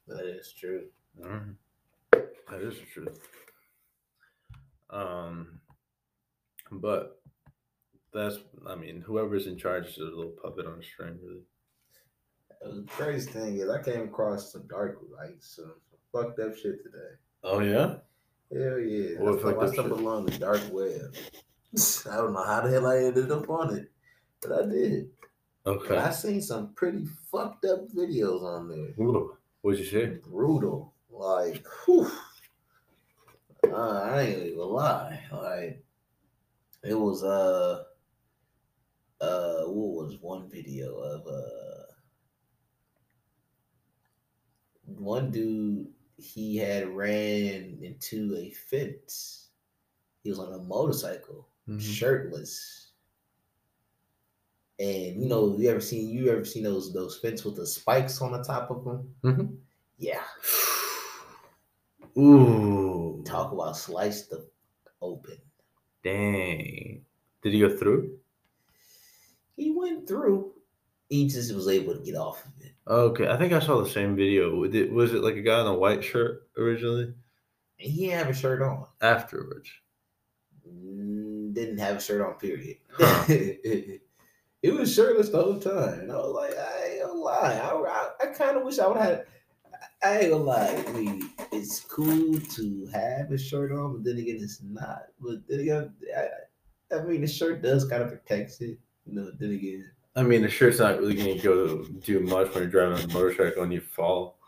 that 0.07 0.24
is 0.24 0.53
true. 0.53 0.84
Mhm. 1.20 1.57
That 2.12 2.61
is 2.61 2.76
true. 2.93 3.12
Um, 4.91 5.61
but 6.70 7.19
that's, 8.12 8.38
I 8.66 8.74
mean, 8.74 9.00
whoever's 9.00 9.46
in 9.46 9.56
charge 9.56 9.86
is 9.88 9.98
a 9.98 10.02
little 10.04 10.34
puppet 10.42 10.66
on 10.66 10.78
a 10.78 10.82
string, 10.82 11.18
really. 11.22 11.42
The 12.62 12.84
crazy 12.88 13.30
thing 13.30 13.56
is, 13.56 13.70
I 13.70 13.82
came 13.82 14.02
across 14.02 14.52
some 14.52 14.66
dark, 14.68 15.00
like 15.16 15.36
some 15.40 15.72
fucked 16.12 16.38
up 16.40 16.54
shit 16.56 16.82
today. 16.82 17.14
Oh 17.42 17.61
yeah. 17.61 17.94
Hell 18.52 18.78
yeah! 18.80 19.18
What 19.18 19.38
I 19.38 19.42
fucked 19.42 19.78
up 19.78 19.86
shit? 19.86 19.92
along 19.92 20.26
the 20.26 20.36
dark 20.38 20.61
web. 20.70 21.14
I 22.11 22.16
don't 22.16 22.34
know 22.34 22.44
how 22.44 22.61
the 22.61 22.70
hell 22.70 22.86
I 22.86 22.98
ended 22.98 23.30
up 23.32 23.48
on 23.48 23.76
it, 23.76 23.90
but 24.42 24.52
I 24.52 24.66
did. 24.68 25.08
But 25.64 25.76
Okay. 25.76 25.96
I 25.96 26.11
seen 26.11 26.42
some 26.42 26.74
pretty 26.74 27.06
fucked 27.30 27.64
up 27.64 27.88
videos 27.96 28.42
on 28.42 28.68
there. 28.68 28.92
What'd 29.62 29.78
you 29.80 29.86
say? 29.86 30.06
Brutal. 30.06 30.92
Like, 31.11 31.64
whew. 31.84 32.11
Uh, 33.70 34.00
I 34.00 34.22
ain't 34.22 34.38
even 34.38 34.58
gonna 34.58 34.70
lie. 34.70 35.20
Like, 35.30 35.84
it 36.82 36.94
was 36.94 37.22
uh, 37.22 37.84
uh, 39.20 39.64
what 39.64 40.06
was 40.06 40.18
one 40.20 40.48
video 40.48 40.96
of 40.98 41.26
uh, 41.26 41.92
one 44.84 45.30
dude 45.30 45.92
he 46.16 46.56
had 46.58 46.88
ran 46.88 47.78
into 47.82 48.34
a 48.36 48.50
fence. 48.50 49.50
He 50.22 50.30
was 50.30 50.38
on 50.40 50.52
a 50.54 50.58
motorcycle, 50.58 51.48
Mhm. 51.68 51.80
shirtless. 51.80 52.92
And 54.78 55.22
you 55.22 55.28
know, 55.28 55.56
you 55.58 55.68
ever 55.70 55.80
seen 55.80 56.08
you 56.08 56.30
ever 56.30 56.44
seen 56.44 56.62
those 56.62 56.92
those 56.92 57.18
fence 57.18 57.44
with 57.44 57.56
the 57.56 57.66
spikes 57.66 58.20
on 58.22 58.32
the 58.32 58.42
top 58.42 58.70
of 58.70 58.84
them? 58.84 59.14
Mhm. 59.22 59.58
Yeah. 59.98 60.24
Ooh. 62.16 63.22
Talk 63.24 63.52
about 63.52 63.76
sliced 63.76 64.30
the 64.30 64.50
open. 65.00 65.40
Dang. 66.02 67.04
Did 67.42 67.52
he 67.54 67.60
go 67.60 67.76
through? 67.76 68.19
He 69.61 69.70
went 69.70 70.08
through. 70.08 70.52
He 71.11 71.28
just 71.28 71.54
was 71.54 71.68
able 71.68 71.94
to 71.94 72.00
get 72.00 72.14
off 72.14 72.42
of 72.46 72.52
it. 72.64 72.72
Okay, 72.88 73.28
I 73.28 73.36
think 73.36 73.52
I 73.52 73.61
saw 73.61 73.82
the 73.82 73.90
same 73.90 74.16
video. 74.16 74.54
Was 74.54 74.74
it, 74.74 74.90
was 74.90 75.12
it 75.12 75.22
like 75.22 75.36
a 75.36 75.42
guy 75.42 75.61
in 75.61 75.66
a 75.66 75.74
white 75.74 76.02
shirt 76.02 76.48
originally? 76.56 77.12
He 77.76 78.06
didn't 78.06 78.18
have 78.20 78.28
a 78.30 78.34
shirt 78.34 78.62
on. 78.62 78.86
Afterwards. 79.02 79.68
Mm, 80.66 81.52
Didn't 81.52 81.76
have 81.76 81.96
a 81.96 82.00
shirt 82.00 82.22
on, 82.22 82.34
period. 82.34 82.78
Huh. 82.90 83.24
he 83.26 84.00
was 84.70 84.94
shirtless 84.94 85.28
the 85.28 85.42
whole 85.42 85.58
time. 85.61 86.00
And 86.00 86.12
I 86.12 86.16
was 86.16 86.34
like, 86.34 86.56
I 86.56 86.88
ain't 86.92 87.02
gonna 87.02 87.20
lie. 87.20 87.61
I, 87.62 87.70
I, 87.70 88.11
I 88.22 88.26
kind 88.32 88.56
of 88.56 88.64
wish 88.64 88.78
I 88.78 88.86
would 88.86 88.96
have. 88.96 89.24
I 90.02 90.20
ain't 90.20 90.30
gonna 90.30 90.44
lie. 90.44 90.84
I 90.88 90.92
mean, 90.92 91.28
it's 91.52 91.80
cool 91.80 92.40
to 92.40 92.88
have 92.94 93.30
a 93.30 93.36
shirt 93.36 93.72
on, 93.72 93.92
but 93.92 94.04
then 94.04 94.16
again, 94.16 94.38
it's 94.40 94.62
not. 94.62 95.02
But 95.20 95.46
then 95.48 95.61
again, 95.61 95.92
I, 96.16 96.96
I 96.96 97.02
mean, 97.02 97.20
the 97.20 97.26
shirt 97.26 97.61
does 97.62 97.86
kind 97.86 98.02
of 98.02 98.08
protect 98.08 98.62
it. 98.62 98.78
Know, 99.12 99.30
then 99.38 99.50
again, 99.52 99.90
I 100.16 100.22
mean, 100.22 100.42
the 100.42 100.48
shirt's 100.48 100.78
not 100.78 100.98
really 100.98 101.14
going 101.14 101.36
to 101.38 101.42
go 101.42 101.84
do 102.04 102.20
much 102.20 102.52
when 102.54 102.62
you're 102.64 102.70
driving 102.70 103.04
a 103.11 103.12
motorcycle 103.12 103.62
and 103.62 103.72
you 103.72 103.80
fall. 103.80 104.38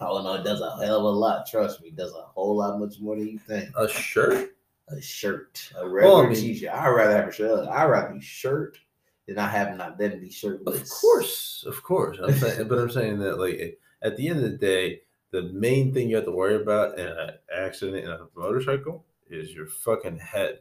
Oh 0.00 0.22
no, 0.22 0.34
it 0.34 0.44
does 0.44 0.60
a 0.60 0.76
hell 0.84 0.98
of 0.98 1.04
a 1.04 1.08
lot. 1.08 1.46
Trust 1.46 1.80
me, 1.82 1.88
it 1.88 1.96
does 1.96 2.12
a 2.12 2.22
whole 2.22 2.56
lot 2.56 2.78
much 2.78 3.00
more 3.00 3.16
than 3.16 3.26
you 3.28 3.38
think. 3.38 3.70
A 3.76 3.88
shirt? 3.88 4.54
A 4.88 5.00
shirt, 5.00 5.70
a 5.78 5.88
regular 5.88 6.14
Well, 6.16 6.26
I 6.26 6.28
mean- 6.28 6.34
t-shirt. 6.36 6.70
I'd 6.74 6.88
rather 6.88 7.16
have 7.16 7.28
a 7.28 7.32
shirt. 7.32 7.68
I'd 7.68 7.84
rather 7.84 8.12
be 8.14 8.20
shirt 8.20 8.78
than 9.26 9.38
I 9.38 9.46
have 9.48 9.76
not 9.76 9.96
them 9.98 10.20
be 10.20 10.30
shirtless. 10.30 10.82
Of 10.82 10.90
course, 10.90 11.64
of 11.66 11.82
course. 11.82 12.18
I'm 12.22 12.34
saying, 12.34 12.68
but 12.68 12.78
I'm 12.78 12.90
saying 12.90 13.20
that 13.20 13.38
like 13.38 13.78
at 14.02 14.16
the 14.16 14.28
end 14.28 14.44
of 14.44 14.50
the 14.50 14.58
day, 14.58 15.02
the 15.30 15.42
main 15.52 15.94
thing 15.94 16.10
you 16.10 16.16
have 16.16 16.24
to 16.24 16.32
worry 16.32 16.56
about 16.56 16.98
in 16.98 17.06
an 17.06 17.30
accident 17.56 18.04
in 18.04 18.10
a 18.10 18.26
motorcycle 18.36 19.04
is 19.30 19.52
your 19.54 19.66
fucking 19.66 20.18
head. 20.18 20.58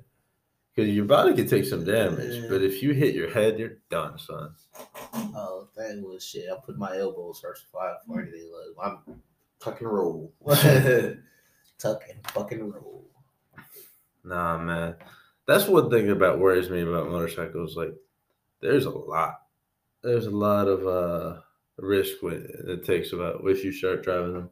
Because 0.75 0.93
your 0.93 1.05
body 1.05 1.33
can 1.33 1.47
take 1.47 1.65
some 1.65 1.83
damage, 1.83 2.47
but 2.49 2.61
if 2.61 2.81
you 2.81 2.93
hit 2.93 3.15
your 3.15 3.29
head, 3.29 3.59
you're 3.59 3.77
done, 3.89 4.17
son. 4.17 4.53
Oh, 5.13 5.67
that 5.75 6.01
was 6.01 6.25
shit. 6.25 6.45
I 6.51 6.57
put 6.63 6.77
my 6.77 6.97
elbows 6.97 7.41
first 7.41 7.65
before 7.65 7.97
before 8.05 8.21
anything. 8.21 8.49
Like, 8.77 8.91
I'm 8.91 9.21
tuck 9.59 9.81
and 9.81 9.91
roll. 9.91 10.33
tuck 11.79 12.03
and 12.09 12.25
fucking 12.31 12.71
roll. 12.71 13.05
Nah, 14.23 14.57
man. 14.59 14.95
That's 15.47 15.67
one 15.67 15.89
thing 15.89 16.11
about 16.11 16.39
worries 16.39 16.69
me 16.69 16.81
about 16.81 17.09
motorcycles. 17.09 17.75
Like, 17.75 17.95
there's 18.61 18.85
a 18.85 18.91
lot. 18.91 19.41
There's 20.03 20.27
a 20.27 20.31
lot 20.31 20.67
of 20.67 20.85
uh 20.87 21.41
risk 21.77 22.21
when 22.21 22.47
it 22.67 22.85
takes 22.85 23.13
about 23.13 23.41
if 23.45 23.63
you 23.63 23.71
start 23.71 24.03
driving 24.03 24.33
them. 24.33 24.49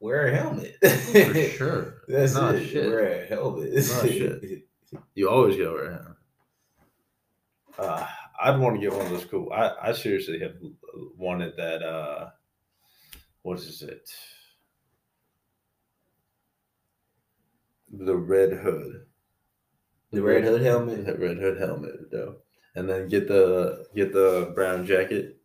Wear 0.00 0.28
a 0.28 0.36
helmet. 0.36 0.76
For 0.80 1.34
sure. 1.56 2.02
That's 2.08 2.34
not 2.34 2.54
it. 2.54 2.68
shit. 2.68 2.88
Wear 2.88 3.22
a 3.22 3.26
helmet. 3.26 3.74
Nah, 3.74 4.02
shit. 4.06 4.68
You 5.14 5.28
always 5.28 5.56
get 5.56 5.66
over 5.66 5.84
it. 5.92 6.00
Uh, 7.78 8.06
I'd 8.42 8.58
want 8.58 8.76
to 8.76 8.80
get 8.80 8.92
one 8.92 9.06
of 9.06 9.10
those 9.10 9.24
cool. 9.24 9.52
I, 9.52 9.72
I 9.82 9.92
seriously 9.92 10.40
have 10.40 10.54
wanted 11.16 11.56
that. 11.56 11.82
Uh, 11.82 12.30
what 13.42 13.58
is 13.58 13.82
it? 13.82 14.10
The 17.92 18.16
red 18.16 18.52
hood. 18.52 19.06
The 20.12 20.22
red 20.22 20.44
hood 20.44 20.62
helmet. 20.62 21.06
That 21.06 21.20
red 21.20 21.38
hood 21.38 21.58
helmet, 21.58 22.10
though. 22.10 22.36
And 22.74 22.88
then 22.88 23.08
get 23.08 23.28
the 23.28 23.86
get 23.94 24.12
the 24.12 24.52
brown 24.54 24.86
jacket. 24.86 25.40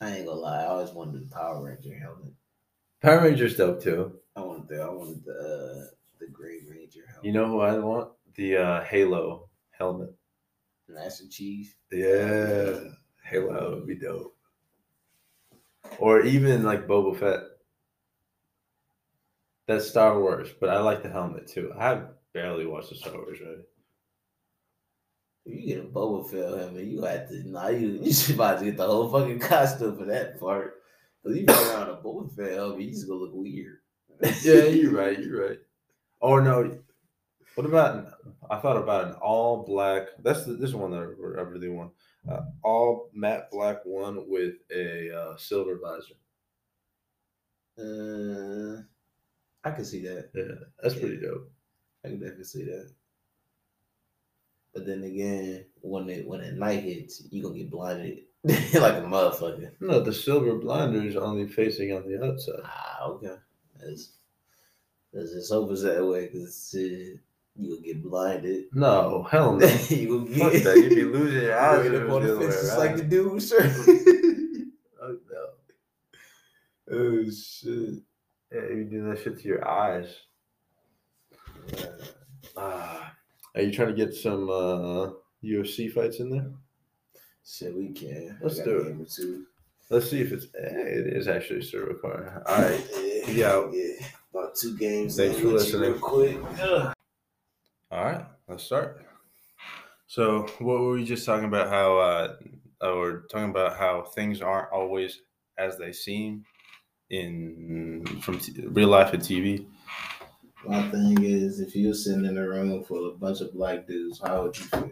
I 0.00 0.10
ain't 0.10 0.26
gonna 0.26 0.40
lie. 0.40 0.62
I 0.62 0.66
always 0.66 0.90
wanted 0.90 1.28
the 1.28 1.34
Power 1.34 1.64
Ranger 1.64 1.98
helmet. 1.98 2.32
Power 3.00 3.22
Rangers 3.22 3.56
dope 3.56 3.82
too. 3.82 4.18
I 4.36 4.40
wanted 4.40 4.68
the 4.68 4.82
I 4.82 4.88
wanted 4.88 5.24
the 5.24 5.32
uh, 5.32 5.94
the 6.24 6.32
Green 6.32 6.66
Ranger 6.68 7.02
helmet. 7.06 7.24
You 7.24 7.32
know 7.32 7.46
who 7.46 7.60
I 7.60 7.78
want? 7.78 8.10
The 8.34 8.56
uh, 8.56 8.84
Halo 8.84 9.48
helmet. 9.70 10.14
Master 10.88 11.24
Chief. 11.30 11.74
Yeah, 11.90 12.80
Halo 13.24 13.76
would 13.76 13.86
be 13.86 13.96
dope. 13.96 14.36
Or 15.98 16.22
even 16.22 16.62
like 16.62 16.86
Boba 16.86 17.16
Fett. 17.16 17.40
That's 19.66 19.88
Star 19.88 20.20
Wars, 20.20 20.50
but 20.60 20.68
I 20.68 20.80
like 20.80 21.02
the 21.02 21.10
helmet 21.10 21.46
too. 21.48 21.72
I 21.78 22.02
barely 22.32 22.66
watched 22.66 22.90
the 22.90 22.96
Star 22.96 23.14
Wars 23.14 23.38
movie. 23.42 23.62
If 25.46 25.60
you 25.60 25.74
get 25.74 25.84
a 25.84 25.88
Boba 25.88 26.28
Fett 26.28 26.58
helmet, 26.58 26.84
you 26.84 27.02
have 27.02 27.28
to 27.28 27.48
nah, 27.48 27.68
you 27.68 27.88
you 28.02 28.12
should 28.12 28.34
about 28.34 28.58
to 28.58 28.66
get 28.66 28.76
the 28.76 28.86
whole 28.86 29.10
fucking 29.10 29.40
costume 29.40 29.96
for 29.96 30.04
that 30.06 30.38
part. 30.38 30.74
Cause 31.22 31.36
you 31.36 31.46
go 31.46 31.54
around 31.54 31.88
a 31.88 31.96
Boba 31.96 32.34
Fett 32.34 32.52
helmet, 32.52 32.82
you 32.82 32.90
just 32.90 33.08
gonna 33.08 33.20
look 33.20 33.32
weird. 33.34 33.78
Yeah, 34.42 34.64
you're 34.64 34.92
right. 34.92 35.18
You're 35.18 35.48
right. 35.48 35.58
Or 36.24 36.40
no, 36.40 36.78
what 37.54 37.66
about? 37.66 38.14
I 38.48 38.56
thought 38.56 38.78
about 38.78 39.08
an 39.08 39.12
all 39.16 39.62
black. 39.62 40.04
That's 40.22 40.46
the, 40.46 40.54
this 40.54 40.70
is 40.70 40.74
one 40.74 40.92
that 40.92 41.00
I, 41.00 41.42
really 41.42 41.68
want. 41.68 41.92
Uh, 42.26 42.40
all 42.62 43.10
matte 43.12 43.50
black 43.50 43.84
one 43.84 44.24
with 44.26 44.54
a 44.74 45.14
uh, 45.14 45.36
silver 45.36 45.78
visor. 45.78 46.14
Uh, 47.78 48.80
I 49.68 49.72
can 49.72 49.84
see 49.84 50.00
that. 50.06 50.30
Yeah, 50.34 50.64
that's 50.82 50.94
pretty 50.94 51.20
dope. 51.20 51.52
I 52.06 52.08
can 52.08 52.20
definitely 52.20 52.44
see 52.44 52.64
that. 52.64 52.90
But 54.72 54.86
then 54.86 55.04
again, 55.04 55.66
when 55.82 56.08
it 56.08 56.26
when 56.26 56.40
at 56.40 56.54
night 56.54 56.84
hits, 56.84 57.22
you 57.30 57.42
gonna 57.42 57.58
get 57.58 57.70
blinded 57.70 58.20
like 58.44 58.94
a 58.94 59.06
motherfucker. 59.06 59.72
No, 59.78 60.00
the 60.00 60.14
silver 60.14 60.54
blinder 60.54 61.02
is 61.06 61.16
only 61.16 61.48
facing 61.48 61.92
on 61.92 62.08
the 62.08 62.24
outside. 62.24 62.62
Ah, 62.64 63.04
okay. 63.08 63.34
That's 63.78 64.12
that's 65.14 65.32
just 65.32 65.52
hope 65.52 65.70
it's 65.70 65.82
that 65.82 66.04
way 66.04 66.26
because 66.26 66.74
uh, 66.76 66.80
you 67.56 67.70
gonna 67.70 67.80
get 67.82 68.02
blinded. 68.02 68.64
No, 68.72 69.22
hell 69.30 69.56
no. 69.56 69.66
you 69.88 70.08
gonna 70.08 70.36
Fuck 70.36 70.52
get 70.52 70.64
that. 70.64 70.76
You'd 70.76 70.90
be 70.90 71.04
losing 71.04 71.42
your 71.42 71.58
eyes. 71.60 71.78
Right 71.78 71.86
if 71.86 71.92
it 71.92 72.02
up 72.02 72.08
was 72.08 72.16
on 72.16 72.22
the 72.22 72.40
fence, 72.40 72.54
just 72.62 72.78
like 72.78 72.96
the 72.96 73.04
dude, 73.04 73.42
sir. 73.42 73.84
Oh, 75.06 75.18
no. 75.30 76.96
oh 76.96 77.30
shit. 77.30 78.02
Yeah, 78.50 78.74
you 78.74 78.88
do 78.90 79.06
that 79.10 79.22
shit 79.22 79.38
to 79.38 79.46
your 79.46 79.68
eyes. 79.68 80.08
Ah, 82.56 83.12
are 83.54 83.60
you 83.60 83.70
trying 83.70 83.88
to 83.88 83.94
get 83.94 84.14
some 84.14 84.48
uh, 84.48 85.10
UFC 85.44 85.92
fights 85.92 86.20
in 86.20 86.30
there? 86.30 86.50
Shit, 87.46 87.76
we 87.76 87.92
can. 87.92 88.38
Let's 88.40 88.60
do 88.60 88.78
it. 88.78 88.96
Let's 89.90 90.10
see 90.10 90.22
if 90.22 90.32
it's. 90.32 90.46
Eh, 90.58 90.68
it 90.70 91.16
is 91.18 91.28
actually 91.28 91.60
server 91.60 91.92
car. 91.94 92.42
All 92.46 92.62
right. 92.62 92.82
Yeah. 93.28 93.68
yeah. 93.70 94.06
About 94.34 94.56
two 94.56 94.76
games. 94.76 95.16
Thanks 95.16 95.38
for 95.38 95.46
listening. 95.46 95.92
Real 95.92 96.00
quick. 96.00 96.38
Ugh. 96.60 96.92
All 97.92 98.04
right, 98.04 98.26
let's 98.48 98.64
start. 98.64 99.06
So, 100.08 100.48
what 100.58 100.80
were 100.80 100.94
we 100.94 101.04
just 101.04 101.24
talking 101.24 101.46
about? 101.46 101.68
How 101.68 101.98
uh, 101.98 102.36
uh, 102.80 102.94
we're 102.96 103.20
talking 103.28 103.50
about 103.50 103.76
how 103.76 104.02
things 104.02 104.42
aren't 104.42 104.72
always 104.72 105.20
as 105.56 105.78
they 105.78 105.92
seem 105.92 106.44
in 107.10 108.04
from 108.22 108.40
t- 108.40 108.66
real 108.66 108.88
life 108.88 109.12
and 109.12 109.22
TV. 109.22 109.66
My 110.66 110.82
thing 110.90 111.22
is, 111.22 111.60
if 111.60 111.76
you 111.76 111.88
were 111.88 111.94
sitting 111.94 112.24
in 112.24 112.36
a 112.36 112.48
room 112.48 112.82
full 112.82 113.06
of 113.06 113.14
a 113.14 113.18
bunch 113.18 113.40
of 113.40 113.52
black 113.52 113.86
dudes, 113.86 114.20
how 114.20 114.42
would 114.42 114.58
you 114.58 114.64
feel? 114.64 114.90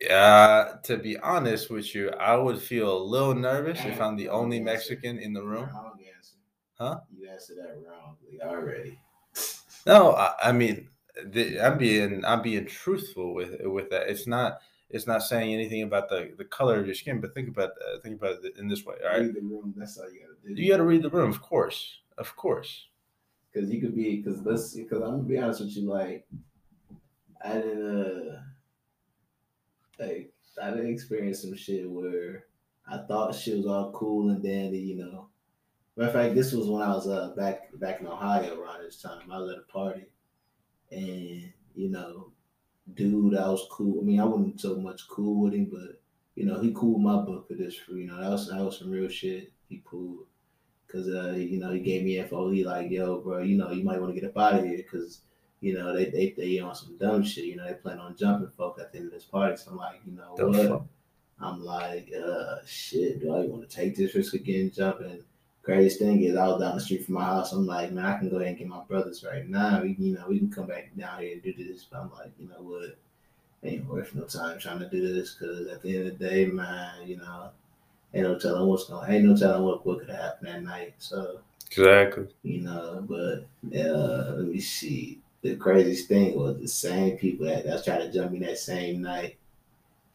Yeah, 0.00 0.74
to 0.84 0.98
be 0.98 1.18
honest 1.18 1.70
with 1.70 1.94
you, 1.94 2.10
I 2.10 2.36
would 2.36 2.60
feel 2.60 2.98
a 2.98 3.02
little 3.02 3.34
nervous 3.34 3.80
if 3.84 4.00
I'm 4.00 4.16
the 4.16 4.28
only 4.28 4.60
Mexican 4.60 5.18
in 5.18 5.32
the 5.32 5.42
room. 5.42 5.64
Answer. 5.64 6.37
Huh? 6.80 7.00
You 7.16 7.28
answered 7.28 7.56
that 7.58 7.76
wrongly 7.84 8.40
already. 8.42 8.98
No, 9.86 10.12
I, 10.12 10.34
I 10.44 10.52
mean, 10.52 10.88
the, 11.24 11.60
I'm 11.60 11.78
being 11.78 12.24
I'm 12.24 12.42
being 12.42 12.66
truthful 12.66 13.34
with 13.34 13.60
with 13.64 13.90
that. 13.90 14.08
It's 14.08 14.26
not 14.26 14.60
it's 14.90 15.06
not 15.06 15.22
saying 15.22 15.52
anything 15.52 15.82
about 15.82 16.08
the, 16.08 16.32
the 16.36 16.44
color 16.44 16.78
of 16.78 16.86
your 16.86 16.94
skin, 16.94 17.20
but 17.20 17.34
think 17.34 17.48
about 17.48 17.70
uh, 17.70 18.00
think 18.02 18.20
about 18.20 18.44
it 18.44 18.56
in 18.58 18.68
this 18.68 18.84
way. 18.84 18.96
All 19.04 19.10
right, 19.10 19.22
Read 19.22 19.34
the 19.34 19.40
room. 19.40 19.74
That's 19.76 19.98
all 19.98 20.10
you 20.10 20.20
gotta 20.20 20.54
do. 20.54 20.60
you 20.62 20.70
got 20.70 20.78
to 20.78 20.84
read 20.84 21.02
the 21.02 21.10
room, 21.10 21.30
of 21.30 21.42
course, 21.42 22.00
of 22.16 22.34
course. 22.36 22.86
Because 23.52 23.70
you 23.70 23.80
could 23.80 23.96
be, 23.96 24.16
because 24.16 24.42
let's, 24.44 24.74
because 24.74 25.02
I'm 25.02 25.10
gonna 25.10 25.22
be 25.22 25.38
honest 25.38 25.60
with 25.60 25.76
you, 25.76 25.88
like, 25.88 26.26
I 27.44 27.54
didn't, 27.54 28.06
uh, 28.06 28.40
like, 29.98 30.32
I 30.62 30.70
didn't 30.70 30.92
experience 30.92 31.42
some 31.42 31.56
shit 31.56 31.88
where 31.88 32.44
I 32.86 32.98
thought 32.98 33.34
she 33.34 33.54
was 33.54 33.66
all 33.66 33.90
cool 33.92 34.30
and 34.30 34.42
dandy, 34.42 34.78
you 34.78 34.96
know. 34.96 35.27
Matter 35.98 36.08
of 36.10 36.14
fact, 36.14 36.34
this 36.36 36.52
was 36.52 36.68
when 36.68 36.80
I 36.80 36.88
was 36.94 37.08
uh 37.08 37.34
back 37.36 37.76
back 37.80 38.00
in 38.00 38.06
Ohio 38.06 38.60
around 38.60 38.82
this 38.84 39.02
time. 39.02 39.30
I 39.32 39.38
was 39.38 39.50
at 39.52 39.58
a 39.58 39.72
party, 39.72 40.06
and 40.92 41.52
you 41.74 41.90
know, 41.90 42.32
dude, 42.94 43.36
I 43.36 43.48
was 43.50 43.66
cool. 43.70 44.00
I 44.00 44.04
mean, 44.04 44.20
I 44.20 44.24
wasn't 44.24 44.60
so 44.60 44.76
much 44.76 45.08
cool 45.08 45.42
with 45.42 45.54
him, 45.54 45.66
but 45.72 46.00
you 46.36 46.46
know, 46.46 46.60
he 46.60 46.72
cooled 46.72 47.02
my 47.02 47.16
book 47.22 47.48
for 47.48 47.54
this. 47.54 47.74
For 47.76 47.92
you 47.94 48.06
know, 48.06 48.20
that 48.20 48.30
was 48.30 48.48
that 48.48 48.64
was 48.64 48.78
some 48.78 48.90
real 48.92 49.08
shit. 49.08 49.52
He 49.68 49.78
pulled 49.78 50.26
because 50.86 51.08
uh, 51.08 51.32
you 51.36 51.58
know 51.58 51.72
he 51.72 51.80
gave 51.80 52.04
me 52.04 52.18
info. 52.18 52.50
He 52.50 52.64
like, 52.64 52.90
yo, 52.92 53.20
bro, 53.20 53.42
you 53.42 53.58
know, 53.58 53.72
you 53.72 53.82
might 53.84 54.00
want 54.00 54.14
to 54.14 54.20
get 54.20 54.30
up 54.30 54.38
out 54.38 54.60
of 54.60 54.64
here 54.64 54.76
because 54.76 55.22
you 55.60 55.74
know 55.74 55.92
they 55.92 56.06
they 56.10 56.30
they 56.36 56.60
on 56.60 56.76
some 56.76 56.96
dumb 56.96 57.24
shit. 57.24 57.46
You 57.46 57.56
know, 57.56 57.66
they 57.66 57.74
plan 57.74 57.98
on 57.98 58.16
jumping 58.16 58.52
folk 58.56 58.78
at 58.80 58.92
the 58.92 58.98
end 58.98 59.08
of 59.08 59.14
this 59.14 59.24
party. 59.24 59.56
So 59.56 59.72
I'm 59.72 59.76
like, 59.78 60.00
you 60.06 60.12
know 60.12 60.34
The 60.36 60.46
what? 60.46 60.68
fuck? 60.68 60.86
I'm 61.40 61.64
like, 61.64 62.12
uh, 62.14 62.56
shit, 62.66 63.20
do 63.20 63.34
I 63.34 63.40
want 63.46 63.68
to 63.68 63.76
take 63.76 63.96
this 63.96 64.14
risk 64.14 64.32
getting 64.44 64.70
jumping? 64.70 65.24
Craziest 65.68 65.98
thing 65.98 66.22
is, 66.22 66.34
I 66.34 66.48
was 66.48 66.62
down 66.62 66.76
the 66.76 66.80
street 66.80 67.04
from 67.04 67.16
my 67.16 67.24
house. 67.24 67.52
I'm 67.52 67.66
like, 67.66 67.92
man, 67.92 68.06
I 68.06 68.16
can 68.16 68.30
go 68.30 68.36
ahead 68.36 68.48
and 68.48 68.56
get 68.56 68.68
my 68.68 68.82
brothers 68.84 69.22
right 69.22 69.46
now. 69.46 69.82
We, 69.82 69.96
you 69.98 70.14
know, 70.14 70.24
we 70.26 70.38
can 70.38 70.50
come 70.50 70.64
back 70.64 70.96
down 70.96 71.20
here 71.20 71.34
and 71.34 71.42
do 71.42 71.52
this. 71.52 71.84
But 71.84 72.00
I'm 72.00 72.10
like, 72.12 72.32
you 72.38 72.48
know 72.48 72.62
what? 72.62 72.96
Ain't 73.62 73.84
worth 73.86 74.14
no 74.14 74.22
time 74.24 74.58
trying 74.58 74.78
to 74.78 74.88
do 74.88 75.12
this 75.12 75.34
because 75.34 75.66
at 75.66 75.82
the 75.82 75.94
end 75.94 76.08
of 76.08 76.18
the 76.18 76.26
day, 76.26 76.46
man, 76.46 77.06
you 77.06 77.18
know, 77.18 77.50
ain't 78.14 78.26
no 78.26 78.38
telling 78.38 78.66
what's 78.66 78.86
going. 78.86 79.12
Ain't 79.12 79.26
no 79.26 79.36
telling 79.36 79.62
what 79.62 79.84
what 79.84 79.98
could 79.98 80.08
happen 80.08 80.46
that 80.46 80.62
night. 80.62 80.94
So 80.96 81.40
Exactly. 81.66 82.28
you 82.44 82.62
know, 82.62 83.04
but 83.06 83.46
uh, 83.78 84.36
let 84.36 84.48
me 84.48 84.60
see. 84.60 85.20
The 85.42 85.54
craziest 85.56 86.08
thing 86.08 86.34
was 86.34 86.58
the 86.58 86.66
same 86.66 87.18
people 87.18 87.44
that, 87.44 87.64
that 87.66 87.74
was 87.74 87.84
trying 87.84 88.00
to 88.00 88.10
jump 88.10 88.32
me 88.32 88.38
that 88.38 88.56
same 88.56 89.02
night. 89.02 89.36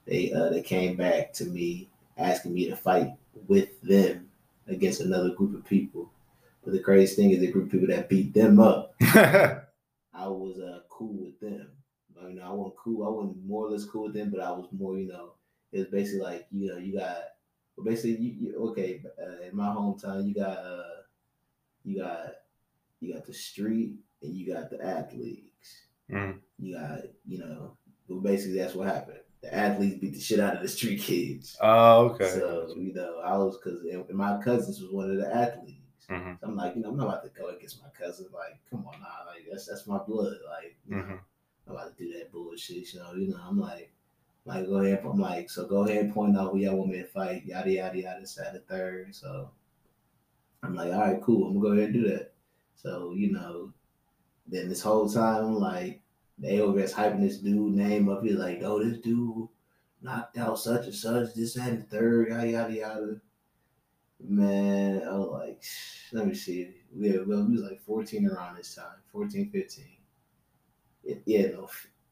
They 0.06 0.34
uh, 0.34 0.49
they 0.49 0.64
came 0.64 0.95
back 0.95 1.32
to 1.34 1.45
me 1.45 1.89
asking 2.18 2.56
me 2.56 2.70
to 2.70 2.76
fight 2.76 3.12
with 3.47 3.80
them 3.84 4.32
against 4.68 5.01
another 5.01 5.32
group 5.32 5.55
of 5.55 5.66
people. 5.66 6.11
But 6.64 6.74
the 6.74 6.80
craziest 6.80 7.16
thing 7.18 7.32
is 7.32 7.39
the 7.41 7.51
group 7.51 7.66
of 7.66 7.72
people 7.72 7.88
that 7.88 8.09
beat 8.09 8.34
them 8.34 8.59
up. 8.59 8.95
I 9.01 10.28
was 10.28 10.59
uh, 10.59 10.82
cool 10.89 11.14
with 11.26 11.39
them. 11.39 11.70
I 12.22 12.26
mean, 12.28 12.39
I 12.39 12.51
wasn't 12.51 12.78
cool. 12.78 13.05
I 13.05 13.09
wasn't 13.09 13.45
more 13.45 13.66
or 13.66 13.72
less 13.72 13.86
cool 13.86 14.03
with 14.03 14.14
them, 14.14 14.30
but 14.30 14.39
I 14.39 14.51
was 14.51 14.68
more, 14.72 14.97
you 14.97 15.07
know, 15.07 15.34
it 15.72 15.80
was 15.80 15.88
basically 15.88 16.22
like, 16.22 16.47
you 16.51 16.70
know, 16.70 16.78
you 16.78 16.97
got 16.97 17.18
But 17.76 17.86
basically, 17.86 18.18
you, 18.18 18.32
you 18.39 18.57
okay? 18.70 19.03
Uh, 19.20 19.41
in 19.41 19.55
my 19.55 19.68
hometown, 19.68 20.28
you 20.28 20.36
got 20.36 20.57
uh, 20.57 20.84
you 21.84 21.99
got 22.01 22.36
you 22.99 23.14
got 23.14 23.26
the 23.26 23.34
street 23.34 23.95
and 24.22 24.36
you 24.36 24.53
got 24.53 24.70
the 24.70 24.84
athletes. 24.86 25.88
Mhm. 26.09 26.39
You 26.59 26.78
got 26.78 26.99
you 27.26 27.39
know, 27.39 27.78
but 28.07 28.18
basically 28.24 28.59
that's 28.59 28.76
what 28.76 28.88
happened. 28.88 29.20
The 29.44 29.54
athletes 29.54 30.00
beat 30.00 30.14
the 30.14 30.22
shit 30.22 30.39
out 30.39 30.56
of 30.56 30.62
the 30.62 30.70
street 30.70 31.02
kids. 31.02 31.58
Oh, 31.62 32.12
okay. 32.12 32.30
So 32.30 32.74
you 32.78 32.94
know, 32.94 33.20
I 33.20 33.38
was 33.38 33.58
because 33.58 33.84
my 34.10 34.41
cousins 34.41 34.80
was 34.82 34.89
one 34.91 35.12
of 35.12 35.18
the 35.18 35.36
athletes. 35.36 36.08
Mhm. 36.10 36.39
So 36.39 36.48
I'm 36.48 36.56
like, 36.56 36.76
you 36.76 36.82
know, 36.82 36.89
I'm 36.89 36.98
not 36.98 37.08
about 37.08 37.24
to 37.24 37.30
go 37.41 37.50
against 37.50 37.82
my 37.84 37.89
cousin. 37.89 38.28
Like, 38.34 38.58
come 38.70 38.86
on 38.88 39.00
now, 39.02 39.28
like 39.28 39.46
that's 39.52 39.68
that's 39.68 39.86
my 39.86 39.98
blood. 39.98 40.38
Like, 40.50 40.78
you 40.88 40.96
know, 40.96 41.04
Mhm. 41.04 41.20
I'm 41.68 41.74
about 41.76 41.98
to 41.98 42.04
do 42.04 42.14
that 42.14 42.32
bullshit. 42.32 42.88
So 42.88 43.14
you 43.18 43.28
know, 43.32 43.39
I'm 43.46 43.60
like, 43.60 43.94
like 44.46 44.66
go 44.66 44.78
ahead. 44.78 45.02
I'm 45.04 45.20
like, 45.20 45.50
so 45.50 45.66
go 45.68 45.84
ahead 45.84 46.06
and 46.06 46.14
point 46.14 46.38
out 46.38 46.52
who 46.54 46.60
y'all 46.60 46.78
want 46.78 46.91
me 46.91 47.00
to 47.00 47.06
fight. 47.08 47.46
Yada 47.46 47.70
yada 47.70 47.98
yada. 47.98 48.22
The 48.22 48.64
third. 48.68 49.14
So 49.14 49.52
I'm 50.62 50.76
like, 50.76 50.94
all 50.94 51.02
right, 51.02 51.22
cool. 51.22 51.48
I'm 51.48 51.54
gonna 51.56 51.68
go 51.70 51.74
ahead 51.74 51.94
and 51.94 52.04
do 52.04 52.10
that. 52.10 52.34
So 52.76 53.14
you 53.14 53.32
know, 53.34 53.74
then 54.48 54.70
this 54.70 54.82
whole 54.82 55.10
time, 55.10 55.46
I'm 55.46 55.56
like, 55.60 56.02
they 56.38 56.57
there 56.57 56.67
hyping 56.67 57.21
this 57.21 57.38
dude 57.38 57.73
name 57.73 58.09
up. 58.09 58.23
He's 58.23 58.36
like, 58.36 58.61
oh, 58.63 58.84
this 58.84 58.99
dude 58.99 59.47
knocked 60.01 60.38
out 60.38 60.59
such 60.59 60.86
and 60.86 60.95
such. 60.95 61.34
This 61.34 61.55
and 61.57 61.79
the 61.79 61.84
third. 61.84 62.29
Yada 62.29 62.49
yada 62.49 62.73
yada. 62.73 63.21
Man, 64.25 65.03
I 65.03 65.17
was 65.17 65.29
like, 65.31 65.61
let 66.13 66.27
me 66.27 66.34
see. 66.34 66.73
Yeah, 66.95 67.17
well, 67.27 67.43
we 67.45 67.53
was 67.53 67.63
like 67.63 67.81
14 67.81 68.25
around 68.27 68.55
this 68.57 68.75
time, 68.75 69.01
14, 69.11 69.49
15. 69.51 69.86
Yeah, 71.03 71.15
yeah, 71.25 71.47
no, 71.47 71.67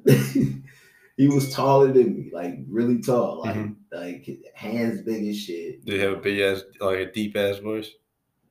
he 0.05 1.27
was 1.27 1.51
taller 1.53 1.91
than 1.91 2.15
me, 2.15 2.29
like 2.33 2.59
really 2.69 3.01
tall, 3.01 3.41
like 3.41 3.55
Mhm. 3.55 3.75
like 3.91 4.27
hands 4.55 5.01
big 5.01 5.27
as 5.27 5.37
shit. 5.37 5.83
Do 5.85 5.93
you 5.95 6.01
have 6.01 6.13
a 6.13 6.21
big 6.21 6.39
ass, 6.39 6.63
like 6.79 6.99
a 6.99 7.11
deep 7.11 7.35
ass 7.35 7.57
voice? 7.59 7.89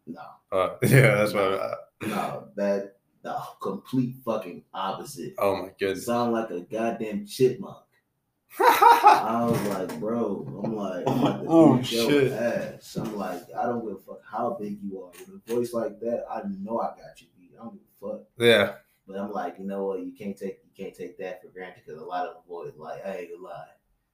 No, 0.09 0.23
Uh, 0.51 0.77
yeah, 0.83 1.15
that's 1.17 1.33
what. 1.35 1.61
I, 1.61 1.75
no, 2.07 2.49
that 2.57 2.97
the 3.23 3.37
complete 3.61 4.17
fucking 4.25 4.65
opposite. 4.73 5.35
oh 5.39 5.57
my 5.63 5.71
goodness. 5.79 6.07
Sound 6.07 6.33
like 6.33 6.51
a 6.51 6.61
goddamn 6.61 7.27
chipmunk. 7.27 7.85
I 8.61 9.47
was 9.49 9.61
like, 9.69 10.01
bro, 10.01 10.63
I'm 10.65 10.75
like, 10.75 11.05
I'm 11.07 11.45
Oh, 11.49 11.77
beat 11.77 11.87
shit. 11.87 12.33
ass. 12.33 12.97
I'm 12.97 13.15
like, 13.17 13.43
I 13.57 13.67
don't 13.67 13.85
give 13.87 13.97
a 13.97 14.01
fuck 14.01 14.21
how 14.25 14.57
big 14.61 14.79
you 14.83 15.03
are. 15.03 15.11
With 15.11 15.43
a 15.47 15.55
voice 15.55 15.73
like 15.75 16.01
that, 16.01 16.25
I 16.31 16.43
know 16.59 16.81
I 16.81 16.89
got 16.97 17.21
you 17.21 17.27
beat. 17.37 17.53
I 17.59 17.65
don't 17.65 17.75
give 17.75 17.83
a 17.83 18.13
fuck. 18.19 18.21
yeah. 18.39 18.73
But 19.07 19.19
I'm 19.19 19.33
like, 19.33 19.59
you 19.59 19.65
know 19.67 19.85
what? 19.87 20.01
You 20.01 20.13
can't 20.13 20.37
take 20.37 20.61
you 20.65 20.85
can't 20.85 20.95
take 20.97 21.19
that 21.19 21.43
for 21.43 21.49
granted 21.49 21.83
because 21.85 22.01
a 22.01 22.05
lot 22.05 22.27
of 22.27 22.35
the 22.35 22.49
boys 22.49 22.73
like, 22.77 23.05
I 23.07 23.17
ain't 23.19 23.31
gonna 23.33 23.43
lie. 23.43 23.67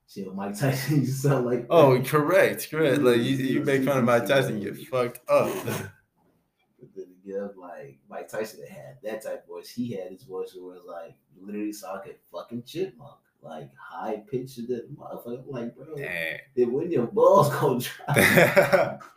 Shit, 0.09 0.33
Mike 0.35 0.59
Tyson, 0.59 1.01
you 1.01 1.07
sound 1.07 1.47
like 1.47 1.67
Oh, 1.71 1.97
that. 1.97 2.07
correct, 2.07 2.71
correct. 2.71 3.01
Like 3.03 3.17
you, 3.19 3.37
you 3.37 3.61
make 3.65 3.83
fun 3.85 3.99
of 3.99 4.05
Mike 4.05 4.27
Tyson, 4.27 4.61
you 4.61 4.71
get 4.73 4.87
fucked 4.89 5.21
up. 5.29 5.51
But 6.79 6.91
then 6.97 7.07
again, 7.25 7.51
like 7.57 7.99
Mike 8.11 8.29
Tyson 8.29 8.67
had 8.67 8.99
that 9.03 9.23
type 9.25 9.45
of 9.45 9.49
voice. 9.49 9.71
He 9.71 9.93
had 9.93 10.11
his 10.13 10.25
voice 10.25 10.55
where 10.55 10.75
it 10.75 10.79
was 10.79 10.85
like 10.87 11.15
literally 11.41 11.73
sound 11.73 12.01
like 12.01 12.17
a 12.17 12.37
fucking 12.37 12.65
chipmunk, 12.65 13.17
like 13.41 13.71
high 13.75 14.23
pitched 14.31 14.57
to 14.57 14.63
the 14.67 14.87
motherfucker. 14.95 15.45
I'm 15.45 15.51
like, 15.51 15.75
bro, 15.75 15.97
Damn. 15.97 16.39
then 16.55 16.73
when 16.73 16.91
your 16.91 17.07
balls 17.07 17.49
go 17.55 17.81
dry. 17.81 18.99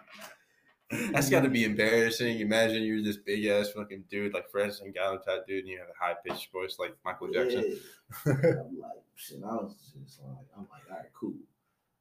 That's 0.90 1.30
got 1.30 1.42
to 1.42 1.50
be 1.50 1.66
embarrassing. 1.66 2.40
Imagine 2.40 2.84
you're 2.84 3.04
this 3.04 3.18
big 3.18 3.46
ass 3.46 3.70
fucking 3.72 4.06
dude, 4.10 4.34
like 4.34 4.50
Francis 4.50 4.82
Ngannou 4.82 5.24
type 5.26 5.46
dude, 5.48 5.60
and 5.66 5.68
you 5.68 5.80
have 5.80 5.90
a 5.90 6.04
high 6.04 6.16
pitched 6.26 6.52
voice 6.52 6.78
like 6.80 6.96
Michael 7.04 7.28
Jackson. 7.30 7.78
Yeah. 8.26 8.34
I'm 8.34 8.80
like, 8.80 9.04
shit, 9.16 9.40
I 9.44 9.54
was 9.56 9.76
just 10.02 10.22
like, 10.24 10.46
I'm 10.56 10.68
like, 10.72 10.84
all 10.90 10.98
right, 10.98 11.08
cool. 11.14 11.34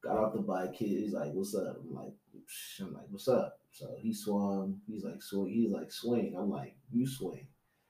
Got 0.03 0.17
off 0.17 0.33
the 0.33 0.39
bike, 0.39 0.73
kid. 0.73 0.87
He's 0.87 1.13
like, 1.13 1.33
what's 1.33 1.53
up? 1.55 1.81
I'm 1.83 1.93
like, 1.93 2.13
"Psh," 2.47 2.81
I'm 2.81 2.93
like, 2.93 3.05
what's 3.09 3.27
up? 3.27 3.59
So 3.71 3.95
he 3.99 4.13
swung. 4.13 4.79
He's 4.87 5.03
like, 5.03 5.21
swing. 5.21 5.51
He's 5.51 5.71
like, 5.71 5.91
swing. 5.91 6.35
I'm 6.39 6.49
like, 6.49 6.75
you 6.91 7.05
swing. 7.05 7.47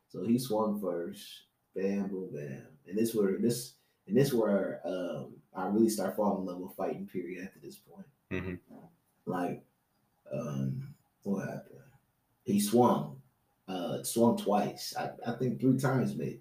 So 0.07 0.23
he 0.23 0.39
swung 0.39 0.81
first. 0.81 1.43
Bam, 1.75 2.07
boom, 2.07 2.29
bam. 2.33 2.63
And 2.87 2.97
this 2.97 3.13
where 3.13 3.37
this 3.37 3.73
and 4.07 4.17
this 4.17 4.33
where 4.33 4.81
um 4.85 5.35
I 5.53 5.67
really 5.67 5.89
start 5.89 6.15
falling 6.15 6.41
in 6.41 6.45
love 6.47 6.59
with 6.59 6.75
fighting. 6.75 7.05
Period. 7.05 7.43
After 7.45 7.59
this 7.59 7.75
point, 7.77 8.07
Mhm. 8.31 8.57
like, 9.25 9.63
um, 10.33 10.93
what 11.23 11.45
happened? 11.45 11.79
He 12.43 12.59
swung. 12.59 13.21
Uh, 13.67 14.01
swung 14.03 14.37
twice. 14.37 14.93
I, 14.97 15.09
I 15.25 15.33
think 15.33 15.59
three 15.59 15.77
times 15.77 16.15
maybe 16.15 16.39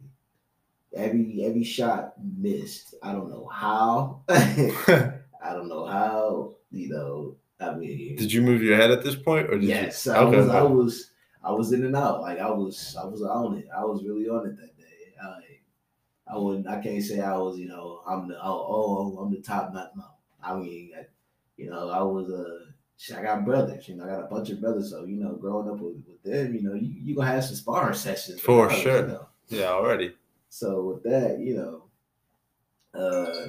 every 0.96 1.44
every 1.44 1.64
shot 1.64 2.14
missed. 2.38 2.94
I 3.02 3.12
don't 3.12 3.30
know 3.30 3.48
how. 3.52 4.22
I 4.28 5.52
don't 5.52 5.68
know 5.68 5.86
how. 5.86 6.54
You 6.70 6.88
know. 6.88 7.36
I 7.58 7.74
mean, 7.74 8.16
Did 8.16 8.32
you 8.32 8.42
move 8.42 8.62
your 8.62 8.76
head 8.76 8.90
at 8.90 9.02
this 9.02 9.14
point, 9.14 9.48
or 9.48 9.58
did 9.58 9.64
yes, 9.64 10.06
you? 10.06 10.12
I 10.12 10.24
was. 10.24 10.48
I 10.48 10.62
was. 10.62 11.10
I 11.42 11.52
was 11.52 11.72
in 11.72 11.84
and 11.84 11.96
out. 11.96 12.20
Like 12.20 12.38
I 12.38 12.50
was. 12.50 12.96
I 13.00 13.04
was 13.04 13.22
on 13.22 13.58
it. 13.58 13.68
I 13.76 13.84
was 13.84 14.04
really 14.04 14.28
on 14.28 14.46
it 14.46 14.56
that 14.56 14.76
day. 14.76 15.14
I, 15.22 16.34
I 16.34 16.38
wouldn't. 16.38 16.66
I 16.66 16.80
can't 16.80 17.02
say 17.02 17.20
I 17.20 17.36
was. 17.36 17.58
You 17.58 17.68
know. 17.68 18.02
I'm 18.06 18.28
the. 18.28 18.36
Oh, 18.42 18.66
oh 18.68 19.18
I'm 19.22 19.32
the 19.32 19.40
top. 19.40 19.72
Not 19.72 19.96
no. 19.96 20.04
I 20.42 20.54
mean, 20.54 20.90
I, 20.98 21.06
you 21.56 21.70
know, 21.70 21.88
I 21.88 22.02
was 22.02 22.30
a. 22.30 22.74
shit, 22.96 23.16
I 23.16 23.22
got 23.22 23.44
brothers. 23.44 23.88
You 23.88 23.96
know, 23.96 24.04
I 24.04 24.08
got 24.08 24.24
a 24.24 24.26
bunch 24.26 24.50
of 24.50 24.60
brothers. 24.60 24.90
So 24.90 25.04
you 25.04 25.16
know, 25.16 25.34
growing 25.34 25.68
up 25.68 25.78
with, 25.78 25.96
with 26.06 26.22
them, 26.22 26.54
you 26.54 26.62
know, 26.62 26.74
you 26.74 26.94
you 27.02 27.14
gonna 27.16 27.30
have 27.30 27.44
some 27.44 27.56
sparring 27.56 27.94
sessions. 27.94 28.40
For 28.40 28.64
regardless, 28.64 28.82
sure. 28.82 29.00
You 29.00 29.06
know? 29.06 29.28
Yeah, 29.48 29.68
already. 29.70 30.14
So 30.48 30.84
with 30.84 31.02
that, 31.04 31.38
you 31.38 31.56
know, 31.56 32.98
uh, 32.98 33.48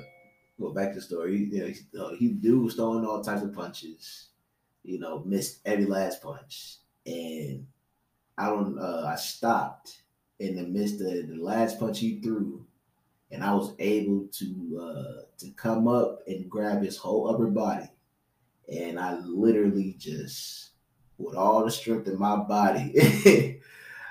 go 0.59 0.73
back 0.73 0.89
to 0.89 0.95
the 0.95 1.01
story. 1.01 1.47
You 1.51 1.59
know, 1.59 1.67
he, 1.67 1.99
uh, 1.99 2.09
he 2.15 2.51
was 2.51 2.75
throwing 2.75 3.05
all 3.05 3.23
types 3.23 3.43
of 3.43 3.53
punches. 3.53 4.29
You 4.83 4.99
know, 4.99 5.23
missed 5.25 5.59
every 5.65 5.85
last 5.85 6.21
punch, 6.21 6.77
and 7.05 7.65
I 8.37 8.47
don't. 8.47 8.77
Uh, 8.79 9.05
I 9.07 9.15
stopped 9.15 10.01
in 10.39 10.55
the 10.55 10.63
midst 10.63 11.01
of 11.01 11.07
the 11.07 11.37
last 11.39 11.79
punch 11.79 11.99
he 11.99 12.21
threw, 12.21 12.65
and 13.31 13.43
I 13.43 13.53
was 13.53 13.73
able 13.79 14.27
to 14.31 14.79
uh 14.81 15.21
to 15.39 15.49
come 15.51 15.87
up 15.87 16.19
and 16.27 16.49
grab 16.49 16.83
his 16.83 16.97
whole 16.97 17.29
upper 17.29 17.47
body, 17.47 17.89
and 18.67 18.99
I 18.99 19.17
literally 19.19 19.95
just 19.97 20.71
with 21.17 21.35
all 21.35 21.63
the 21.65 21.71
strength 21.71 22.07
in 22.07 22.19
my 22.19 22.35
body. 22.37 23.59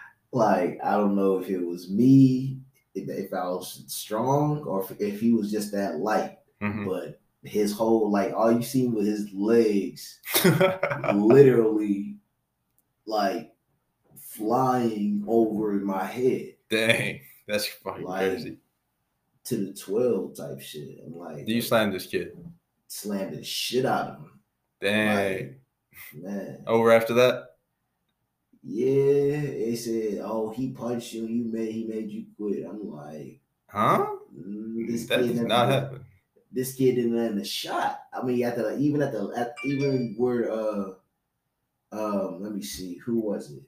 like 0.32 0.78
I 0.82 0.92
don't 0.92 1.14
know 1.16 1.38
if 1.38 1.48
it 1.48 1.64
was 1.64 1.90
me, 1.90 2.58
if, 2.94 3.32
I 3.32 3.48
was 3.48 3.84
strong, 3.86 4.62
or 4.64 4.82
if, 4.82 5.00
if 5.00 5.20
he 5.20 5.32
was 5.32 5.50
just 5.50 5.72
that 5.72 5.96
light. 5.98 6.38
Mhm. 6.62 6.86
But 6.88 7.20
his 7.44 7.72
whole 7.72 8.10
like 8.10 8.32
all 8.32 8.50
you 8.50 8.62
seen 8.62 8.92
with 8.94 9.06
his 9.06 9.30
legs, 9.32 10.20
literally, 11.14 12.16
like 13.06 13.52
flying 14.18 15.24
over 15.26 15.72
my 15.72 16.04
head 16.04 16.54
Dang, 16.68 17.20
that's 17.46 17.66
fucking 17.66 18.04
Like- 18.04 18.30
crazy. 18.32 18.58
to 19.44 19.56
the 19.56 19.72
twelve 19.72 20.36
type 20.36 20.60
shit. 20.60 20.98
I'm 21.06 21.16
like, 21.16 21.46
Do 21.46 21.52
you 21.54 21.62
slam 21.62 21.92
this 21.92 22.06
kid? 22.06 22.36
slammed 22.88 23.36
the 23.36 23.42
shit 23.44 23.84
out 23.86 24.08
of 24.08 24.16
him. 24.18 24.35
Dang. 24.80 25.16
Like, 25.38 25.60
man. 26.14 26.64
Over 26.66 26.92
after 26.92 27.14
that? 27.14 27.44
Yeah, 28.62 29.42
it 29.42 29.76
said, 29.76 30.20
"Oh, 30.24 30.50
he 30.50 30.70
punched 30.72 31.12
you. 31.12 31.26
You 31.26 31.44
made 31.52 31.72
he 31.72 31.84
made 31.84 32.10
you 32.10 32.26
quit." 32.36 32.64
I'm 32.66 32.90
like, 32.90 33.40
Huh? 33.68 34.06
mm, 34.36 34.86
this 34.88 35.06
That 35.06 35.20
kid 35.20 35.36
never- 35.36 35.48
not 35.48 35.68
happen. 35.68 36.04
This 36.52 36.74
kid 36.74 36.96
didn't 36.96 37.16
land 37.16 37.38
the 37.38 37.44
shot. 37.44 38.00
I 38.12 38.22
mean, 38.24 38.42
at 38.44 38.56
the 38.56 38.76
even 38.78 39.02
at 39.02 39.12
the 39.12 39.32
at, 39.36 39.54
even 39.64 40.14
where 40.16 40.50
uh 40.50 40.94
um 41.92 42.42
let 42.42 42.52
me 42.54 42.62
see 42.62 42.96
who 42.96 43.20
was 43.20 43.52
it 43.52 43.62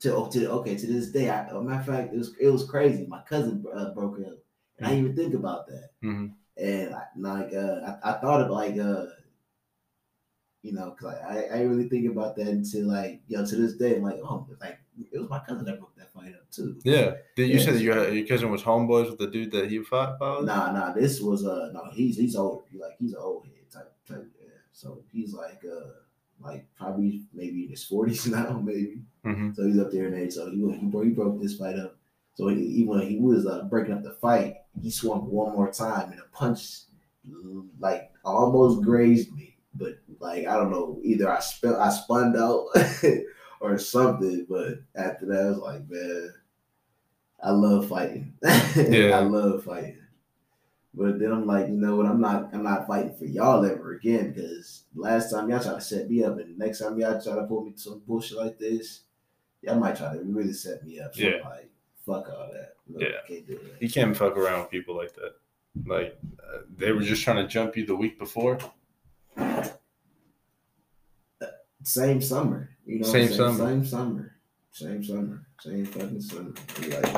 to 0.00 0.14
oh, 0.14 0.30
to 0.30 0.50
okay 0.52 0.76
to 0.76 0.86
this 0.86 1.10
day. 1.10 1.28
I, 1.30 1.48
a 1.48 1.60
matter 1.60 1.80
of 1.80 1.86
fact, 1.86 2.14
it 2.14 2.18
was 2.18 2.34
it 2.40 2.48
was 2.48 2.68
crazy. 2.68 3.06
My 3.06 3.22
cousin 3.22 3.64
uh, 3.74 3.90
broke 3.92 4.18
up, 4.20 4.38
and 4.78 4.86
I 4.86 4.90
didn't 4.90 5.04
even 5.04 5.16
think 5.16 5.34
about 5.34 5.66
that. 5.68 5.90
Mhm. 6.02 6.32
And 6.56 6.94
I, 6.94 7.02
like 7.18 7.52
uh, 7.52 7.98
I, 8.02 8.10
I 8.10 8.20
thought 8.20 8.40
of 8.42 8.50
like 8.50 8.78
uh 8.78 9.06
You 10.66 10.72
know, 10.72 10.90
cause 10.98 11.12
like, 11.12 11.22
I 11.22 11.58
I 11.58 11.60
really 11.62 11.88
think 11.88 12.10
about 12.10 12.34
that 12.36 12.48
until 12.48 12.86
like 12.88 13.20
you 13.28 13.36
know 13.36 13.46
to 13.46 13.56
this 13.56 13.74
day. 13.74 13.96
I'm 13.96 14.02
like, 14.02 14.18
oh, 14.24 14.46
like 14.60 14.78
it 15.12 15.18
was 15.20 15.30
my 15.30 15.38
cousin 15.48 15.64
that 15.66 15.78
broke 15.78 15.94
that 15.96 16.12
fight 16.12 16.34
up 16.34 16.50
too. 16.50 16.76
Yeah. 16.84 17.14
Did 17.36 17.48
you 17.50 17.58
Yeah. 17.58 17.64
say 17.64 17.72
that 17.72 17.82
your 17.88 18.08
your 18.12 18.26
cousin 18.26 18.50
was 18.50 18.62
homeboys 18.62 19.08
with 19.10 19.18
the 19.18 19.28
dude 19.28 19.52
that 19.52 19.70
he 19.70 19.78
fought? 19.84 20.18
with? 20.20 20.46
Nah, 20.46 20.72
nah. 20.72 20.92
This 20.92 21.20
was 21.20 21.46
uh 21.46 21.70
no. 21.72 21.82
He's 21.92 22.16
he's 22.16 22.34
older. 22.34 22.64
He 22.70 22.78
like 22.78 22.96
he's 22.98 23.12
an 23.12 23.20
old 23.20 23.44
head 23.46 23.70
type 23.70 23.92
type. 24.08 24.26
Yeah. 24.40 24.48
So 24.72 25.04
he's 25.12 25.32
like 25.34 25.62
uh 25.64 25.90
like 26.40 26.66
probably 26.76 27.22
maybe 27.32 27.64
in 27.64 27.70
his 27.70 27.84
forties 27.84 28.26
now, 28.38 28.60
maybe. 28.70 29.02
Mhm. 29.24 29.54
So 29.54 29.66
he's 29.66 29.78
up 29.78 29.92
there 29.92 30.08
in 30.08 30.14
age. 30.14 30.32
So 30.32 30.50
he 30.50 30.56
he 30.80 30.86
broke 30.86 31.04
he 31.04 31.10
broke 31.10 31.40
this 31.40 31.56
fight 31.56 31.78
up. 31.78 31.96
So 32.34 32.48
he, 32.48 32.56
he 32.76 32.84
when 32.84 33.02
he 33.06 33.18
was 33.20 33.46
uh, 33.46 33.62
breaking 33.70 33.94
up 33.94 34.02
the 34.02 34.14
fight, 34.24 34.54
he 34.82 34.90
swung 34.90 35.30
one 35.30 35.52
more 35.54 35.70
time 35.70 36.10
and 36.10 36.20
a 36.20 36.28
punch 36.32 36.62
like 37.78 38.10
almost 38.24 38.82
grazed 38.82 39.32
me. 39.32 39.52
But 39.74 39.98
like 40.20 40.46
I 40.46 40.56
don't 40.56 40.70
know, 40.70 40.98
either 41.02 41.30
I 41.30 41.40
spun 41.40 41.74
I 41.76 41.90
spun 41.90 42.36
out 42.36 42.66
or 43.60 43.78
something. 43.78 44.46
But 44.48 44.80
after 44.94 45.26
that, 45.26 45.40
I 45.46 45.48
was 45.50 45.58
like, 45.58 45.88
man, 45.88 46.32
I 47.42 47.50
love 47.50 47.88
fighting. 47.88 48.34
Yeah. 48.76 49.18
I 49.18 49.20
love 49.20 49.64
fighting. 49.64 49.98
But 50.94 51.18
then 51.18 51.30
I'm 51.30 51.46
like, 51.46 51.68
you 51.68 51.74
know 51.74 51.96
what? 51.96 52.06
I'm 52.06 52.20
not. 52.20 52.50
I'm 52.54 52.62
not 52.62 52.86
fighting 52.86 53.14
for 53.16 53.26
y'all 53.26 53.64
ever 53.66 53.92
again 53.94 54.32
because 54.32 54.84
last 54.94 55.30
time 55.30 55.50
y'all 55.50 55.60
try 55.62 55.74
to 55.74 55.80
set 55.80 56.08
me 56.10 56.24
up, 56.24 56.38
and 56.38 56.56
next 56.58 56.78
time 56.78 56.98
y'all 56.98 57.20
try 57.20 57.34
to 57.34 57.42
pull 57.44 57.64
me 57.64 57.72
to 57.72 57.78
some 57.78 58.02
bullshit 58.06 58.38
like 58.38 58.58
this, 58.58 59.02
y'all 59.60 59.78
might 59.78 59.96
try 59.96 60.14
to 60.14 60.22
really 60.24 60.54
set 60.54 60.84
me 60.86 60.98
up. 61.00 61.14
So 61.14 61.22
Yeah. 61.22 61.36
I'm 61.44 61.50
like, 61.50 61.70
fuck 62.06 62.30
all 62.30 62.48
that. 62.50 62.76
No, 62.88 63.00
Yeah. 63.06 63.16
can't 63.28 63.46
that. 63.46 63.60
You 63.80 63.90
can't 63.90 64.16
fuck 64.16 64.38
around 64.38 64.60
with 64.62 64.70
people 64.70 64.96
like 64.96 65.14
that. 65.16 65.34
Like 65.84 66.18
uh, 66.42 66.60
they 66.78 66.92
were 66.92 67.02
just 67.02 67.22
trying 67.22 67.44
to 67.44 67.46
jump 67.46 67.76
you 67.76 67.84
the 67.84 67.94
week 67.94 68.18
before. 68.18 68.58
Same 71.86 72.20
summer, 72.20 72.70
you 72.84 72.98
know. 72.98 73.06
what 73.06 73.12
Same 73.12 73.32
summer. 73.32 73.58
Same 73.68 73.84
summer. 73.86 74.32
Same 74.72 75.04
summer. 75.04 75.46
Same 75.60 75.84
fucking 75.86 76.20
summer. 76.20 76.52
Be 76.80 76.90
like, 76.90 77.12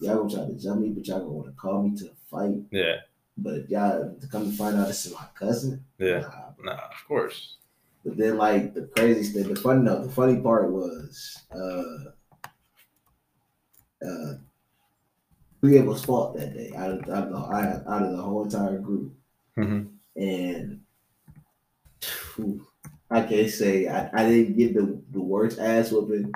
y'all 0.00 0.24
gonna 0.26 0.30
try 0.34 0.46
to 0.46 0.54
jump 0.58 0.80
me, 0.80 0.88
but 0.88 1.06
y'all 1.06 1.18
gonna 1.20 1.32
want 1.32 1.48
to 1.48 1.52
call 1.52 1.82
me 1.82 1.96
to 1.98 2.10
fight. 2.30 2.62
Yeah. 2.70 2.96
But 3.36 3.68
y'all 3.68 4.16
to 4.18 4.26
come 4.28 4.50
to 4.50 4.56
find 4.56 4.76
out 4.76 4.86
this 4.88 5.04
is 5.04 5.12
my 5.12 5.26
cousin. 5.34 5.84
Yeah. 5.98 6.20
Nah, 6.20 6.52
Nah, 6.64 6.72
of 6.72 7.06
course. 7.06 7.56
But 8.06 8.16
then, 8.16 8.38
like 8.38 8.72
the 8.72 8.86
craziest 8.96 9.34
thing, 9.34 9.52
the 9.52 9.60
funny 9.60 9.82
no, 9.82 10.02
the 10.06 10.10
funny 10.10 10.40
part 10.40 10.70
was, 10.72 11.42
uh, 11.54 12.10
uh, 14.06 14.34
three 15.60 15.76
of 15.76 15.88
us 15.90 16.04
fought 16.04 16.36
that 16.38 16.54
day 16.54 16.72
out 16.74 16.90
of, 16.92 17.00
out 17.10 17.24
of, 17.24 17.32
the, 17.32 17.90
out 17.92 18.02
of 18.02 18.16
the 18.16 18.22
whole 18.22 18.44
entire 18.44 18.78
group, 18.78 19.12
Mm-hmm. 19.58 19.88
and 20.20 20.80
phew, 22.00 22.66
I 23.10 23.22
can't 23.22 23.50
say 23.50 23.86
I, 23.88 24.10
I 24.12 24.28
didn't 24.28 24.56
get 24.56 24.74
the 24.74 25.00
the 25.12 25.20
worst 25.20 25.58
ass 25.58 25.92
whooping. 25.92 26.32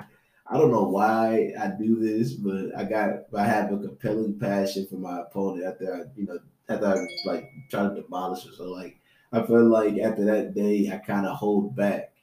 I 0.47 0.57
don't 0.57 0.71
know 0.71 0.83
why 0.83 1.53
I 1.59 1.67
do 1.69 1.95
this, 1.99 2.33
but 2.33 2.75
I 2.77 2.83
got 2.85 3.25
I 3.35 3.45
have 3.45 3.71
a 3.71 3.77
compelling 3.77 4.39
passion 4.39 4.87
for 4.87 4.95
my 4.95 5.21
opponent 5.21 5.65
after 5.65 5.93
I, 5.93 5.99
you 6.19 6.25
know, 6.25 6.39
after 6.69 6.85
I 6.87 7.05
like 7.29 7.45
try 7.69 7.83
to 7.87 8.01
demolish 8.01 8.45
her. 8.45 8.51
So 8.53 8.65
like 8.71 8.97
I 9.31 9.43
feel 9.43 9.65
like 9.67 9.97
after 9.99 10.25
that 10.25 10.53
day, 10.53 10.89
I 10.91 10.97
kind 10.97 11.25
of 11.25 11.37
hold 11.37 11.75
back. 11.75 12.13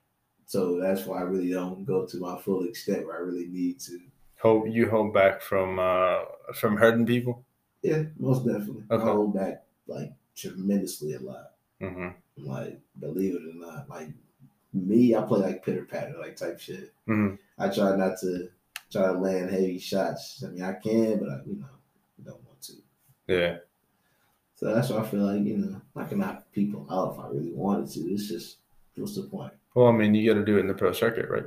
So 0.46 0.78
that's 0.80 1.04
why 1.04 1.18
I 1.18 1.22
really 1.22 1.50
don't 1.50 1.84
go 1.84 2.06
to 2.06 2.16
my 2.18 2.38
full 2.40 2.64
extent 2.64 3.06
where 3.06 3.16
I 3.16 3.20
really 3.20 3.46
need 3.46 3.80
to. 3.80 4.00
Hope 4.40 4.66
you 4.68 4.88
hold 4.88 5.12
back 5.12 5.42
from 5.42 5.78
uh 5.78 6.20
from 6.54 6.76
hurting 6.76 7.06
people. 7.06 7.44
Yeah, 7.82 8.04
most 8.18 8.46
definitely. 8.46 8.84
Okay. 8.90 9.02
I 9.02 9.06
hold 9.06 9.34
back 9.34 9.64
like 9.86 10.12
tremendously 10.34 11.14
a 11.14 11.20
lot. 11.20 11.52
hmm 11.80 12.08
Like, 12.36 12.80
believe 12.98 13.34
it 13.34 13.42
or 13.42 13.54
not, 13.54 13.88
like 13.88 14.08
me, 14.72 15.14
I 15.14 15.22
play 15.22 15.40
like 15.40 15.64
pitter 15.64 15.84
patter, 15.84 16.14
like 16.18 16.36
type 16.36 16.60
shit. 16.60 16.92
Mhm. 17.08 17.38
I 17.58 17.68
try 17.68 17.96
not 17.96 18.18
to 18.20 18.48
try 18.90 19.06
to 19.06 19.12
land 19.12 19.50
heavy 19.50 19.78
shots. 19.78 20.42
I 20.46 20.50
mean, 20.50 20.62
I 20.62 20.72
can, 20.74 21.18
but 21.18 21.28
I, 21.28 21.40
you 21.46 21.56
know, 21.56 21.66
don't 22.24 22.44
want 22.44 22.60
to. 22.62 22.72
Yeah. 23.26 23.58
So 24.56 24.74
that's 24.74 24.88
why 24.90 24.98
I 24.98 25.06
feel 25.06 25.20
like, 25.20 25.44
you 25.44 25.56
know, 25.58 25.80
I 25.96 26.04
can 26.04 26.18
knock 26.18 26.50
people 26.52 26.86
out 26.90 27.14
if 27.14 27.20
I 27.20 27.28
really 27.28 27.52
wanted 27.52 27.90
to. 27.90 28.00
It's 28.12 28.28
just, 28.28 28.56
what's 28.96 29.14
the 29.14 29.22
point? 29.22 29.52
Well, 29.74 29.86
I 29.86 29.92
mean, 29.92 30.14
you 30.14 30.32
got 30.32 30.40
to 30.40 30.44
do 30.44 30.56
it 30.56 30.60
in 30.60 30.66
the 30.66 30.74
pro 30.74 30.92
circuit, 30.92 31.28
right? 31.28 31.46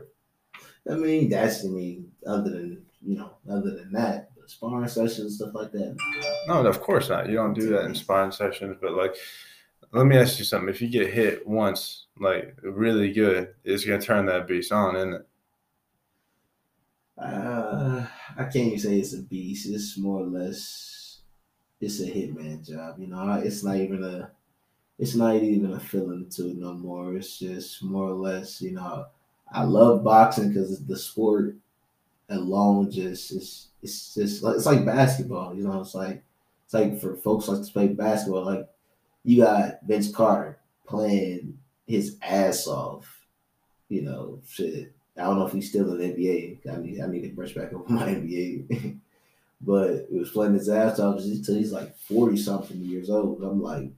I 0.90 0.96
mean, 0.96 1.30
that's 1.30 1.66
I 1.66 1.68
mean, 1.68 2.12
other 2.26 2.50
than 2.50 2.86
you 3.06 3.18
know, 3.18 3.32
other 3.50 3.72
than 3.72 3.92
that, 3.94 4.32
sparring 4.46 4.88
sessions, 4.88 5.36
stuff 5.36 5.54
like 5.54 5.72
that. 5.72 5.98
No, 6.48 6.66
of 6.66 6.82
course 6.82 7.10
not. 7.10 7.28
You 7.30 7.36
don't 7.36 7.54
do 7.54 7.70
that 7.70 7.86
in 7.86 7.96
sparring 7.96 8.32
sessions. 8.32 8.78
But 8.82 8.94
like, 8.94 9.16
let 9.94 10.06
me 10.06 10.18
ask 10.18 10.40
you 10.40 10.46
something. 10.46 10.70
If 10.70 10.82
you 10.82 10.90
get 10.90 11.14
hit 11.14 11.46
once, 11.48 12.06
like 12.20 12.58
really 12.64 13.12
good, 13.12 13.56
it's 13.64 13.86
gonna 13.86 14.02
turn 14.02 14.26
that 14.28 14.48
beast 14.48 14.72
on, 14.72 14.96
isn't 14.96 15.14
it? 15.14 15.28
Uh, 17.18 18.06
I 18.38 18.44
can't 18.46 18.56
even 18.68 18.80
say 18.80 19.00
it's 19.00 19.14
a 19.14 19.22
beast. 19.22 19.70
It's 19.70 19.98
more 19.98 20.22
or 20.22 20.26
less, 20.26 21.22
it's 21.82 22.02
a 22.02 22.08
hitman 22.08 22.68
job. 22.68 23.00
You 23.00 23.08
know, 23.08 23.34
it's 23.44 23.64
not 23.64 23.78
even 23.78 24.04
a, 24.04 24.32
it's 25.00 25.16
not 25.16 25.36
even 25.38 25.74
a 25.74 25.82
feeling 25.82 26.30
to 26.32 26.50
it 26.50 26.58
no 26.58 26.74
more. 26.74 27.16
It's 27.18 27.40
just 27.40 27.84
more 27.84 28.10
or 28.10 28.16
less, 28.16 28.62
you 28.62 28.74
know, 28.74 29.08
I 29.52 29.64
love 29.64 30.04
boxing 30.04 30.50
because 30.50 30.86
the 30.86 30.98
sport 30.98 31.58
alone 32.30 32.92
just 32.92 33.32
is 33.32 33.70
it's 33.84 34.16
just 34.16 34.44
like 34.44 34.58
it's 34.58 34.68
like 34.68 34.86
basketball. 34.86 35.56
You 35.56 35.66
know, 35.66 35.82
it's 35.82 35.96
like 35.96 36.24
it's 36.66 36.76
like 36.76 37.00
for 37.02 37.18
folks 37.18 37.50
like 37.50 37.66
to 37.66 37.74
play 37.74 37.90
basketball. 37.90 38.46
Like 38.46 38.70
you 39.24 39.44
got 39.44 39.80
Vince 39.84 40.14
Carter 40.14 40.58
playing 40.88 41.58
his 41.88 42.18
ass 42.22 42.68
off. 42.68 43.26
You 43.90 44.04
know, 44.04 44.40
shit. 44.48 44.94
I 45.18 45.24
don't 45.24 45.38
know 45.38 45.46
if 45.46 45.54
he's 45.54 45.70
still 45.70 45.92
in 45.94 45.98
the 45.98 46.14
NBA. 46.14 46.72
I 46.72 46.78
need 46.82 47.02
I 47.02 47.08
need 47.08 47.22
to 47.22 47.30
brush 47.30 47.54
back 47.54 47.74
over 47.74 47.92
my 47.92 48.08
NBA. 48.08 48.98
but 49.62 49.92
it 49.92 50.14
was 50.14 50.32
playing 50.32 50.54
his 50.54 50.70
ass 50.70 51.00
off 51.00 51.20
until 51.20 51.56
he's 51.56 51.72
like 51.72 51.98
forty 51.98 52.38
something 52.38 52.78
years 52.78 53.10
old. 53.10 53.44
I'm 53.44 53.62
like, 53.62 53.92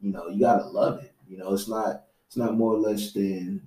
you 0.00 0.12
know, 0.12 0.28
you 0.28 0.40
gotta 0.40 0.64
love 0.64 1.02
it. 1.02 1.12
You 1.28 1.38
know, 1.38 1.52
it's 1.52 1.68
not 1.68 2.04
it's 2.26 2.36
not 2.36 2.56
more 2.56 2.74
or 2.74 2.78
less 2.78 3.12
than 3.12 3.66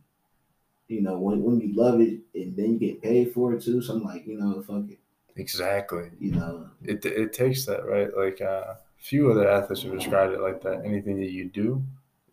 you 0.88 1.02
know, 1.02 1.18
when 1.18 1.44
when 1.44 1.60
you 1.60 1.76
love 1.76 2.00
it 2.02 2.20
and 2.34 2.56
then 2.56 2.74
you 2.74 2.80
get 2.80 3.02
paid 3.02 3.34
for 3.34 3.54
it 3.54 3.64
too. 3.64 3.82
So 3.82 3.94
I'm 3.94 4.04
like, 4.04 4.26
you 4.26 4.38
know, 4.40 4.62
fuck 4.62 4.90
it. 4.90 5.00
Exactly. 5.36 6.10
You 6.20 6.32
know, 6.32 6.70
It 6.84 7.06
it 7.06 7.34
takes 7.34 7.66
that, 7.66 7.86
right? 7.86 8.10
Like 8.16 8.42
uh, 8.42 8.76
few 9.00 9.32
other 9.32 9.50
athletes 9.50 9.84
have 9.84 9.94
described 9.94 10.34
it 10.34 10.42
like 10.42 10.62
that. 10.64 10.84
Anything 10.86 11.20
that 11.20 11.32
you 11.32 11.46
do, 11.46 11.84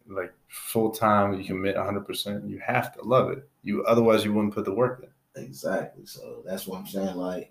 like 0.08 0.32
full 0.48 0.90
time, 0.90 1.34
you 1.34 1.44
commit 1.44 1.76
100. 1.76 2.06
percent 2.06 2.44
You 2.48 2.58
have 2.58 2.92
to 2.94 3.02
love 3.02 3.30
it. 3.30 3.48
You 3.62 3.84
otherwise 3.84 4.24
you 4.24 4.32
wouldn't 4.32 4.54
put 4.54 4.64
the 4.64 4.74
work 4.74 5.02
in. 5.36 5.42
Exactly. 5.42 6.06
So 6.06 6.42
that's 6.44 6.66
what 6.66 6.78
I'm 6.80 6.86
saying. 6.86 7.16
Like, 7.16 7.50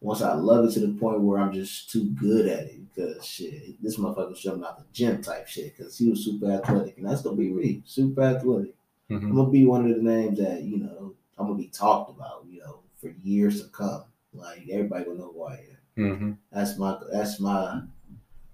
once 0.00 0.20
I 0.22 0.34
love 0.34 0.64
it 0.66 0.72
to 0.72 0.80
the 0.80 0.92
point 0.98 1.20
where 1.20 1.38
I'm 1.38 1.52
just 1.52 1.90
too 1.90 2.10
good 2.10 2.46
at 2.46 2.64
it, 2.66 2.80
because 2.94 3.24
shit, 3.24 3.80
this 3.82 3.98
motherfucker's 3.98 4.42
jumping 4.42 4.64
out 4.64 4.78
the 4.78 4.84
gym 4.92 5.22
type 5.22 5.46
shit, 5.48 5.76
because 5.76 5.96
he 5.96 6.08
was 6.10 6.24
super 6.24 6.50
athletic, 6.50 6.98
and 6.98 7.06
that's 7.06 7.22
gonna 7.22 7.36
be 7.36 7.48
me, 7.50 7.82
super 7.86 8.22
athletic. 8.22 8.74
I'm 9.10 9.20
Mhm. 9.20 9.34
gonna 9.36 9.50
be 9.50 9.64
one 9.66 9.88
of 9.90 9.96
the 9.96 10.02
names 10.02 10.38
that 10.38 10.62
you 10.62 10.78
know 10.78 11.14
I'm 11.38 11.46
gonna 11.46 11.58
be 11.58 11.68
talked 11.68 12.10
about, 12.10 12.44
you 12.50 12.60
know, 12.60 12.80
for 13.00 13.08
years 13.22 13.62
to 13.62 13.68
come. 13.68 14.04
Like 14.34 14.66
everybody 14.70 15.04
gonna 15.04 15.18
know 15.18 15.32
who 15.34 15.42
I 15.44 15.54
am. 15.54 16.04
Mhm. 16.18 16.36
That's 16.50 16.78
my. 16.78 16.98
That's 17.12 17.38
my. 17.40 17.82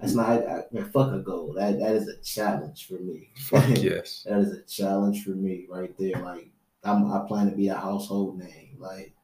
That's 0.00 0.14
not. 0.14 0.30
I, 0.30 0.62
fuck 0.92 1.12
a 1.12 1.18
goal. 1.18 1.54
That 1.56 1.78
that 1.80 1.94
is 1.96 2.08
a 2.08 2.20
challenge 2.22 2.86
for 2.86 2.94
me. 3.00 3.30
Yes. 3.82 4.24
That 4.28 4.38
is 4.38 4.52
a 4.52 4.62
challenge 4.62 5.24
for 5.24 5.30
me 5.30 5.66
right 5.68 5.96
there. 5.98 6.22
Like 6.22 6.50
I'm, 6.84 7.10
I 7.12 7.24
plan 7.26 7.50
to 7.50 7.56
be 7.56 7.68
a 7.68 7.74
household 7.74 8.38
name. 8.38 8.76
Like, 8.78 9.14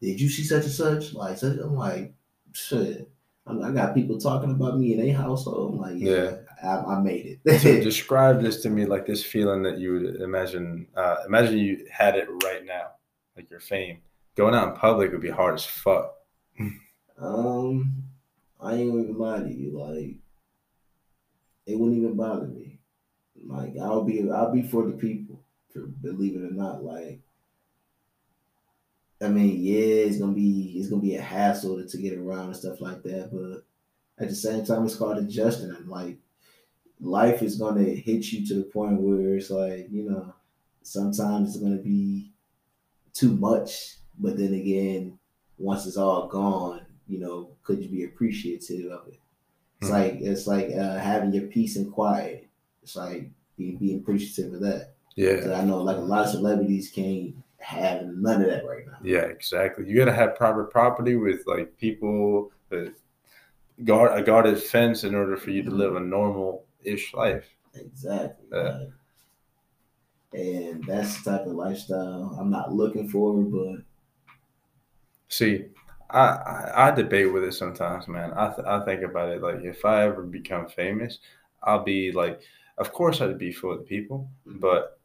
did 0.00 0.20
you 0.20 0.28
see 0.28 0.44
such 0.44 0.64
and 0.64 0.72
such? 0.72 1.14
Like, 1.14 1.38
such, 1.38 1.58
I'm 1.58 1.74
like, 1.74 2.14
shit. 2.52 3.10
I'm, 3.46 3.62
I 3.62 3.70
got 3.70 3.94
people 3.94 4.18
talking 4.18 4.50
about 4.50 4.78
me 4.78 4.94
in 4.94 5.00
a 5.00 5.10
household. 5.10 5.74
I'm 5.74 5.80
like, 5.80 5.94
yeah, 5.96 6.36
I, 6.62 6.76
I 6.78 7.00
made 7.00 7.40
So 7.46 7.68
it. 7.68 7.80
describe 7.84 8.42
this 8.42 8.62
to 8.62 8.70
me 8.70 8.86
like 8.86 9.06
this 9.06 9.24
feeling 9.24 9.62
that 9.64 9.78
you 9.78 9.92
would 9.92 10.20
imagine. 10.20 10.86
Uh, 10.96 11.16
imagine 11.26 11.58
you 11.58 11.86
had 11.90 12.16
it 12.16 12.28
right 12.44 12.64
now, 12.64 12.92
like 13.36 13.50
your 13.50 13.60
fame. 13.60 13.98
Going 14.36 14.54
out 14.54 14.68
in 14.68 14.74
public 14.74 15.12
would 15.12 15.20
be 15.20 15.30
hard 15.30 15.54
as 15.54 15.64
fuck. 15.64 16.14
um, 17.18 18.04
I 18.60 18.74
ain't 18.74 18.94
even 18.94 19.16
to 19.16 19.52
you. 19.52 19.78
Like, 19.78 20.16
it 21.66 21.78
wouldn't 21.78 21.98
even 21.98 22.16
bother 22.16 22.46
me. 22.46 22.78
Like, 23.44 23.76
I'll 23.80 24.04
be, 24.04 24.30
I'll 24.30 24.52
be 24.52 24.62
for 24.62 24.86
the 24.86 24.92
people. 24.92 25.40
For 25.72 25.80
believe 25.80 26.36
it 26.36 26.44
or 26.44 26.52
not, 26.52 26.84
like. 26.84 27.20
I 29.20 29.28
mean, 29.28 29.60
yeah, 29.62 30.04
it's 30.04 30.18
gonna 30.18 30.32
be 30.32 30.74
it's 30.76 30.88
gonna 30.88 31.00
be 31.00 31.16
a 31.16 31.22
hassle 31.22 31.76
to, 31.78 31.88
to 31.88 31.98
get 31.98 32.18
around 32.18 32.46
and 32.46 32.56
stuff 32.56 32.80
like 32.82 33.02
that, 33.04 33.30
but 33.32 33.64
at 34.22 34.28
the 34.28 34.34
same 34.34 34.64
time, 34.64 34.84
it's 34.84 34.96
called 34.96 35.18
adjusting. 35.18 35.70
And 35.70 35.88
like, 35.88 36.18
life 37.00 37.42
is 37.42 37.56
gonna 37.56 37.84
hit 37.84 38.32
you 38.32 38.46
to 38.46 38.54
the 38.54 38.62
point 38.64 39.00
where 39.00 39.36
it's 39.36 39.50
like, 39.50 39.88
you 39.90 40.08
know, 40.10 40.34
sometimes 40.82 41.54
it's 41.54 41.62
gonna 41.64 41.76
be 41.76 42.32
too 43.14 43.34
much, 43.36 43.96
but 44.18 44.38
then 44.38 44.54
again, 44.54 45.18
once 45.58 45.86
it's 45.86 45.96
all 45.96 46.28
gone, 46.28 46.85
you 47.08 47.18
know, 47.18 47.50
could 47.62 47.82
you 47.82 47.88
be 47.88 48.04
appreciative 48.04 48.90
of 48.90 49.08
it? 49.08 49.20
It's 49.80 49.90
Mhm. 49.90 49.92
like 49.92 50.14
it's 50.20 50.46
like 50.46 50.70
uh, 50.72 50.98
having 50.98 51.32
your 51.32 51.48
peace 51.48 51.76
and 51.76 51.92
quiet. 51.92 52.48
It's 52.82 52.96
like 52.96 53.30
being 53.56 53.76
being 53.78 53.98
appreciative 54.00 54.54
of 54.54 54.60
that. 54.60 54.94
Yeah. 55.16 55.54
I 55.54 55.64
know 55.64 55.82
like 55.82 55.96
a 55.96 56.00
lot 56.00 56.24
of 56.26 56.30
celebrities 56.30 56.90
can't 56.90 57.36
have 57.58 58.06
none 58.06 58.42
of 58.42 58.48
that 58.48 58.66
right 58.66 58.86
now. 58.86 58.98
Yeah, 59.02 59.22
exactly. 59.26 59.88
You 59.88 59.96
gotta 59.96 60.12
have 60.12 60.36
private 60.36 60.70
property 60.70 61.16
with 61.16 61.46
like 61.46 61.76
people 61.78 62.52
that 62.70 62.94
guard 63.84 64.18
a 64.18 64.22
guarded 64.22 64.62
fence 64.62 65.04
in 65.04 65.14
order 65.14 65.36
for 65.36 65.50
you 65.50 65.62
to 65.62 65.70
live 65.70 65.96
a 65.96 66.00
normal 66.00 66.64
ish 66.84 67.14
life. 67.14 67.48
Exactly. 67.74 68.46
Yeah. 68.52 68.84
and 70.32 70.84
that's 70.84 71.22
the 71.22 71.30
type 71.30 71.46
of 71.46 71.52
lifestyle 71.52 72.36
I'm 72.38 72.50
not 72.50 72.72
looking 72.72 73.08
for, 73.08 73.42
but 73.42 73.84
See, 75.28 75.66
I, 76.10 76.20
I 76.20 76.88
I 76.88 76.90
debate 76.90 77.32
with 77.32 77.44
it 77.44 77.52
sometimes, 77.52 78.08
man. 78.08 78.32
I 78.34 78.48
th- 78.54 78.66
I 78.66 78.84
think 78.84 79.02
about 79.02 79.30
it 79.30 79.42
like 79.42 79.62
if 79.62 79.84
I 79.84 80.04
ever 80.04 80.22
become 80.22 80.68
famous, 80.68 81.18
I'll 81.62 81.84
be 81.84 82.12
like, 82.12 82.40
of 82.78 82.92
course 82.92 83.20
I'd 83.20 83.38
be 83.38 83.52
for 83.52 83.76
the 83.76 83.82
people, 83.82 84.28
mm-hmm. 84.46 84.58
but 84.60 84.98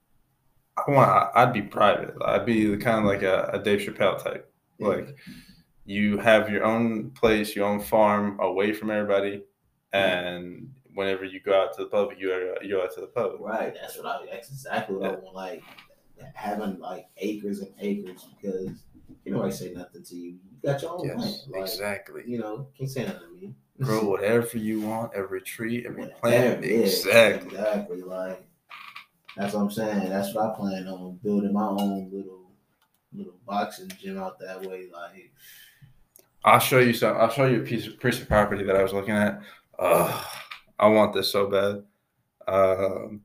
I 0.78 0.92
want 0.92 1.10
I- 1.10 1.32
I'd 1.36 1.54
be 1.54 1.62
private. 1.62 2.16
I'd 2.24 2.46
be 2.46 2.66
the 2.68 2.78
kind 2.78 3.00
of 3.00 3.06
like 3.06 3.24
a, 3.24 3.50
a 3.54 3.60
Dave 3.60 3.80
Chappelle 3.82 4.22
type. 4.24 4.52
Like 4.80 5.16
you 5.86 6.18
have 6.18 6.50
your 6.50 6.64
own 6.64 7.12
place, 7.12 7.56
your 7.56 7.68
own 7.68 7.82
farm 7.82 8.40
away 8.40 8.74
from 8.74 8.90
everybody, 8.90 9.44
and 9.94 10.72
whenever 10.94 11.26
you 11.26 11.40
go 11.40 11.54
out 11.60 11.76
to 11.76 11.84
the 11.84 11.90
public, 11.90 12.20
you 12.20 12.32
are, 12.32 12.64
you 12.64 12.76
go 12.76 12.84
out 12.84 12.94
to 12.96 13.02
the 13.02 13.08
public. 13.08 13.42
right, 13.42 13.76
that's 13.80 13.98
what 13.98 14.06
I 14.06 14.26
that's 14.32 14.50
exactly 14.50 14.96
what 14.96 15.12
I 15.12 15.16
want. 15.16 15.36
Like 15.36 15.64
having 16.34 16.80
like 16.80 17.08
acres 17.18 17.60
and 17.60 17.74
acres 17.80 18.28
because 18.36 18.84
you 19.26 19.34
know 19.34 19.44
I 19.44 19.50
say 19.50 19.74
nothing 19.74 20.04
to 20.04 20.16
you. 20.16 20.38
Got 20.64 20.82
your 20.82 20.92
own 20.92 21.08
land. 21.08 21.36
Like, 21.50 21.62
exactly. 21.62 22.24
You 22.26 22.40
know, 22.40 22.68
can't 22.78 22.90
say 22.90 23.04
nothing 23.06 23.20
to 23.40 23.48
me. 23.48 23.54
Grow 23.82 24.04
whatever 24.10 24.58
you 24.58 24.82
want, 24.82 25.12
every 25.16 25.42
tree, 25.42 25.86
every 25.86 26.04
Whatever, 26.04 26.20
plant. 26.22 26.64
yeah, 26.66 26.70
Exactly. 26.70 27.58
Exactly. 27.58 28.02
Like 28.02 28.44
that's 29.38 29.54
what 29.54 29.62
I'm 29.62 29.72
saying. 29.72 30.10
That's 30.10 30.34
what 30.36 30.52
I 30.52 30.56
plan 30.56 30.88
on 30.88 31.20
building 31.24 31.54
my 31.54 31.68
own 31.68 32.12
little 32.12 32.52
little 33.14 33.36
boxing 33.46 33.90
gym 34.00 34.18
out 34.20 34.40
that 34.40 34.62
way. 34.62 34.88
Like 34.94 35.32
I'll 36.44 36.60
show 36.60 36.80
you 36.80 36.94
some. 36.94 37.18
I'll 37.18 37.30
show 37.30 37.46
you 37.46 37.62
a 37.62 37.66
piece 37.66 37.88
of 37.88 38.00
piece 38.00 38.22
of 38.22 38.28
property 38.28 38.64
that 38.66 38.76
I 38.76 38.84
was 38.84 38.94
looking 38.94 39.16
at. 39.16 39.42
Ugh, 39.80 40.26
I 40.78 40.88
want 40.88 41.14
this 41.14 41.32
so 41.32 41.48
bad. 41.48 41.84
Um, 42.48 43.22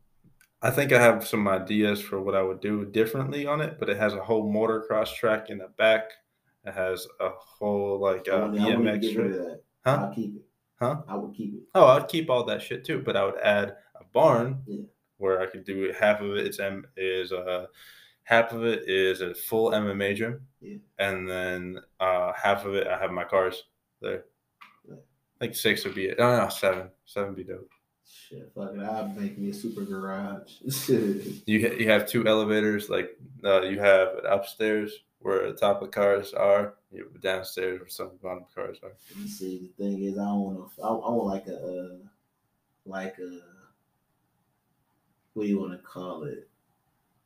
I 0.62 0.70
think 0.70 0.92
I 0.92 1.00
have 1.00 1.26
some 1.26 1.46
ideas 1.48 2.00
for 2.00 2.20
what 2.20 2.34
I 2.34 2.42
would 2.42 2.60
do 2.60 2.84
differently 2.86 3.46
on 3.46 3.60
it, 3.60 3.78
but 3.78 3.88
it 3.90 3.98
has 3.98 4.14
a 4.14 4.22
whole 4.24 4.50
motocross 4.52 5.14
track 5.14 5.50
in 5.50 5.58
the 5.58 5.68
back. 5.76 6.04
It 6.66 6.74
has 6.74 7.06
a 7.20 7.30
whole 7.30 8.00
like 8.00 8.28
uh, 8.28 8.48
wouldn't, 8.50 8.60
I 8.60 8.70
BMX. 8.74 9.00
get 9.02 9.16
rid 9.16 9.32
of 9.32 9.38
that. 9.44 9.62
Huh? 9.84 9.98
I'll 10.08 10.14
keep 10.14 10.36
it. 10.36 10.42
Huh? 10.80 10.96
I 11.08 11.16
would 11.16 11.34
keep 11.34 11.54
it. 11.54 11.60
Oh, 11.74 11.86
I'd 11.86 12.08
keep 12.08 12.28
all 12.28 12.44
that 12.44 12.60
shit 12.60 12.84
too, 12.84 13.02
but 13.04 13.16
I 13.16 13.24
would 13.24 13.38
add 13.42 13.76
a 14.00 14.04
barn 14.12 14.62
Yeah. 14.66 14.82
where 15.18 15.40
I 15.40 15.46
could 15.46 15.64
do 15.64 15.92
half 15.98 16.20
of 16.20 16.36
it. 16.36 16.46
It's 16.46 16.58
M 16.60 16.86
is 16.96 17.32
uh 17.32 17.66
half 18.24 18.52
of 18.52 18.64
it 18.64 18.88
is 18.88 19.20
a 19.20 19.32
full 19.34 19.70
MMA 19.70 20.16
gym, 20.16 20.40
Yeah. 20.60 20.78
and 20.98 21.28
then 21.28 21.78
uh 22.00 22.32
half 22.34 22.64
of 22.66 22.74
it 22.74 22.86
I 22.88 22.98
have 22.98 23.12
my 23.12 23.24
cars 23.24 23.62
there. 24.02 24.24
Yeah. 24.88 24.96
Like 25.40 25.54
six 25.54 25.84
would 25.84 25.94
be 25.94 26.06
it. 26.06 26.18
No, 26.18 26.36
no, 26.36 26.48
seven. 26.48 26.90
Seven 27.04 27.28
would 27.30 27.36
be 27.36 27.44
dope. 27.44 27.70
Shit, 28.08 28.50
fuck 28.54 28.74
it. 28.74 28.80
I'll 28.80 29.08
make 29.08 29.38
me 29.38 29.50
a 29.50 29.54
super 29.54 29.84
garage. 29.84 30.54
You 31.46 31.68
ha- 31.68 31.74
you 31.76 31.88
have 31.90 32.06
two 32.08 32.26
elevators. 32.26 32.88
Like 32.88 33.16
uh, 33.44 33.62
you 33.62 33.78
have 33.80 34.08
upstairs 34.28 34.92
where 35.20 35.50
the 35.52 35.58
top 35.58 35.82
of 35.82 35.90
cars 35.90 36.32
are. 36.32 36.74
You 36.92 37.04
have 37.12 37.20
downstairs 37.20 37.80
where 37.80 37.88
some 37.88 38.06
of 38.06 38.12
the 38.12 38.18
bottom 38.18 38.44
of 38.44 38.54
cars 38.54 38.78
are. 38.82 38.92
You 39.20 39.28
see, 39.28 39.70
the 39.78 39.84
thing 39.84 40.02
is, 40.02 40.18
I 40.18 40.24
don't 40.24 40.40
want 40.40 40.76
to. 40.76 40.82
I, 40.82 40.88
I 40.88 40.90
want 40.90 41.26
like 41.26 41.46
a, 41.46 41.56
uh, 41.56 41.96
like 42.84 43.16
a, 43.18 43.40
what 45.34 45.44
do 45.44 45.48
you 45.48 45.60
want 45.60 45.72
to 45.72 45.78
call 45.78 46.24
it? 46.24 46.48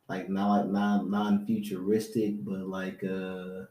Like 0.07 0.29
not 0.29 0.49
like 0.57 0.65
non 0.67 1.09
non 1.09 1.45
futuristic, 1.45 2.43
but 2.43 2.59
like 2.67 3.03
uh. 3.03 3.65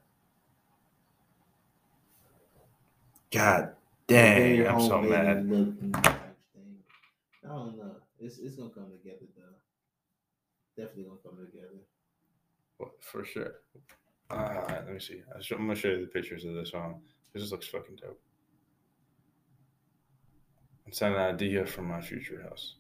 God 3.31 3.75
dang, 4.09 4.57
very 4.57 4.69
I'm 4.69 4.81
so 4.81 5.01
mad. 5.01 5.49
looking. 5.49 5.95
I 7.51 7.55
don't 7.55 7.77
know. 7.77 7.97
It's 8.21 8.39
it's 8.39 8.55
gonna 8.55 8.71
come 8.71 8.91
together 8.93 9.27
though. 9.37 9.57
Definitely 10.81 11.05
gonna 11.05 11.19
come 11.25 11.45
together. 11.45 11.83
Well, 12.79 12.93
For 13.01 13.25
sure. 13.25 13.55
All 14.31 14.39
right, 14.39 14.85
let 14.87 14.93
me 14.93 15.01
see. 15.01 15.23
I'm 15.35 15.67
gonna 15.67 15.75
show 15.75 15.89
you 15.89 16.03
the 16.03 16.07
pictures 16.07 16.45
of 16.45 16.55
this 16.55 16.73
one. 16.73 17.01
This 17.35 17.51
looks 17.51 17.67
fucking 17.67 17.97
dope. 17.97 18.21
It's 20.87 21.03
an 21.03 21.15
idea 21.15 21.67
for 21.67 21.83
my 21.83 22.01
future 22.01 22.43
house. 22.43 22.77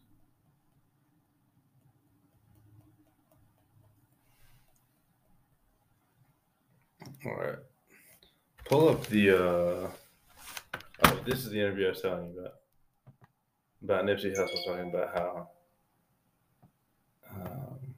All 7.26 7.34
right. 7.36 7.58
Pull 8.66 8.88
up 8.90 9.06
the. 9.06 9.30
uh 9.30 9.90
Oh, 11.02 11.20
this 11.24 11.40
is 11.40 11.50
the 11.50 11.58
interview 11.58 11.86
I 11.86 11.90
was 11.90 12.02
telling 12.02 12.32
you 12.32 12.38
about. 12.40 12.59
About 13.82 14.04
Nipsey 14.04 14.36
Hussle 14.36 14.64
talking 14.64 14.90
about 14.90 15.14
how. 15.14 15.48
Um, 17.32 17.94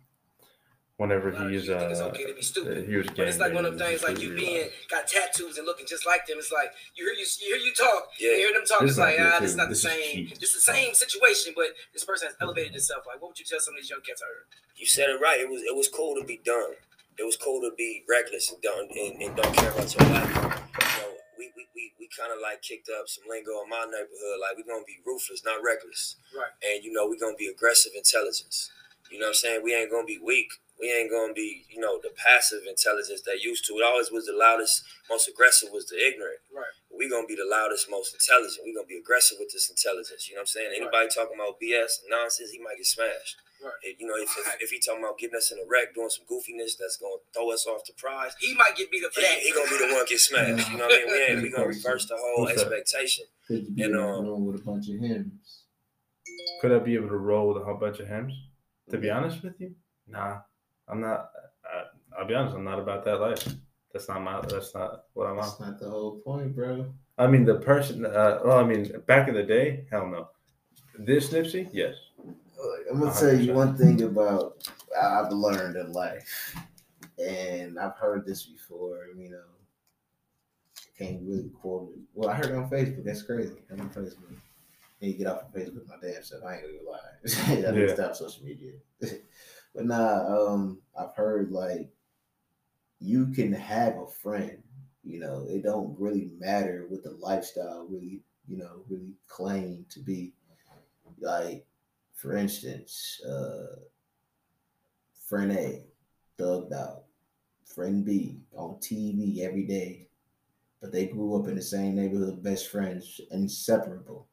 whenever 0.97 1.31
he's 1.49 1.67
You 1.67 1.75
think 1.79 1.91
it's 1.91 2.01
uh, 2.01 2.05
okay 2.07 2.27
to 2.27 2.35
be 2.35 2.43
stupid. 2.43 2.89
he 2.89 2.97
was 2.97 3.07
But 3.17 3.27
it's 3.27 3.39
like 3.39 3.55
one 3.55 3.65
of 3.65 3.77
them 3.79 3.89
things 3.89 4.03
like 4.05 4.21
you 4.21 4.31
realized. 4.35 4.47
being 4.47 4.69
got 4.91 5.09
tattoos 5.09 5.59
and 5.59 5.67
looking 5.67 5.87
just 5.87 6.07
like 6.07 6.27
them. 6.27 6.37
It's 6.39 6.53
like 6.53 6.71
you 6.95 7.05
hear 7.07 7.15
you, 7.15 7.27
you 7.41 7.57
hear 7.57 7.67
you 7.67 7.75
talk, 7.75 8.09
Yeah. 8.21 8.31
you 8.31 8.37
hear 8.37 8.53
them 8.53 8.65
talk. 8.65 8.83
This 8.83 8.91
It's 8.91 8.99
like 8.99 9.17
ah, 9.19 9.39
this 9.41 9.51
is 9.51 9.55
too. 9.57 9.59
not 9.59 9.65
the 9.65 9.69
This 9.71 9.85
is 9.85 9.91
same. 9.91 10.27
cheap. 10.29 10.33
It's 10.41 10.55
the 10.55 10.73
same 10.73 10.95
situation, 10.95 11.53
but 11.57 11.67
this 11.93 12.05
person 12.05 12.29
has 12.29 12.37
elevated 12.41 12.77
itself. 12.77 13.05
Like, 13.07 13.21
what 13.21 13.31
would 13.31 13.39
you 13.41 13.47
tell 13.47 13.59
some 13.59 13.75
of 13.75 13.81
these 13.81 13.91
young 13.91 14.01
cats 14.07 14.23
out 14.23 14.29
here? 14.31 14.47
You 14.77 14.87
said 14.87 15.09
it 15.11 15.21
right. 15.21 15.41
It 15.41 15.49
was 15.51 15.63
it 15.63 15.75
was 15.75 15.89
cool 15.89 16.15
to 16.21 16.25
be 16.25 16.41
dumb. 16.45 16.75
It 17.19 17.25
was 17.25 17.37
cool 17.37 17.61
to 17.63 17.75
be 17.77 18.05
reckless 18.09 18.53
and 18.53 18.63
don't 18.63 18.91
and, 18.93 19.21
and 19.23 19.35
don't 19.37 19.55
care 19.57 19.71
about 19.73 19.93
your 19.99 20.09
life. 20.09 20.62
We 21.43 21.51
we, 21.59 21.67
we, 21.75 21.85
we 21.99 22.07
kind 22.15 22.31
of 22.31 22.39
like 22.39 22.63
kicked 22.63 22.87
up 22.87 23.11
some 23.11 23.27
lingo 23.27 23.67
in 23.67 23.69
my 23.69 23.83
neighborhood. 23.83 24.39
Like 24.39 24.55
we're 24.55 24.71
gonna 24.71 24.87
be 24.87 25.03
ruthless, 25.03 25.43
not 25.43 25.59
reckless. 25.59 26.15
Right. 26.31 26.55
And 26.63 26.87
you 26.87 26.95
know 26.95 27.11
we're 27.11 27.19
gonna 27.19 27.39
be 27.39 27.51
aggressive 27.51 27.99
intelligence. 27.99 28.71
You 29.11 29.19
know 29.19 29.35
what 29.35 29.43
I'm 29.43 29.43
saying? 29.43 29.61
We 29.67 29.75
ain't 29.75 29.91
gonna 29.91 30.07
be 30.07 30.23
weak. 30.23 30.55
We 30.79 30.95
ain't 30.95 31.11
gonna 31.11 31.35
be 31.35 31.67
you 31.67 31.83
know 31.83 31.99
the 31.99 32.15
passive 32.15 32.63
intelligence 32.63 33.27
that 33.27 33.43
used 33.43 33.67
to. 33.67 33.75
It 33.75 33.83
always 33.83 34.15
was 34.15 34.31
the 34.31 34.39
loudest, 34.39 34.87
most 35.11 35.27
aggressive 35.27 35.75
was 35.75 35.91
the 35.91 35.99
ignorant. 35.99 36.47
Right. 36.55 36.71
we 36.95 37.11
gonna 37.11 37.27
be 37.27 37.35
the 37.35 37.49
loudest, 37.49 37.91
most 37.91 38.15
intelligent. 38.15 38.63
we 38.63 38.71
gonna 38.71 38.87
be 38.87 39.03
aggressive 39.03 39.43
with 39.43 39.51
this 39.51 39.67
intelligence. 39.67 40.31
You 40.31 40.39
know 40.39 40.47
what 40.47 40.55
I'm 40.55 40.55
saying? 40.55 40.71
Anybody 40.79 41.11
talking 41.11 41.35
about 41.35 41.59
BS 41.59 42.07
nonsense, 42.07 42.55
he 42.55 42.63
might 42.63 42.79
get 42.79 42.87
smashed. 42.87 43.43
Right. 43.63 43.95
You 43.99 44.07
know, 44.09 44.15
if, 44.17 44.29
if, 44.37 44.57
if 44.61 44.71
he 44.71 44.81
talking 44.81 45.05
about 45.05 45.19
getting 45.19 45.37
us 45.37 45.53
in 45.53 45.59
a 45.59 45.63
wreck, 45.69 45.95
doing 45.95 46.09
some 46.11 46.25
goofiness 46.27 46.73
that's 46.79 46.97
gonna 46.97 47.23
throw 47.33 47.53
us 47.53 47.67
off 47.67 47.85
the 47.87 47.93
prize, 47.93 48.33
He 48.41 48.55
might 48.55 48.75
get 48.77 48.91
beat 48.91 49.05
up 49.05 49.13
for 49.13 49.21
he, 49.21 49.27
he 49.41 49.53
gonna 49.53 49.71
be 49.71 49.79
the 49.79 49.95
one 49.95 50.05
get 50.09 50.19
smashed. 50.19 50.71
You 50.71 50.79
know 50.79 50.87
what 50.87 50.95
I 50.95 51.05
mean? 51.05 51.13
We 51.13 51.23
ain't 51.23 51.43
we 51.43 51.51
gonna 51.51 51.69
reverse 51.69 52.07
the 52.09 52.17
whole 52.17 52.45
What's 52.45 52.61
expectation. 52.61 53.25
Could 53.47 53.65
you 53.65 53.71
be 53.71 53.83
And, 53.85 53.95
in 53.95 54.01
a 54.01 54.19
um, 54.19 54.27
room 54.27 54.47
with 54.47 54.61
a 54.61 54.65
bunch 54.65 54.89
of 54.89 54.99
hymns? 54.99 55.63
Could 56.61 56.73
I 56.73 56.79
be 56.81 56.95
able 56.95 57.09
to 57.09 57.17
roll 57.17 57.49
with 57.49 57.63
a 57.63 57.65
whole 57.65 57.77
bunch 57.77 58.01
of 58.01 58.09
hymns? 58.09 58.33
To 58.91 58.99
be 58.99 59.11
honest 59.11 59.43
with 59.43 59.61
you, 59.61 59.75
nah, 60.09 60.39
I'm 60.89 61.01
not. 61.01 61.31
I, 61.65 61.85
I'll 62.19 62.27
be 62.27 62.35
honest, 62.35 62.57
I'm 62.57 62.65
not 62.65 62.81
about 62.81 63.05
that 63.05 63.21
life. 63.21 63.47
That's 63.93 64.09
not 64.09 64.23
my. 64.23 64.41
That's 64.41 64.75
not 64.75 65.05
what 65.15 65.27
I'm 65.29 65.39
on. 65.39 65.43
That's 65.43 65.61
not 65.61 65.79
the 65.79 65.89
whole 65.89 66.21
point, 66.25 66.55
bro. 66.57 66.93
I 67.17 67.27
mean, 67.29 67.45
the 67.45 67.57
person. 67.57 68.05
Uh, 68.05 68.41
well, 68.45 68.59
I 68.59 68.65
mean, 68.65 68.93
back 69.07 69.29
in 69.29 69.35
the 69.35 69.43
day, 69.43 69.85
hell 69.91 70.07
no. 70.07 70.29
This 70.99 71.31
Nipsey, 71.31 71.69
yes. 71.73 71.95
I'm 72.91 73.01
gonna 73.01 73.13
tell 73.19 73.35
you 73.35 73.55
one 73.55 73.77
thing 73.77 74.03
about 74.03 74.69
I've 75.01 75.33
learned 75.33 75.77
in 75.77 75.93
life, 75.93 76.55
and 77.19 77.79
I've 77.79 77.97
heard 77.97 78.27
this 78.27 78.45
before. 78.45 79.07
You 79.17 79.31
know, 79.31 79.45
can't 80.99 81.21
really 81.23 81.49
quote 81.51 81.91
it. 81.95 82.01
Well, 82.15 82.31
I 82.31 82.35
heard 82.35 82.51
it 82.51 82.55
on 82.57 82.71
Facebook. 82.71 83.05
That's 83.05 83.23
crazy. 83.23 83.55
I'm 83.71 83.81
on 83.81 83.91
Facebook. 83.91 84.37
Need 85.01 85.13
to 85.13 85.19
get 85.19 85.27
off 85.27 85.43
of 85.43 85.53
Facebook 85.53 85.89
my 85.89 85.97
damn 86.01 86.23
self. 86.23 86.45
I 86.45 86.57
ain't 86.57 86.65
gonna 86.65 86.91
lie. 86.91 86.99
I 87.69 87.73
need 87.73 87.81
Yeah. 87.81 87.87
to 87.87 87.95
stop 87.95 88.15
social 88.17 88.45
media. 88.45 88.73
but 89.01 89.85
nah, 89.87 90.27
um, 90.53 90.79
I've 90.99 91.15
heard 91.17 91.51
like 91.51 91.89
you 93.01 93.27
can 93.29 93.53
have 93.53 93.97
a 93.97 94.07
friend. 94.07 94.63
You 95.03 95.19
know, 95.19 95.47
it 95.49 95.65
don't 95.65 95.99
really 95.99 96.31
matter 96.39 96.87
what 96.89 97.03
the 97.03 97.11
lifestyle 97.19 97.89
really, 97.91 98.21
you 98.47 98.57
know, 98.59 98.85
really 98.89 99.15
claim 99.27 99.85
to 99.91 99.99
be. 100.01 100.33
Like, 101.21 101.67
for 102.23 102.37
instance, 102.37 103.21
uh, 103.29 103.77
friend 105.29 105.51
A, 105.53 105.83
thugged 106.39 106.73
out, 106.73 107.03
friend 107.67 108.05
B 108.05 108.39
on 108.55 108.77
TV 108.77 109.41
every 109.41 109.65
day, 109.67 110.07
but 110.81 110.93
they 110.93 111.07
grew 111.07 111.35
up 111.41 111.49
in 111.49 111.57
the 111.57 111.63
same 111.63 111.97
neighborhood, 111.97 112.43
best 112.43 112.69
friends, 112.69 113.21
inseparable. 113.33 114.29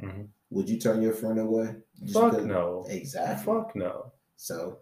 Mhm. 0.00 0.28
Would 0.50 0.68
you 0.70 0.78
turn 0.78 1.02
your 1.02 1.12
friend 1.12 1.38
away? 1.38 1.76
Fuck 2.12 2.42
no. 2.44 2.86
Exactly. 2.88 3.44
Fuck 3.44 3.76
no. 3.76 4.12
So 4.36 4.78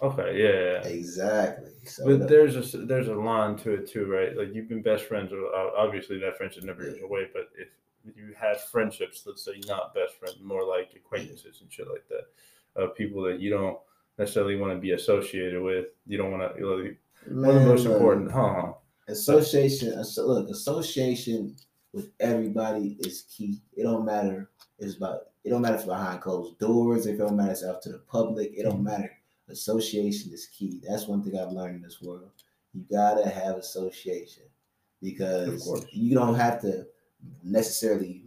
Okay, 0.00 0.30
yeah. 0.42 0.82
yeah. 0.82 0.88
exactly. 0.88 1.72
So 1.84 2.04
But 2.06 2.20
the- 2.20 2.26
there's 2.26 2.74
a 2.74 2.78
there's 2.78 3.08
a 3.08 3.14
line 3.14 3.56
to 3.58 3.72
it 3.72 3.86
too, 3.88 4.06
right? 4.06 4.36
Like 4.36 4.54
you've 4.54 4.68
been 4.68 4.82
best 4.82 5.04
friends. 5.04 5.32
uh, 5.32 5.70
Obviously, 5.76 6.18
that 6.20 6.36
friendship 6.36 6.64
never 6.64 6.82
goes 6.84 7.00
away. 7.02 7.28
But 7.32 7.48
if 7.58 7.68
you 8.14 8.34
have 8.38 8.60
friendships, 8.60 9.24
let's 9.26 9.44
say 9.44 9.60
not 9.66 9.94
best 9.94 10.14
friends, 10.14 10.38
more 10.42 10.64
like 10.64 10.90
acquaintances 10.94 11.60
and 11.60 11.72
shit 11.72 11.88
like 11.88 12.04
that, 12.08 12.82
uh, 12.82 12.88
people 12.88 13.22
that 13.22 13.40
you 13.40 13.50
don't 13.50 13.78
necessarily 14.18 14.56
want 14.56 14.72
to 14.72 14.78
be 14.78 14.92
associated 14.92 15.62
with. 15.62 15.86
You 16.06 16.18
don't 16.18 16.30
want 16.30 16.54
to. 16.54 16.60
You 16.60 16.96
know, 17.26 17.42
one 17.48 17.56
of 17.56 17.62
the 17.62 17.68
most 17.68 17.84
look, 17.84 17.94
important, 17.94 18.30
huh? 18.30 18.72
association. 19.08 19.98
asso- 19.98 20.26
Look, 20.26 20.48
association 20.50 21.56
with 21.92 22.10
everybody 22.20 22.96
is 23.00 23.22
key. 23.22 23.60
It 23.76 23.84
don't 23.84 24.04
matter. 24.04 24.50
It's 24.78 24.96
about. 24.96 25.28
It 25.44 25.50
don't 25.50 25.62
matter 25.62 25.74
if 25.74 25.80
it's 25.80 25.88
behind 25.88 26.20
closed 26.20 26.58
doors. 26.58 27.06
If 27.06 27.14
it 27.14 27.18
don't 27.18 27.36
matter 27.36 27.52
if 27.52 27.58
it's 27.58 27.64
out 27.64 27.82
to 27.82 27.92
the 27.92 27.98
public. 27.98 28.52
It 28.56 28.64
don't 28.64 28.82
matter. 28.82 29.10
Association 29.48 30.32
is 30.32 30.46
key. 30.46 30.80
That's 30.86 31.06
one 31.06 31.22
thing 31.22 31.38
I've 31.38 31.52
learned 31.52 31.76
in 31.76 31.82
this 31.82 32.02
world. 32.02 32.30
You 32.74 32.84
gotta 32.90 33.28
have 33.28 33.56
association 33.56 34.42
because 35.00 35.86
you 35.92 36.14
don't 36.14 36.34
have 36.34 36.60
to 36.62 36.86
necessarily 37.42 38.24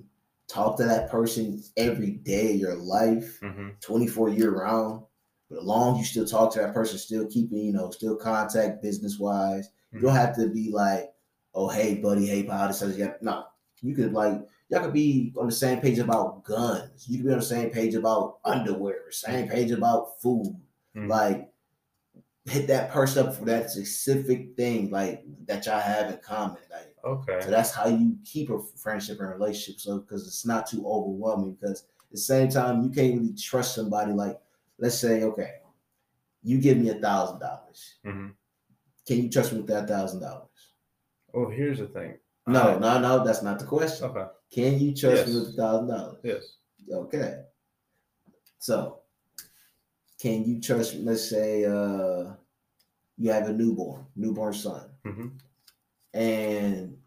talk 0.48 0.78
to 0.78 0.84
that 0.84 1.10
person 1.10 1.64
every 1.78 2.12
day 2.12 2.54
of 2.54 2.60
your 2.60 2.76
life. 2.76 3.40
Mm-hmm. 3.42 3.70
24 3.82 4.30
year 4.30 4.52
round. 4.52 5.04
But 5.50 5.60
as 5.60 5.66
long 5.66 5.96
as 5.96 6.00
you 6.00 6.06
still 6.06 6.26
talk 6.26 6.54
to 6.54 6.60
that 6.60 6.74
person, 6.74 6.98
still 6.98 7.28
keeping, 7.28 7.60
you 7.60 7.74
know, 7.74 7.90
still 7.92 8.16
contact 8.16 8.82
business 8.84 9.18
wise. 9.20 9.70
You 9.92 10.02
don't 10.02 10.14
have 10.14 10.36
to 10.36 10.48
be 10.48 10.70
like, 10.72 11.12
oh, 11.56 11.68
hey, 11.68 11.96
buddy, 11.96 12.28
hey, 12.28 12.44
pal, 12.44 12.68
this 12.68 12.84
is 12.84 12.98
yeah. 12.98 13.14
No, 13.22 13.46
you 13.82 13.96
could 13.96 14.14
like, 14.14 14.40
y'all 14.70 14.82
could 14.82 14.94
be 14.94 15.34
on 15.40 15.48
the 15.48 15.52
same 15.52 15.82
page 15.82 15.98
about 15.98 16.44
guns. 16.44 17.08
You 17.10 17.18
could 17.18 17.26
be 17.26 17.34
on 17.34 17.40
the 17.40 17.46
same 17.46 17.72
page 17.72 17.96
about 17.96 18.38
underwear, 18.46 19.12
same 19.12 19.48
page 19.48 19.72
about 19.72 20.22
food. 20.22 20.56
Mhm. 20.96 21.10
Like, 21.10 21.52
hit 22.46 22.68
that 22.68 22.92
person 22.92 23.28
up 23.28 23.36
for 23.36 23.46
that 23.46 23.72
specific 23.72 24.56
thing, 24.56 24.92
like 24.92 25.24
that 25.48 25.66
y'all 25.66 25.80
have 25.80 26.12
in 26.12 26.20
common. 26.20 26.58
Like, 26.72 26.89
Okay. 27.06 27.40
so 27.42 27.50
that's 27.50 27.72
how 27.74 27.88
you 27.88 28.18
keep 28.26 28.50
a 28.50 28.60
friendship 28.78 29.20
and 29.20 29.30
relationship. 29.30 29.80
So 29.80 30.00
because 30.00 30.28
it's 30.28 30.46
not 30.46 30.68
too 30.68 30.86
overwhelming. 30.88 31.54
Because 31.56 31.82
at 31.82 32.12
the 32.12 32.18
same 32.18 32.50
time, 32.50 32.84
you 32.84 32.90
can't 32.90 33.20
really 33.20 33.34
trust 33.34 33.76
somebody. 33.76 34.12
Like, 34.14 34.40
let's 34.78 34.98
say, 35.00 35.24
okay, 35.24 35.54
you 36.44 36.60
give 36.60 36.78
me 36.78 36.90
a 36.90 36.96
thousand 36.96 37.40
dollars. 37.40 37.96
Mhm. 38.06 38.34
Can 39.08 39.24
you 39.24 39.30
trust 39.30 39.52
me 39.54 39.60
with 39.60 39.68
that 39.68 39.88
thousand 39.88 40.20
dollars? 40.22 40.74
Well, 41.34 41.50
here's 41.50 41.80
the 41.80 41.88
thing. 41.88 42.18
No, 42.48 42.62
I- 42.62 42.80
no, 42.80 43.00
no. 43.00 43.24
That's 43.24 43.44
not 43.44 43.60
the 43.60 43.66
question. 43.66 44.06
Okay. 44.10 44.26
Can 44.52 44.80
you 44.80 44.96
trust 44.96 45.28
me 45.28 45.36
with 45.40 45.50
a 45.50 45.54
thousand 45.54 45.88
dollars? 45.90 46.18
Yes. 46.24 46.56
Okay. 46.92 47.44
So, 48.60 49.00
can 50.20 50.44
you 50.44 50.60
trust? 50.62 50.96
Let's 50.96 51.30
say 51.30 51.66
uh, 51.66 52.34
you 53.18 53.32
have 53.32 53.48
a 53.50 53.54
newborn, 53.54 54.06
newborn 54.16 54.54
son, 54.54 54.90
Mm-hmm. 55.06 55.28
And 56.14 56.98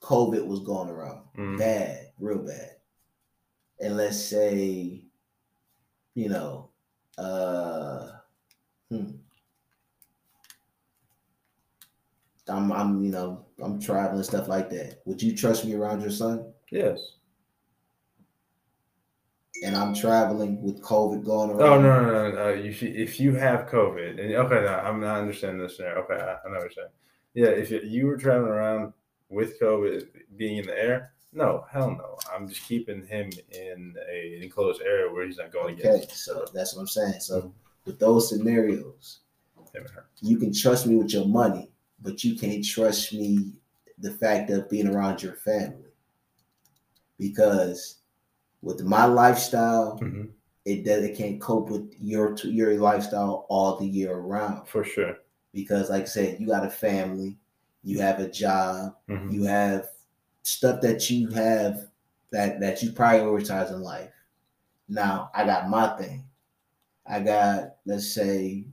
COVID 0.00 0.46
was 0.46 0.60
going 0.60 0.88
around, 0.88 1.22
Mhm. 1.36 1.58
bad, 1.58 2.12
real 2.18 2.38
bad. 2.38 2.76
And 3.80 3.96
let's 3.96 4.18
say, 4.22 5.04
you 6.14 6.28
know, 6.28 6.70
uh, 7.18 8.12
hmm. 8.90 9.10
I'm, 12.48 12.72
I'm, 12.72 13.04
you 13.04 13.12
know, 13.12 13.46
I'm 13.62 13.80
traveling 13.80 14.24
stuff 14.24 14.48
like 14.48 14.70
that. 14.70 15.00
Would 15.04 15.22
you 15.22 15.36
trust 15.36 15.64
me 15.64 15.74
around 15.74 16.00
your 16.00 16.10
son? 16.10 16.52
Yes. 16.70 17.16
And 19.62 19.76
I'm 19.76 19.94
traveling 19.94 20.60
with 20.62 20.82
COVID 20.82 21.24
going 21.24 21.50
around. 21.50 21.62
Oh 21.62 21.80
no, 21.80 22.02
no, 22.02 22.30
no, 22.30 22.32
no. 22.32 22.48
You 22.54 22.72
should, 22.72 22.96
if 22.96 23.20
you 23.20 23.34
have 23.34 23.68
COVID, 23.68 24.18
and 24.18 24.34
okay, 24.34 24.62
no, 24.62 24.74
I'm 24.82 25.00
not 25.00 25.18
understanding 25.18 25.60
this 25.60 25.76
scenario. 25.76 26.02
Okay, 26.02 26.14
I, 26.14 26.32
I 26.32 26.48
know 26.48 26.54
what 26.54 26.62
you're 26.62 26.70
saying. 26.70 26.88
Yeah, 27.34 27.48
if 27.48 27.70
you, 27.70 27.80
you 27.84 28.06
were 28.06 28.16
traveling 28.16 28.50
around 28.50 28.92
with 29.28 29.60
COVID 29.60 30.06
being 30.36 30.58
in 30.58 30.66
the 30.66 30.76
air, 30.76 31.12
no, 31.32 31.64
hell 31.70 31.90
no. 31.92 32.18
I'm 32.34 32.48
just 32.48 32.62
keeping 32.66 33.06
him 33.06 33.30
in 33.52 33.94
a 34.10 34.40
enclosed 34.42 34.82
area 34.82 35.12
where 35.12 35.24
he's 35.26 35.38
not 35.38 35.52
going 35.52 35.76
to 35.76 35.82
Okay, 35.88 35.96
against 36.04 36.24
so 36.24 36.44
that's 36.52 36.74
what 36.74 36.80
I'm 36.82 36.88
saying. 36.88 37.12
Mm-hmm. 37.12 37.20
So 37.20 37.54
with 37.84 37.98
those 38.00 38.28
scenarios, 38.28 39.20
him 39.72 39.82
and 39.84 39.90
her. 39.90 40.06
you 40.20 40.38
can 40.38 40.52
trust 40.52 40.86
me 40.88 40.96
with 40.96 41.12
your 41.12 41.26
money, 41.26 41.70
but 42.02 42.24
you 42.24 42.36
can't 42.36 42.64
trust 42.64 43.12
me 43.12 43.52
the 43.98 44.10
fact 44.10 44.50
of 44.50 44.68
being 44.68 44.88
around 44.88 45.22
your 45.22 45.34
family. 45.34 45.84
Because 47.18 47.98
with 48.62 48.82
my 48.82 49.04
lifestyle, 49.04 49.98
Mhm. 50.00 50.30
it 50.64 50.84
does 50.84 51.04
it 51.04 51.16
can't 51.16 51.40
cope 51.40 51.70
with 51.70 51.92
your 52.00 52.34
your 52.44 52.74
lifestyle 52.78 53.46
all 53.48 53.76
the 53.76 53.86
year 53.86 54.12
around. 54.12 54.66
For 54.66 54.82
sure. 54.84 55.16
Because 55.52 55.90
like 55.90 56.02
I 56.02 56.06
said, 56.06 56.40
you 56.40 56.46
got 56.46 56.66
a 56.66 56.70
family, 56.70 57.36
you 57.82 58.00
have 58.00 58.20
a 58.20 58.28
job, 58.28 58.96
Mhm. 59.08 59.32
you 59.32 59.44
have 59.44 59.88
stuff 60.42 60.80
that 60.82 61.10
you 61.10 61.28
have 61.30 61.88
that 62.30 62.60
that 62.60 62.82
you 62.82 62.92
prioritize 62.92 63.70
in 63.72 63.82
life. 63.82 64.12
Now 64.88 65.30
I 65.34 65.44
got 65.44 65.68
my 65.68 65.96
thing. 65.96 66.24
I 67.06 67.20
got 67.20 67.76
let's 67.86 68.12
say 68.12 68.64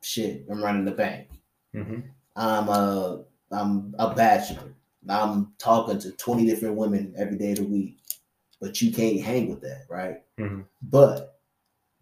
shit, 0.00 0.46
I'm 0.50 0.62
running 0.62 0.84
the 0.84 0.92
bank. 0.92 1.28
Mhm. 1.74 2.04
I'm 2.36 2.68
a 2.68 3.24
I'm 3.50 3.94
a 3.98 4.14
bachelor. 4.14 4.74
I'm 5.08 5.52
talking 5.58 5.98
to 6.00 6.12
20 6.12 6.44
different 6.46 6.76
women 6.76 7.14
every 7.16 7.38
day 7.38 7.52
of 7.52 7.58
the 7.58 7.64
week. 7.64 7.98
But 8.60 8.82
you 8.82 8.92
can't 8.92 9.20
hang 9.20 9.48
with 9.48 9.60
that, 9.62 9.86
right? 9.88 10.22
Mhm. 10.38 10.64
But 10.82 11.37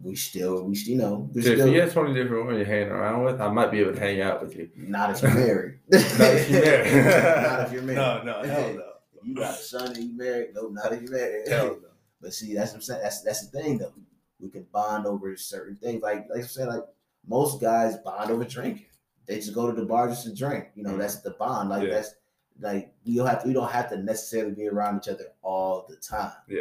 we 0.03 0.15
still 0.15 0.65
we 0.65 0.75
still 0.75 0.93
you 0.95 0.99
know, 0.99 1.29
there's 1.33 1.47
So 1.47 1.53
if 1.67 1.75
you 1.75 1.81
have 1.81 1.93
20 1.93 2.15
different 2.15 2.45
women 2.45 2.57
you're 2.59 2.67
hanging 2.67 2.89
around 2.89 3.23
with, 3.25 3.41
I 3.41 3.49
might 3.49 3.71
be 3.71 3.81
able 3.81 3.95
to 3.95 4.01
hang 4.01 4.21
out 4.21 4.43
with 4.43 4.55
you. 4.57 4.69
not 4.77 5.11
if 5.11 5.23
you're 5.23 5.35
married. 5.35 5.79
Not 5.91 6.03
if 6.03 6.51
you're 6.51 6.63
married. 6.63 7.05
not 7.43 7.61
if 7.67 7.73
you're 7.73 7.83
married. 7.83 7.97
No, 7.97 8.23
no, 8.23 8.43
hell 8.43 8.75
no. 8.75 8.93
If 9.21 9.27
you 9.27 9.35
got 9.35 9.55
a 9.55 9.57
son 9.63 9.95
and 9.95 10.05
you 10.05 10.17
married, 10.17 10.49
no, 10.55 10.69
not 10.69 10.93
if 10.93 11.03
you're 11.03 11.11
married. 11.13 11.49
Hell 11.49 11.79
no. 11.83 11.89
But 12.21 12.35
see, 12.35 12.55
that's 12.55 12.71
what 12.73 12.77
I'm 12.77 12.83
saying. 12.83 13.01
That's 13.03 13.23
that's 13.23 13.49
the 13.49 13.61
thing 13.63 13.79
though. 13.79 13.93
We 14.39 14.49
can 14.51 14.67
bond 14.73 15.07
over 15.07 15.35
certain 15.37 15.77
things. 15.77 16.03
Like 16.03 16.29
like 16.29 16.45
I 16.45 16.47
said, 16.47 16.69
like 16.69 16.85
most 17.27 17.61
guys 17.61 17.97
bond 17.99 18.31
over 18.31 18.45
drinking. 18.45 18.87
They 19.27 19.37
just 19.37 19.55
go 19.55 19.67
to 19.67 19.73
the 19.73 19.87
bar 19.87 20.09
just 20.09 20.25
to 20.25 20.35
drink. 20.35 20.67
You 20.77 20.83
know, 20.85 20.97
that's 20.97 21.21
the 21.23 21.31
bond. 21.31 21.71
Like 21.71 21.81
Mm-hmm. 21.83 21.89
Yeah. 21.89 21.95
that's 21.95 22.15
like 22.61 22.95
we 23.05 23.17
don't 23.17 23.27
have 23.27 23.43
to 23.43 23.49
we 23.49 23.55
don't 23.55 23.71
have 23.71 23.89
to 23.91 23.97
necessarily 23.97 24.53
be 24.55 24.69
around 24.69 24.99
each 24.99 25.09
other 25.09 25.27
all 25.43 25.87
the 25.89 25.97
time. 25.97 26.33
Yeah. 26.49 26.61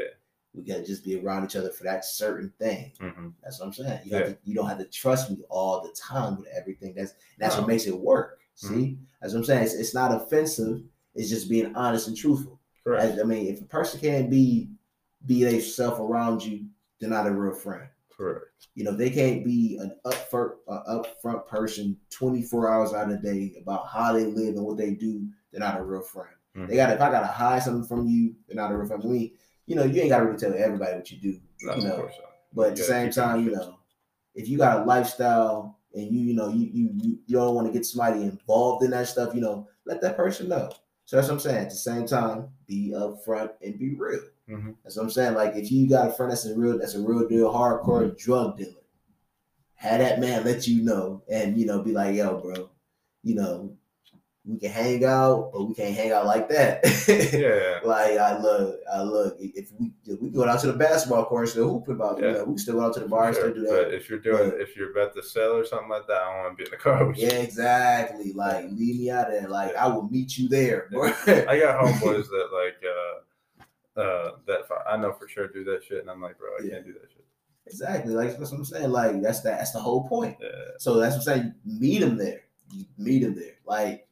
We 0.56 0.64
gotta 0.64 0.84
just 0.86 1.04
be 1.04 1.20
around 1.20 1.46
each 1.46 1.56
other 1.56 1.70
for 1.70 1.84
that 1.84 2.06
certain 2.06 2.52
thing. 2.60 2.92
Mhm. 3.00 3.34
That's 3.44 3.60
what 3.60 3.68
I'm 3.68 3.74
saying. 3.74 4.02
You, 4.06 4.12
Yeah. 4.12 4.24
to, 4.26 4.38
you 4.44 4.56
don't 4.56 4.68
have 4.68 4.78
to 4.80 4.86
trust 4.86 5.30
me 5.32 5.44
all 5.50 5.82
the 5.82 5.90
time 5.94 6.38
with 6.38 6.48
everything. 6.48 6.94
That's 6.96 7.14
that's 7.38 7.56
No. 7.56 7.62
what 7.62 7.68
makes 7.68 7.86
it 7.88 7.98
work. 8.00 8.40
See, 8.56 8.68
Mhm. 8.74 8.98
that's 9.22 9.34
what 9.34 9.40
I'm 9.40 9.46
saying. 9.46 9.64
It's, 9.66 9.74
it's 9.74 9.94
not 9.94 10.14
offensive. 10.16 10.82
It's 11.14 11.30
just 11.30 11.50
being 11.50 11.76
honest 11.76 12.08
and 12.08 12.16
truthful. 12.16 12.60
Correct. 12.84 13.04
As- 13.04 13.20
I 13.20 13.24
mean, 13.24 13.48
if 13.48 13.62
a 13.62 13.66
person 13.66 14.00
can't 14.00 14.30
be 14.30 14.70
be 15.26 15.44
themselves 15.44 16.00
around 16.00 16.46
you, 16.46 16.68
they're 17.00 17.10
not 17.10 17.26
a 17.28 17.32
real 17.32 17.56
friend. 17.56 17.90
Correct. 18.16 18.68
You 18.76 18.84
know, 18.84 18.92
they 18.96 19.10
can't 19.10 19.44
be 19.44 19.78
an 19.78 19.92
upfront, 20.06 20.54
uh, 20.68 21.02
upfront 21.04 21.48
person 21.48 22.00
24 22.12 22.70
hours 22.72 22.94
out 22.94 23.12
of 23.12 23.22
the 23.22 23.34
day 23.34 23.56
about 23.60 23.88
how 23.88 24.14
they 24.14 24.24
live 24.26 24.56
and 24.56 24.64
what 24.66 24.78
they 24.78 24.94
do. 24.94 25.28
They're 25.52 25.60
not 25.60 25.80
a 25.80 25.84
real 25.84 26.02
friend. 26.02 26.30
Mhm. 26.56 26.68
They 26.70 26.76
got 26.76 26.92
if 26.92 27.02
I 27.02 27.10
gotta 27.12 27.26
hide 27.28 27.64
something 27.64 27.88
from 27.88 28.08
you, 28.08 28.36
they're 28.48 28.56
not 28.56 28.72
a 28.72 28.78
real 28.78 28.86
friend. 28.88 29.04
I 29.04 29.08
mean, 29.08 29.32
you 29.68 29.76
know, 29.76 29.84
you 29.84 30.02
ain't 30.02 30.10
gotta 30.10 30.26
really 30.26 30.38
tell 30.38 30.54
everybody 30.54 30.96
what 30.96 31.12
you 31.12 31.18
do. 31.20 31.40
No, 31.62 31.76
you 31.76 31.84
know, 31.90 31.96
but 32.54 32.68
at 32.70 32.76
the 32.76 32.84
same 32.88 33.12
time, 33.12 33.44
you 33.46 33.52
know, 33.52 33.80
if 34.36 34.48
you 34.48 34.58
got 34.58 34.82
a 34.82 34.84
lifestyle 34.86 35.80
and 35.94 36.12
you, 36.12 36.20
you 36.22 36.34
know, 36.34 36.50
you 36.50 36.70
you 36.72 36.90
you, 36.96 37.20
you 37.26 37.36
don't 37.38 37.56
want 37.56 37.68
to 37.68 37.74
get 37.74 37.86
somebody 37.86 38.24
involved 38.24 38.84
in 38.84 38.92
that 38.92 39.08
stuff, 39.08 39.34
you 39.34 39.42
know, 39.42 39.68
let 39.86 40.02
that 40.02 40.16
person 40.18 40.50
know. 40.50 40.70
So 41.06 41.16
that's 41.16 41.28
what 41.28 41.36
I'm 41.36 41.40
saying. 41.40 41.58
At 41.58 41.70
the 41.70 41.76
same 41.76 42.06
time, 42.08 42.50
be 42.68 42.92
upfront 42.96 43.52
and 43.62 43.78
be 43.78 43.94
real. 43.96 44.22
Mhm. 44.50 44.76
That's 44.84 44.96
what 44.98 45.04
I'm 45.04 45.10
saying. 45.10 45.36
Like 45.36 45.56
if 45.56 45.72
you 45.72 45.88
got 45.90 46.10
a 46.10 46.12
friend 46.12 46.32
that's 46.32 46.46
a 46.46 46.56
real 46.56 46.78
that's 46.78 46.96
a 46.96 47.02
real 47.02 47.28
deal 47.28 47.52
hardcore 47.54 48.16
drug 48.18 48.58
dealer, 48.58 48.72
have 49.76 50.00
that 50.00 50.20
man 50.20 50.44
let 50.44 50.68
you 50.68 50.84
know 50.84 51.22
and 51.30 51.58
you 51.58 51.66
know 51.66 51.82
be 51.82 51.92
like, 51.92 52.16
yo, 52.16 52.40
bro, 52.40 52.70
you 53.24 53.36
know, 53.36 53.76
we 54.48 54.60
can 54.60 54.70
hang 54.72 55.04
out, 55.06 55.50
but 55.52 55.64
we 55.66 55.74
can't 55.74 55.96
hang 55.96 56.12
out 56.12 56.26
like 56.28 56.48
that. 56.50 56.84
Yeah. 57.34 57.80
like 57.88 58.18
I 58.18 58.38
look, 58.40 58.80
I 58.94 59.02
look. 59.02 59.38
If 59.40 59.72
we 59.80 59.92
if 60.06 60.22
we 60.22 60.30
go 60.30 60.48
out 60.48 60.60
to 60.62 60.68
the 60.68 60.78
basketball 60.78 61.26
court, 61.26 61.50
still 61.50 61.70
hoop 61.70 61.88
about, 61.88 62.20
you 62.20 62.26
Yeah. 62.28 62.32
know, 62.34 62.44
we 62.46 62.58
still 62.58 62.76
go 62.76 62.82
out 62.86 62.94
to 62.94 63.00
the 63.00 63.08
bar, 63.08 63.28
and 63.28 63.36
Sure, 63.36 63.50
still 63.52 63.64
do 63.64 63.70
But 63.70 63.94
if 63.94 64.08
you're 64.10 64.20
doing, 64.20 64.52
if 64.56 64.76
you're 64.76 64.92
about 64.92 65.16
to 65.16 65.24
sell 65.24 65.54
or 65.58 65.66
something 65.66 65.90
like 65.90 66.06
that, 66.08 66.22
I 66.22 66.26
don't 66.34 66.44
want 66.44 66.58
to 66.58 66.64
be 66.64 66.66
in 66.68 66.72
the 66.72 66.78
car 66.84 67.06
with 67.06 67.18
you. 67.18 67.28
Yeah, 67.28 67.34
exactly. 67.40 68.34
Like 68.34 68.66
leave 68.72 69.00
me 69.00 69.10
out 69.10 69.30
there. 69.30 69.48
Like 69.48 69.76
I 69.76 69.88
will 69.88 70.08
meet 70.10 70.38
you 70.38 70.48
there, 70.48 70.88
bro. 70.92 71.06
I 71.06 71.60
got 71.60 71.80
homeboys 71.84 72.28
that 72.30 72.50
like 72.54 72.84
uh 72.86 74.00
uh 74.00 74.32
that 74.48 74.62
I 74.88 74.98
know 74.98 75.14
for 75.14 75.28
sure 75.28 75.48
do 75.48 75.64
that 75.66 75.84
shit, 75.84 76.02
and 76.02 76.10
I'm 76.10 76.22
like, 76.22 76.38
bro, 76.38 76.50
I 76.60 76.64
Yeah. 76.66 76.74
can't 76.76 76.86
do 76.86 76.94
that 76.94 77.10
shit. 77.12 77.26
exactly. 77.66 78.14
Like 78.14 78.38
that's 78.38 78.52
what 78.52 78.60
I'm 78.60 78.66
saying. 78.66 78.92
Like 78.92 79.22
that's 79.22 79.42
that. 79.42 79.58
That's 79.58 79.72
the 79.72 79.80
whole 79.80 80.08
point. 80.08 80.38
Yeah. 80.40 80.50
So 80.78 80.98
that's 81.00 81.16
what 81.16 81.28
I'm 81.28 81.42
saying. 81.42 81.56
Meet 81.66 82.04
him 82.04 82.18
there. 82.18 82.42
You 82.72 82.86
meet 82.98 83.22
him 83.24 83.36
there. 83.36 83.54
Like, 83.66 84.05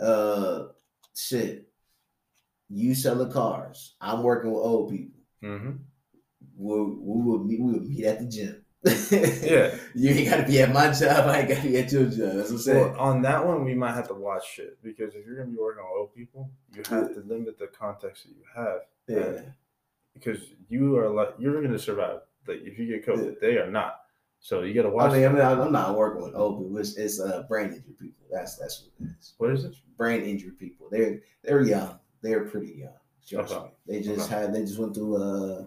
uh, 0.00 0.68
shit. 1.14 1.68
You 2.70 2.94
selling 2.94 3.32
cars. 3.32 3.96
I'm 4.00 4.22
working 4.22 4.50
with 4.52 4.62
old 4.62 4.90
people. 4.90 5.20
Mm-hmm. 5.42 5.70
We'll, 6.56 6.96
we 7.00 7.22
will 7.22 7.44
meet. 7.44 7.60
We 7.60 7.72
will 7.72 7.80
meet 7.80 8.04
at 8.04 8.20
the 8.20 8.26
gym. 8.26 8.64
Yeah. 9.42 9.74
You 9.94 10.10
ain't 10.10 10.30
got 10.30 10.36
to 10.38 10.46
be 10.46 10.60
at 10.60 10.72
my 10.72 10.92
job. 10.92 11.28
I 11.28 11.40
ain't 11.40 11.48
got 11.48 11.62
to 11.62 11.68
be 11.68 11.78
at 11.78 11.90
your 11.90 12.04
job. 12.04 12.36
That's 12.36 12.50
what 12.50 12.56
I'm 12.56 12.58
saying. 12.58 12.92
Well, 12.92 13.00
on 13.00 13.22
that 13.22 13.44
one, 13.44 13.64
we 13.64 13.74
might 13.74 13.94
have 13.94 14.08
to 14.08 14.14
watch 14.14 14.48
shit 14.54 14.82
because 14.82 15.14
if 15.14 15.26
you're 15.26 15.36
gonna 15.36 15.50
be 15.50 15.56
working 15.56 15.82
on 15.82 15.98
old 15.98 16.14
people, 16.14 16.50
you 16.74 16.82
have 16.88 17.14
to 17.14 17.22
limit 17.26 17.58
the 17.58 17.66
context 17.66 18.24
that 18.24 18.30
you 18.30 18.44
have. 18.54 18.80
yeah. 19.08 19.40
Because 20.14 20.38
you 20.68 20.96
are 20.98 21.08
like 21.08 21.34
you're 21.38 21.60
gonna 21.62 21.78
survive. 21.78 22.20
Like 22.46 22.60
if 22.62 22.78
you 22.78 22.86
get 22.86 23.06
COVID, 23.06 23.40
they 23.40 23.56
are 23.56 23.70
not. 23.70 24.00
So 24.40 24.62
you 24.62 24.74
got 24.74 24.82
to 24.82 24.90
watch. 24.90 25.10
I 25.12 25.16
mean, 25.16 25.24
I 25.26 25.28
mean, 25.28 25.42
I'm 25.42 25.72
not 25.72 25.96
working 25.96 26.22
with 26.22 26.34
old 26.34 26.62
people. 26.62 26.78
It's, 26.78 26.96
it's 26.96 27.20
uh, 27.20 27.44
brain 27.48 27.66
injury 27.68 27.94
people. 28.00 28.26
That's 28.30 28.56
that's 28.56 28.84
what 28.98 29.08
it 29.08 29.12
is. 29.18 29.34
what 29.38 29.50
is 29.50 29.64
it? 29.64 29.74
Brain 29.96 30.22
injury 30.22 30.52
people. 30.52 30.88
They're 30.90 31.20
they're 31.42 31.62
young. 31.62 31.98
They're 32.22 32.44
pretty 32.44 32.74
young. 32.78 32.92
Trust 33.28 33.52
Okay. 33.52 33.64
me. 33.64 33.70
They 33.86 34.02
just 34.02 34.30
Okay. 34.30 34.40
had 34.42 34.54
they 34.54 34.60
just 34.60 34.78
went 34.78 34.94
through 34.94 35.16
a 35.16 35.66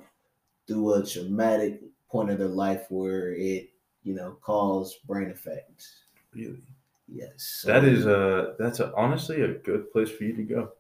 through 0.67 0.93
a 0.93 1.05
traumatic 1.05 1.81
point 2.09 2.29
of 2.29 2.39
their 2.39 2.47
life 2.47 2.85
where 2.89 3.33
it 3.33 3.69
you 4.03 4.13
know 4.13 4.37
caused 4.41 5.05
brain 5.05 5.29
effects. 5.29 6.05
Really? 6.33 6.63
Yes. 7.07 7.63
That 7.67 7.83
is 7.83 8.05
a 8.05 8.55
that's 8.57 8.79
a, 8.79 8.93
honestly 8.95 9.41
a 9.41 9.49
good 9.49 9.91
place 9.91 10.09
for 10.09 10.23
you 10.23 10.33
to 10.33 10.43
go, 10.43 10.71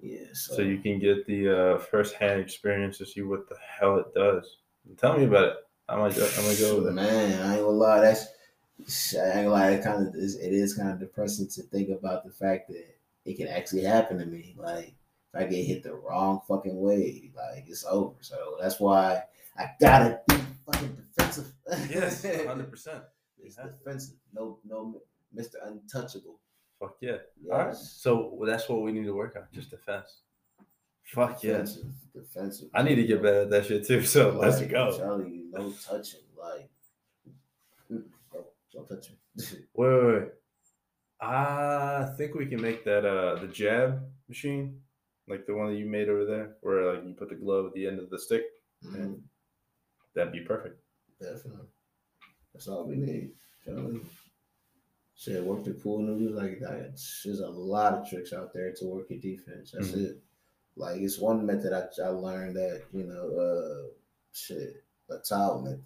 yeah. 0.00 0.26
So, 0.32 0.56
so 0.56 0.62
you 0.62 0.78
can 0.78 0.98
get 0.98 1.26
the 1.26 1.48
uh, 1.48 1.78
first 1.78 2.14
hand 2.14 2.40
experience 2.40 2.98
to 2.98 3.06
see 3.06 3.22
what 3.22 3.48
the 3.48 3.56
hell 3.78 3.98
it 3.98 4.12
does. 4.12 4.58
Tell 4.96 5.16
me 5.16 5.24
about 5.24 5.44
it. 5.44 5.54
I 5.90 5.96
might 5.96 6.14
go- 6.14 6.30
I 6.38 6.42
might 6.46 6.58
go 6.58 6.76
over 6.76 6.84
there. 6.84 6.92
Man, 6.92 7.42
I 7.42 7.54
ain't 7.54 7.62
gonna 7.64 7.76
lie. 7.76 8.00
That's 8.00 8.26
I 9.14 9.26
ain't 9.26 9.34
gonna 9.34 9.50
lie. 9.50 9.70
It 9.72 9.84
kind 9.84 10.06
of 10.06 10.14
is. 10.14 10.36
It 10.36 10.52
is 10.52 10.74
kind 10.74 10.90
of 10.90 10.98
depressing 11.00 11.48
to 11.48 11.62
think 11.64 11.90
about 11.90 12.24
the 12.24 12.30
fact 12.30 12.68
that 12.68 12.86
it 13.24 13.36
can 13.36 13.48
actually 13.48 13.82
happen 13.82 14.18
to 14.18 14.26
me. 14.26 14.54
Like 14.56 14.94
if 15.34 15.40
I 15.40 15.44
get 15.44 15.64
hit 15.64 15.82
the 15.82 15.94
wrong 15.94 16.40
fucking 16.48 16.78
way, 16.80 17.30
like 17.36 17.64
it's 17.68 17.84
over. 17.84 18.14
So 18.20 18.56
that's 18.60 18.80
why 18.80 19.22
I 19.58 19.70
gotta 19.80 20.20
be 20.28 20.36
fucking 20.66 20.96
defensive. 21.16 21.52
Yes, 21.90 22.24
hundred 22.46 22.70
percent. 22.70 23.02
It's 23.42 23.56
defensive. 23.56 24.16
No, 24.32 24.58
no, 24.64 25.00
Mister 25.32 25.58
Untouchable. 25.66 26.38
Fuck 26.78 26.96
yeah. 27.00 27.16
Yes. 27.42 27.50
All 27.52 27.58
right. 27.58 27.76
So 27.76 28.38
that's 28.46 28.68
what 28.68 28.80
we 28.82 28.92
need 28.92 29.04
to 29.04 29.12
work 29.14 29.36
on. 29.36 29.42
Just 29.52 29.70
defense. 29.70 30.22
Fuck 31.14 31.42
yeah. 31.42 31.52
Defensive. 31.52 31.84
Defensive. 32.14 32.68
I 32.74 32.82
need 32.82 32.96
to 32.96 33.04
get 33.04 33.22
better 33.22 33.42
at 33.42 33.50
that 33.50 33.66
shit 33.66 33.86
too. 33.86 34.02
So 34.02 34.30
let's 34.30 34.56
Like, 34.58 34.66
I'm 34.66 34.90
go. 34.90 34.96
telling 34.96 35.32
you, 35.34 35.50
no 35.52 35.72
touching. 35.84 36.20
Like, 36.38 36.68
don't 38.72 38.88
touch 38.88 39.10
me. 39.10 39.16
Wait, 39.74 39.88
wait, 39.94 40.04
wait. 40.20 40.28
I 41.20 42.08
think 42.16 42.34
we 42.34 42.46
can 42.46 42.60
make 42.62 42.84
that 42.84 43.04
uh 43.04 43.36
the 43.40 43.46
jab 43.48 44.00
machine, 44.28 44.80
like 45.28 45.46
the 45.46 45.54
one 45.54 45.68
that 45.72 45.78
you 45.78 45.86
made 45.86 46.08
over 46.08 46.24
there, 46.24 46.56
where 46.62 46.94
like 46.94 47.04
you 47.04 47.14
put 47.14 47.28
the 47.28 47.34
glove 47.34 47.66
at 47.66 47.74
the 47.74 47.86
end 47.86 47.98
of 47.98 48.08
the 48.10 48.18
stick. 48.18 48.44
Mhm. 48.84 49.20
That'd 50.14 50.32
be 50.32 50.40
perfect. 50.40 50.80
Definitely. 51.20 51.66
That's 52.52 52.68
all 52.68 52.86
we 52.88 52.96
need. 52.96 53.30
You. 53.66 54.04
Shit, 55.16 55.44
work 55.44 55.64
the 55.64 55.72
pool 55.74 55.98
noodles 56.00 56.36
like 56.40 56.58
that. 56.60 56.98
There's 57.24 57.40
a 57.40 57.48
lot 57.48 57.92
of 57.92 58.08
tricks 58.08 58.32
out 58.32 58.52
there 58.54 58.72
to 58.72 58.84
work 58.86 59.10
your 59.10 59.20
defense. 59.20 59.72
That's 59.72 59.90
Mhm. 59.92 60.04
it. 60.06 60.22
Like 60.76 61.00
it's 61.00 61.18
one 61.18 61.44
method 61.44 61.72
I, 61.72 61.84
I 62.02 62.08
learned 62.08 62.56
that 62.56 62.82
you 62.92 63.04
know, 63.04 63.28
uh, 63.38 63.88
shit, 64.32 64.82
a 65.10 65.18
towel 65.18 65.60
method. 65.62 65.82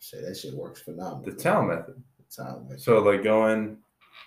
Shit, 0.00 0.22
that 0.26 0.36
shit 0.36 0.54
works 0.54 0.82
phenomenal. 0.82 1.24
The 1.24 1.32
towel 1.42 1.62
method. 1.64 2.02
The 2.18 2.42
towel 2.44 2.60
method. 2.68 2.82
So 2.82 2.98
like 3.00 3.22
going. 3.24 3.78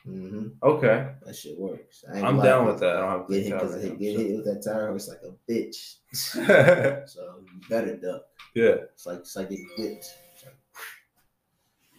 hmm 0.04 0.48
Okay, 0.64 1.10
That 1.24 1.36
shit 1.36 1.58
works. 1.60 2.04
I 2.12 2.18
ain't 2.18 2.26
I'm 2.26 2.42
down 2.42 2.66
with 2.66 2.80
that. 2.80 2.98
I 2.98 3.00
don't 3.02 3.10
have 3.12 3.30
a 3.30 3.34
Get 3.34 3.44
hit, 3.44 3.50
towel 3.52 3.60
cause 3.62 3.74
right 3.76 3.84
hit, 3.84 4.00
get 4.00 4.18
hit 4.20 4.36
with 4.36 4.46
that 4.46 4.64
tire 4.64 4.96
It's 4.96 5.08
like 5.08 5.22
a 5.24 5.52
bitch. 5.52 5.96
so 7.08 7.36
you 7.46 7.62
better 7.70 7.96
duck. 7.98 8.24
yeah. 8.56 8.76
It's 8.94 9.06
like 9.06 9.20
it's 9.20 9.36
like 9.36 9.50
getting 9.50 9.70
whipped. 9.78 10.06
It's 10.34 10.46
like, 10.46 10.56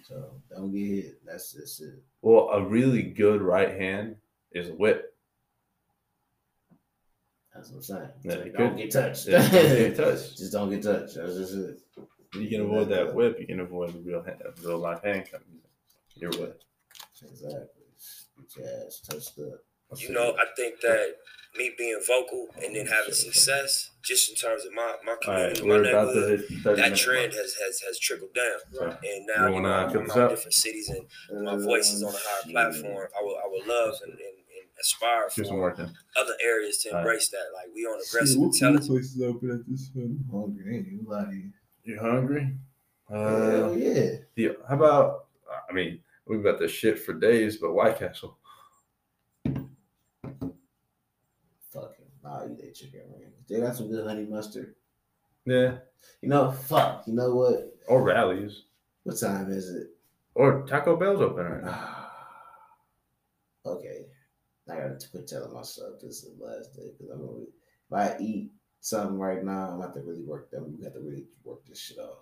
so 0.03 0.33
don't 0.51 0.72
get 0.72 0.87
hit. 1.05 1.24
That's 1.24 1.53
just 1.53 1.81
it. 1.83 2.03
Well, 2.22 2.49
a 2.53 2.62
really 2.64 3.03
good 3.03 3.41
right 3.43 3.79
hand 3.79 4.16
is 4.53 4.70
a 4.70 4.74
whip. 4.74 5.14
That's 7.59 7.70
what 7.70 7.76
I'm 7.76 7.82
saying. 7.82 8.09
Yeah, 8.24 8.32
So 8.32 8.44
don't 8.59 8.76
get 8.76 8.90
touched. 8.92 9.26
Yeah, 9.28 9.48
don't 9.48 9.76
get 9.76 9.96
touched. 9.96 10.38
Just 10.38 10.52
don't 10.52 10.70
get 10.70 10.82
touched. 10.82 11.14
That's 11.16 11.34
just 11.36 11.54
it. 11.54 11.80
You 12.34 12.48
can 12.48 12.61
avoid 12.62 12.88
that 12.90 13.14
whip. 13.14 13.38
You 13.40 13.46
can 13.46 13.61
avoid 13.61 13.92
the 13.94 13.98
real 14.00 14.22
hand, 14.22 14.40
real 14.62 14.78
life 14.78 15.02
hand 15.02 15.28
coming 15.30 15.61
your 16.14 16.30
way. 16.32 16.52
Exactly. 17.22 17.84
Get 18.38 18.56
your 18.56 18.86
ass 18.86 19.00
touched 19.00 19.38
up. 19.40 19.61
You 19.98 20.12
know, 20.12 20.36
I 20.38 20.44
think 20.54 20.80
that 20.82 21.14
me 21.56 21.72
being 21.78 21.98
vocal 22.06 22.46
and 22.62 22.76
then 22.76 22.86
having 22.86 23.14
success, 23.14 23.90
just 24.04 24.28
in 24.28 24.36
terms 24.36 24.64
of 24.66 24.72
my 24.74 24.96
my 25.04 25.16
All 25.26 25.32
right, 25.34 25.56
community, 25.56 25.62
my 25.62 25.68
we're 25.68 25.88
about 25.88 26.12
to 26.12 26.20
neighborhood, 26.36 26.76
that 26.76 26.96
trend 26.96 27.32
has, 27.32 27.54
has 27.54 27.80
has 27.80 27.98
trickled 27.98 28.34
down. 28.34 28.59
So, 28.72 28.84
And 28.84 29.26
now 29.26 29.46
You 29.46 29.48
you 29.48 29.62
wanna 29.62 29.68
know, 29.68 29.74
I'm 30.00 30.06
this 30.06 30.16
out 30.16 30.18
up? 30.24 30.30
different 30.30 30.54
cities 30.54 30.90
and 30.90 31.44
my 31.44 31.56
voice 31.56 31.90
is 31.92 32.02
on 32.02 32.14
a 32.14 32.18
higher 32.20 32.50
platform. 32.52 33.09
I 33.18 33.24
would 33.24 33.36
I 33.36 33.48
would 33.48 33.66
love 33.66 33.94
and, 34.04 34.12
and, 34.12 34.20
and 34.20 34.38
aspire 34.81 35.29
do 35.35 35.45
some 35.45 35.57
for 35.57 35.61
work 35.61 35.79
other 35.79 36.35
areas 36.45 36.79
to 36.79 36.91
All 36.91 36.95
right. 36.97 37.01
embrace 37.01 37.29
that. 37.31 37.45
Like 37.55 37.68
we 37.74 37.83
on 37.85 38.01
aggressive 38.09 38.43
intelligence. 38.43 38.89
places 38.89 39.22
open 39.22 39.51
at 39.51 39.66
this 39.68 39.91
I'm 39.97 40.24
hungry, 40.31 40.76
ain't 40.76 40.87
you? 40.89 41.01
Like, 41.07 41.29
You 41.85 41.99
hungry? 41.99 42.55
hell 43.09 43.70
Uh, 43.70 43.72
yeah. 43.72 44.11
the, 44.35 44.57
how 44.68 44.74
about? 44.76 45.26
I 45.68 45.72
mean, 45.72 46.01
we've 46.26 46.43
got 46.43 46.59
this 46.59 46.70
shit 46.72 46.99
for 46.99 47.14
days, 47.14 47.57
but 47.57 47.72
White 47.72 47.99
Castle. 47.99 48.37
Fucking, 49.45 49.68
I'll 52.24 52.49
eat 52.51 52.59
that 52.59 52.74
chicken 52.74 53.01
wing. 53.09 53.33
They 53.49 53.61
got 53.61 53.76
some 53.76 53.89
good 53.91 54.07
honey 54.07 54.26
mustard. 54.26 54.74
Yeah, 55.45 55.79
You 56.20 56.29
know, 56.29 56.53
fuck. 56.53 57.05
You 57.07 57.14
know 57.14 57.35
what? 57.35 57.74
or 57.87 58.03
Rally's, 58.03 58.64
What 59.05 59.18
time 59.18 59.51
is 59.51 59.70
it? 59.70 59.89
or 60.35 60.62
Taco 60.66 60.95
Bell's 60.97 61.20
open 61.22 61.45
right 61.45 61.64
now. 61.64 61.97
I 64.71 64.77
gotta 64.77 64.99
quit 65.11 65.27
telling 65.27 65.55
myself 65.55 66.01
this 66.01 66.23
is 66.23 66.37
the 66.37 66.45
last 66.45 66.75
day 66.75 66.91
because 66.97 67.12
I'm 67.12 67.27
gonna. 67.27 67.45
If 67.91 67.93
I 67.93 68.23
eat 68.23 68.51
something 68.81 69.19
right 69.19 69.43
now, 69.43 69.71
I'm 69.71 69.81
gonna 69.81 69.85
have 69.85 69.95
to 69.95 70.01
really 70.03 70.23
work 70.23 70.51
them. 70.51 70.77
We 70.77 70.85
have 70.85 70.95
to 70.95 71.01
really 71.01 71.25
work 71.45 71.64
this 71.66 71.81
shit 71.81 71.99
off. 71.99 72.19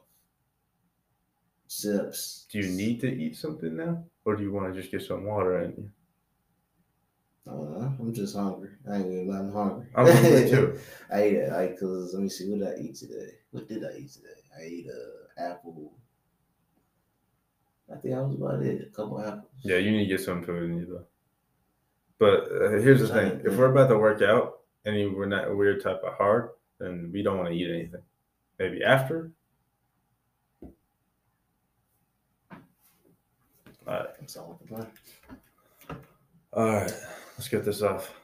Sips. 1.66 2.46
Do 2.50 2.60
you 2.60 2.68
need 2.68 3.00
to 3.00 3.12
eat 3.12 3.36
something 3.36 3.76
now, 3.76 4.04
or 4.24 4.36
do 4.36 4.44
you 4.44 4.52
want 4.52 4.72
to 4.72 4.80
just 4.80 4.92
get 4.92 5.02
some 5.02 5.24
water 5.24 5.60
in 5.62 5.70
you? 5.72 5.90
I 7.48 7.50
don't 7.50 7.80
know. 7.80 7.94
I'm 8.00 8.12
just 8.12 8.36
hungry. 8.36 8.70
I 8.90 8.96
ain't 8.96 9.28
lie. 9.28 9.38
I'm 9.38 9.52
hungry. 9.52 9.86
I'm 9.94 10.06
hungry 10.06 10.50
too. 10.50 10.78
I 11.12 11.22
ate 11.22 11.34
it. 11.34 11.52
I 11.52 11.76
cause 11.78 12.14
let 12.14 12.22
me 12.22 12.28
see. 12.28 12.48
What 12.48 12.60
did 12.60 12.68
I 12.68 12.80
eat 12.80 12.96
today? 12.96 13.30
What 13.50 13.68
did 13.68 13.84
I 13.84 13.96
eat 13.98 14.12
today? 14.12 14.40
I 14.56 14.62
ate 14.62 14.86
a 14.86 15.50
apple. 15.50 15.92
I 17.92 17.96
think 17.98 18.14
I 18.14 18.20
was 18.20 18.34
about 18.34 18.62
it. 18.62 18.88
A 18.88 18.96
couple 18.96 19.20
apples. 19.20 19.50
Yeah, 19.62 19.76
you 19.76 19.92
need 19.92 20.08
to 20.08 20.16
get 20.16 20.24
some 20.24 20.42
food 20.42 20.70
in 20.70 20.78
you 20.78 20.86
though. 20.86 21.04
But 22.18 22.50
uh, 22.50 22.70
here's 22.78 23.00
the 23.00 23.08
thing: 23.08 23.42
if 23.44 23.56
we're 23.56 23.72
about 23.72 23.88
to 23.88 23.98
work 23.98 24.22
out 24.22 24.60
and 24.84 25.14
we're 25.14 25.26
not 25.26 25.48
a 25.48 25.54
weird 25.54 25.82
type 25.82 26.02
of 26.04 26.14
hard, 26.14 26.50
then 26.78 27.10
we 27.12 27.22
don't 27.22 27.36
want 27.36 27.48
to 27.50 27.54
eat 27.54 27.70
anything. 27.70 28.02
Maybe 28.58 28.82
after. 28.82 29.30
All 33.86 33.94
right. 33.94 34.08
That's 34.18 34.36
all. 34.36 34.58
All 36.56 36.72
right, 36.72 36.92
let's 37.36 37.48
get 37.48 37.66
this 37.66 37.82
off. 37.82 38.14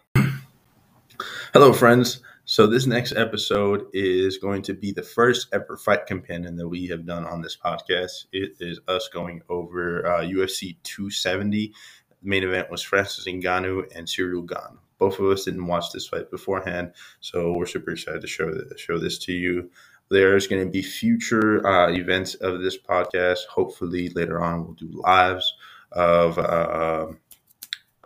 Hello, 1.52 1.74
friends. 1.74 2.22
So, 2.46 2.66
this 2.66 2.86
next 2.86 3.12
episode 3.12 3.88
is 3.92 4.38
going 4.38 4.62
to 4.62 4.72
be 4.72 4.90
the 4.90 5.02
first 5.02 5.48
ever 5.52 5.76
fight 5.76 6.06
companion 6.06 6.56
that 6.56 6.66
we 6.66 6.86
have 6.86 7.04
done 7.04 7.26
on 7.26 7.42
this 7.42 7.58
podcast. 7.62 8.24
It 8.32 8.52
is 8.58 8.80
us 8.88 9.10
going 9.12 9.42
over 9.50 10.06
uh, 10.06 10.20
UFC 10.22 10.76
270. 10.82 11.74
Main 12.22 12.44
event 12.44 12.70
was 12.70 12.82
Francis 12.82 13.26
Ngannou 13.26 13.84
and 13.96 14.06
Ciryl 14.06 14.46
Gane. 14.46 14.78
Both 14.98 15.18
of 15.18 15.26
us 15.26 15.44
didn't 15.44 15.66
watch 15.66 15.86
this 15.92 16.06
fight 16.06 16.30
beforehand, 16.30 16.92
so 17.20 17.52
we're 17.52 17.66
super 17.66 17.90
excited 17.90 18.20
to 18.20 18.26
show 18.26 18.52
show 18.76 18.98
this 18.98 19.18
to 19.20 19.32
you. 19.32 19.70
There's 20.10 20.46
going 20.46 20.64
to 20.64 20.70
be 20.70 20.82
future 20.82 21.66
uh, 21.66 21.90
events 21.90 22.34
of 22.34 22.60
this 22.60 22.78
podcast. 22.78 23.46
Hopefully, 23.50 24.10
later 24.10 24.40
on, 24.40 24.64
we'll 24.64 24.74
do 24.74 24.90
lives 24.92 25.54
of. 25.92 26.38
Uh, 26.38 27.12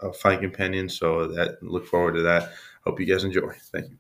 uh, 0.03 0.13
fight 0.13 0.41
companion. 0.41 0.89
So 0.89 1.29
that 1.29 1.63
look 1.63 1.87
forward 1.87 2.15
to 2.15 2.23
that. 2.23 2.53
Hope 2.85 3.01
you 3.01 3.07
guys 3.07 3.25
enjoy. 3.25 3.53
Thank 3.73 3.91
you. 3.91 3.99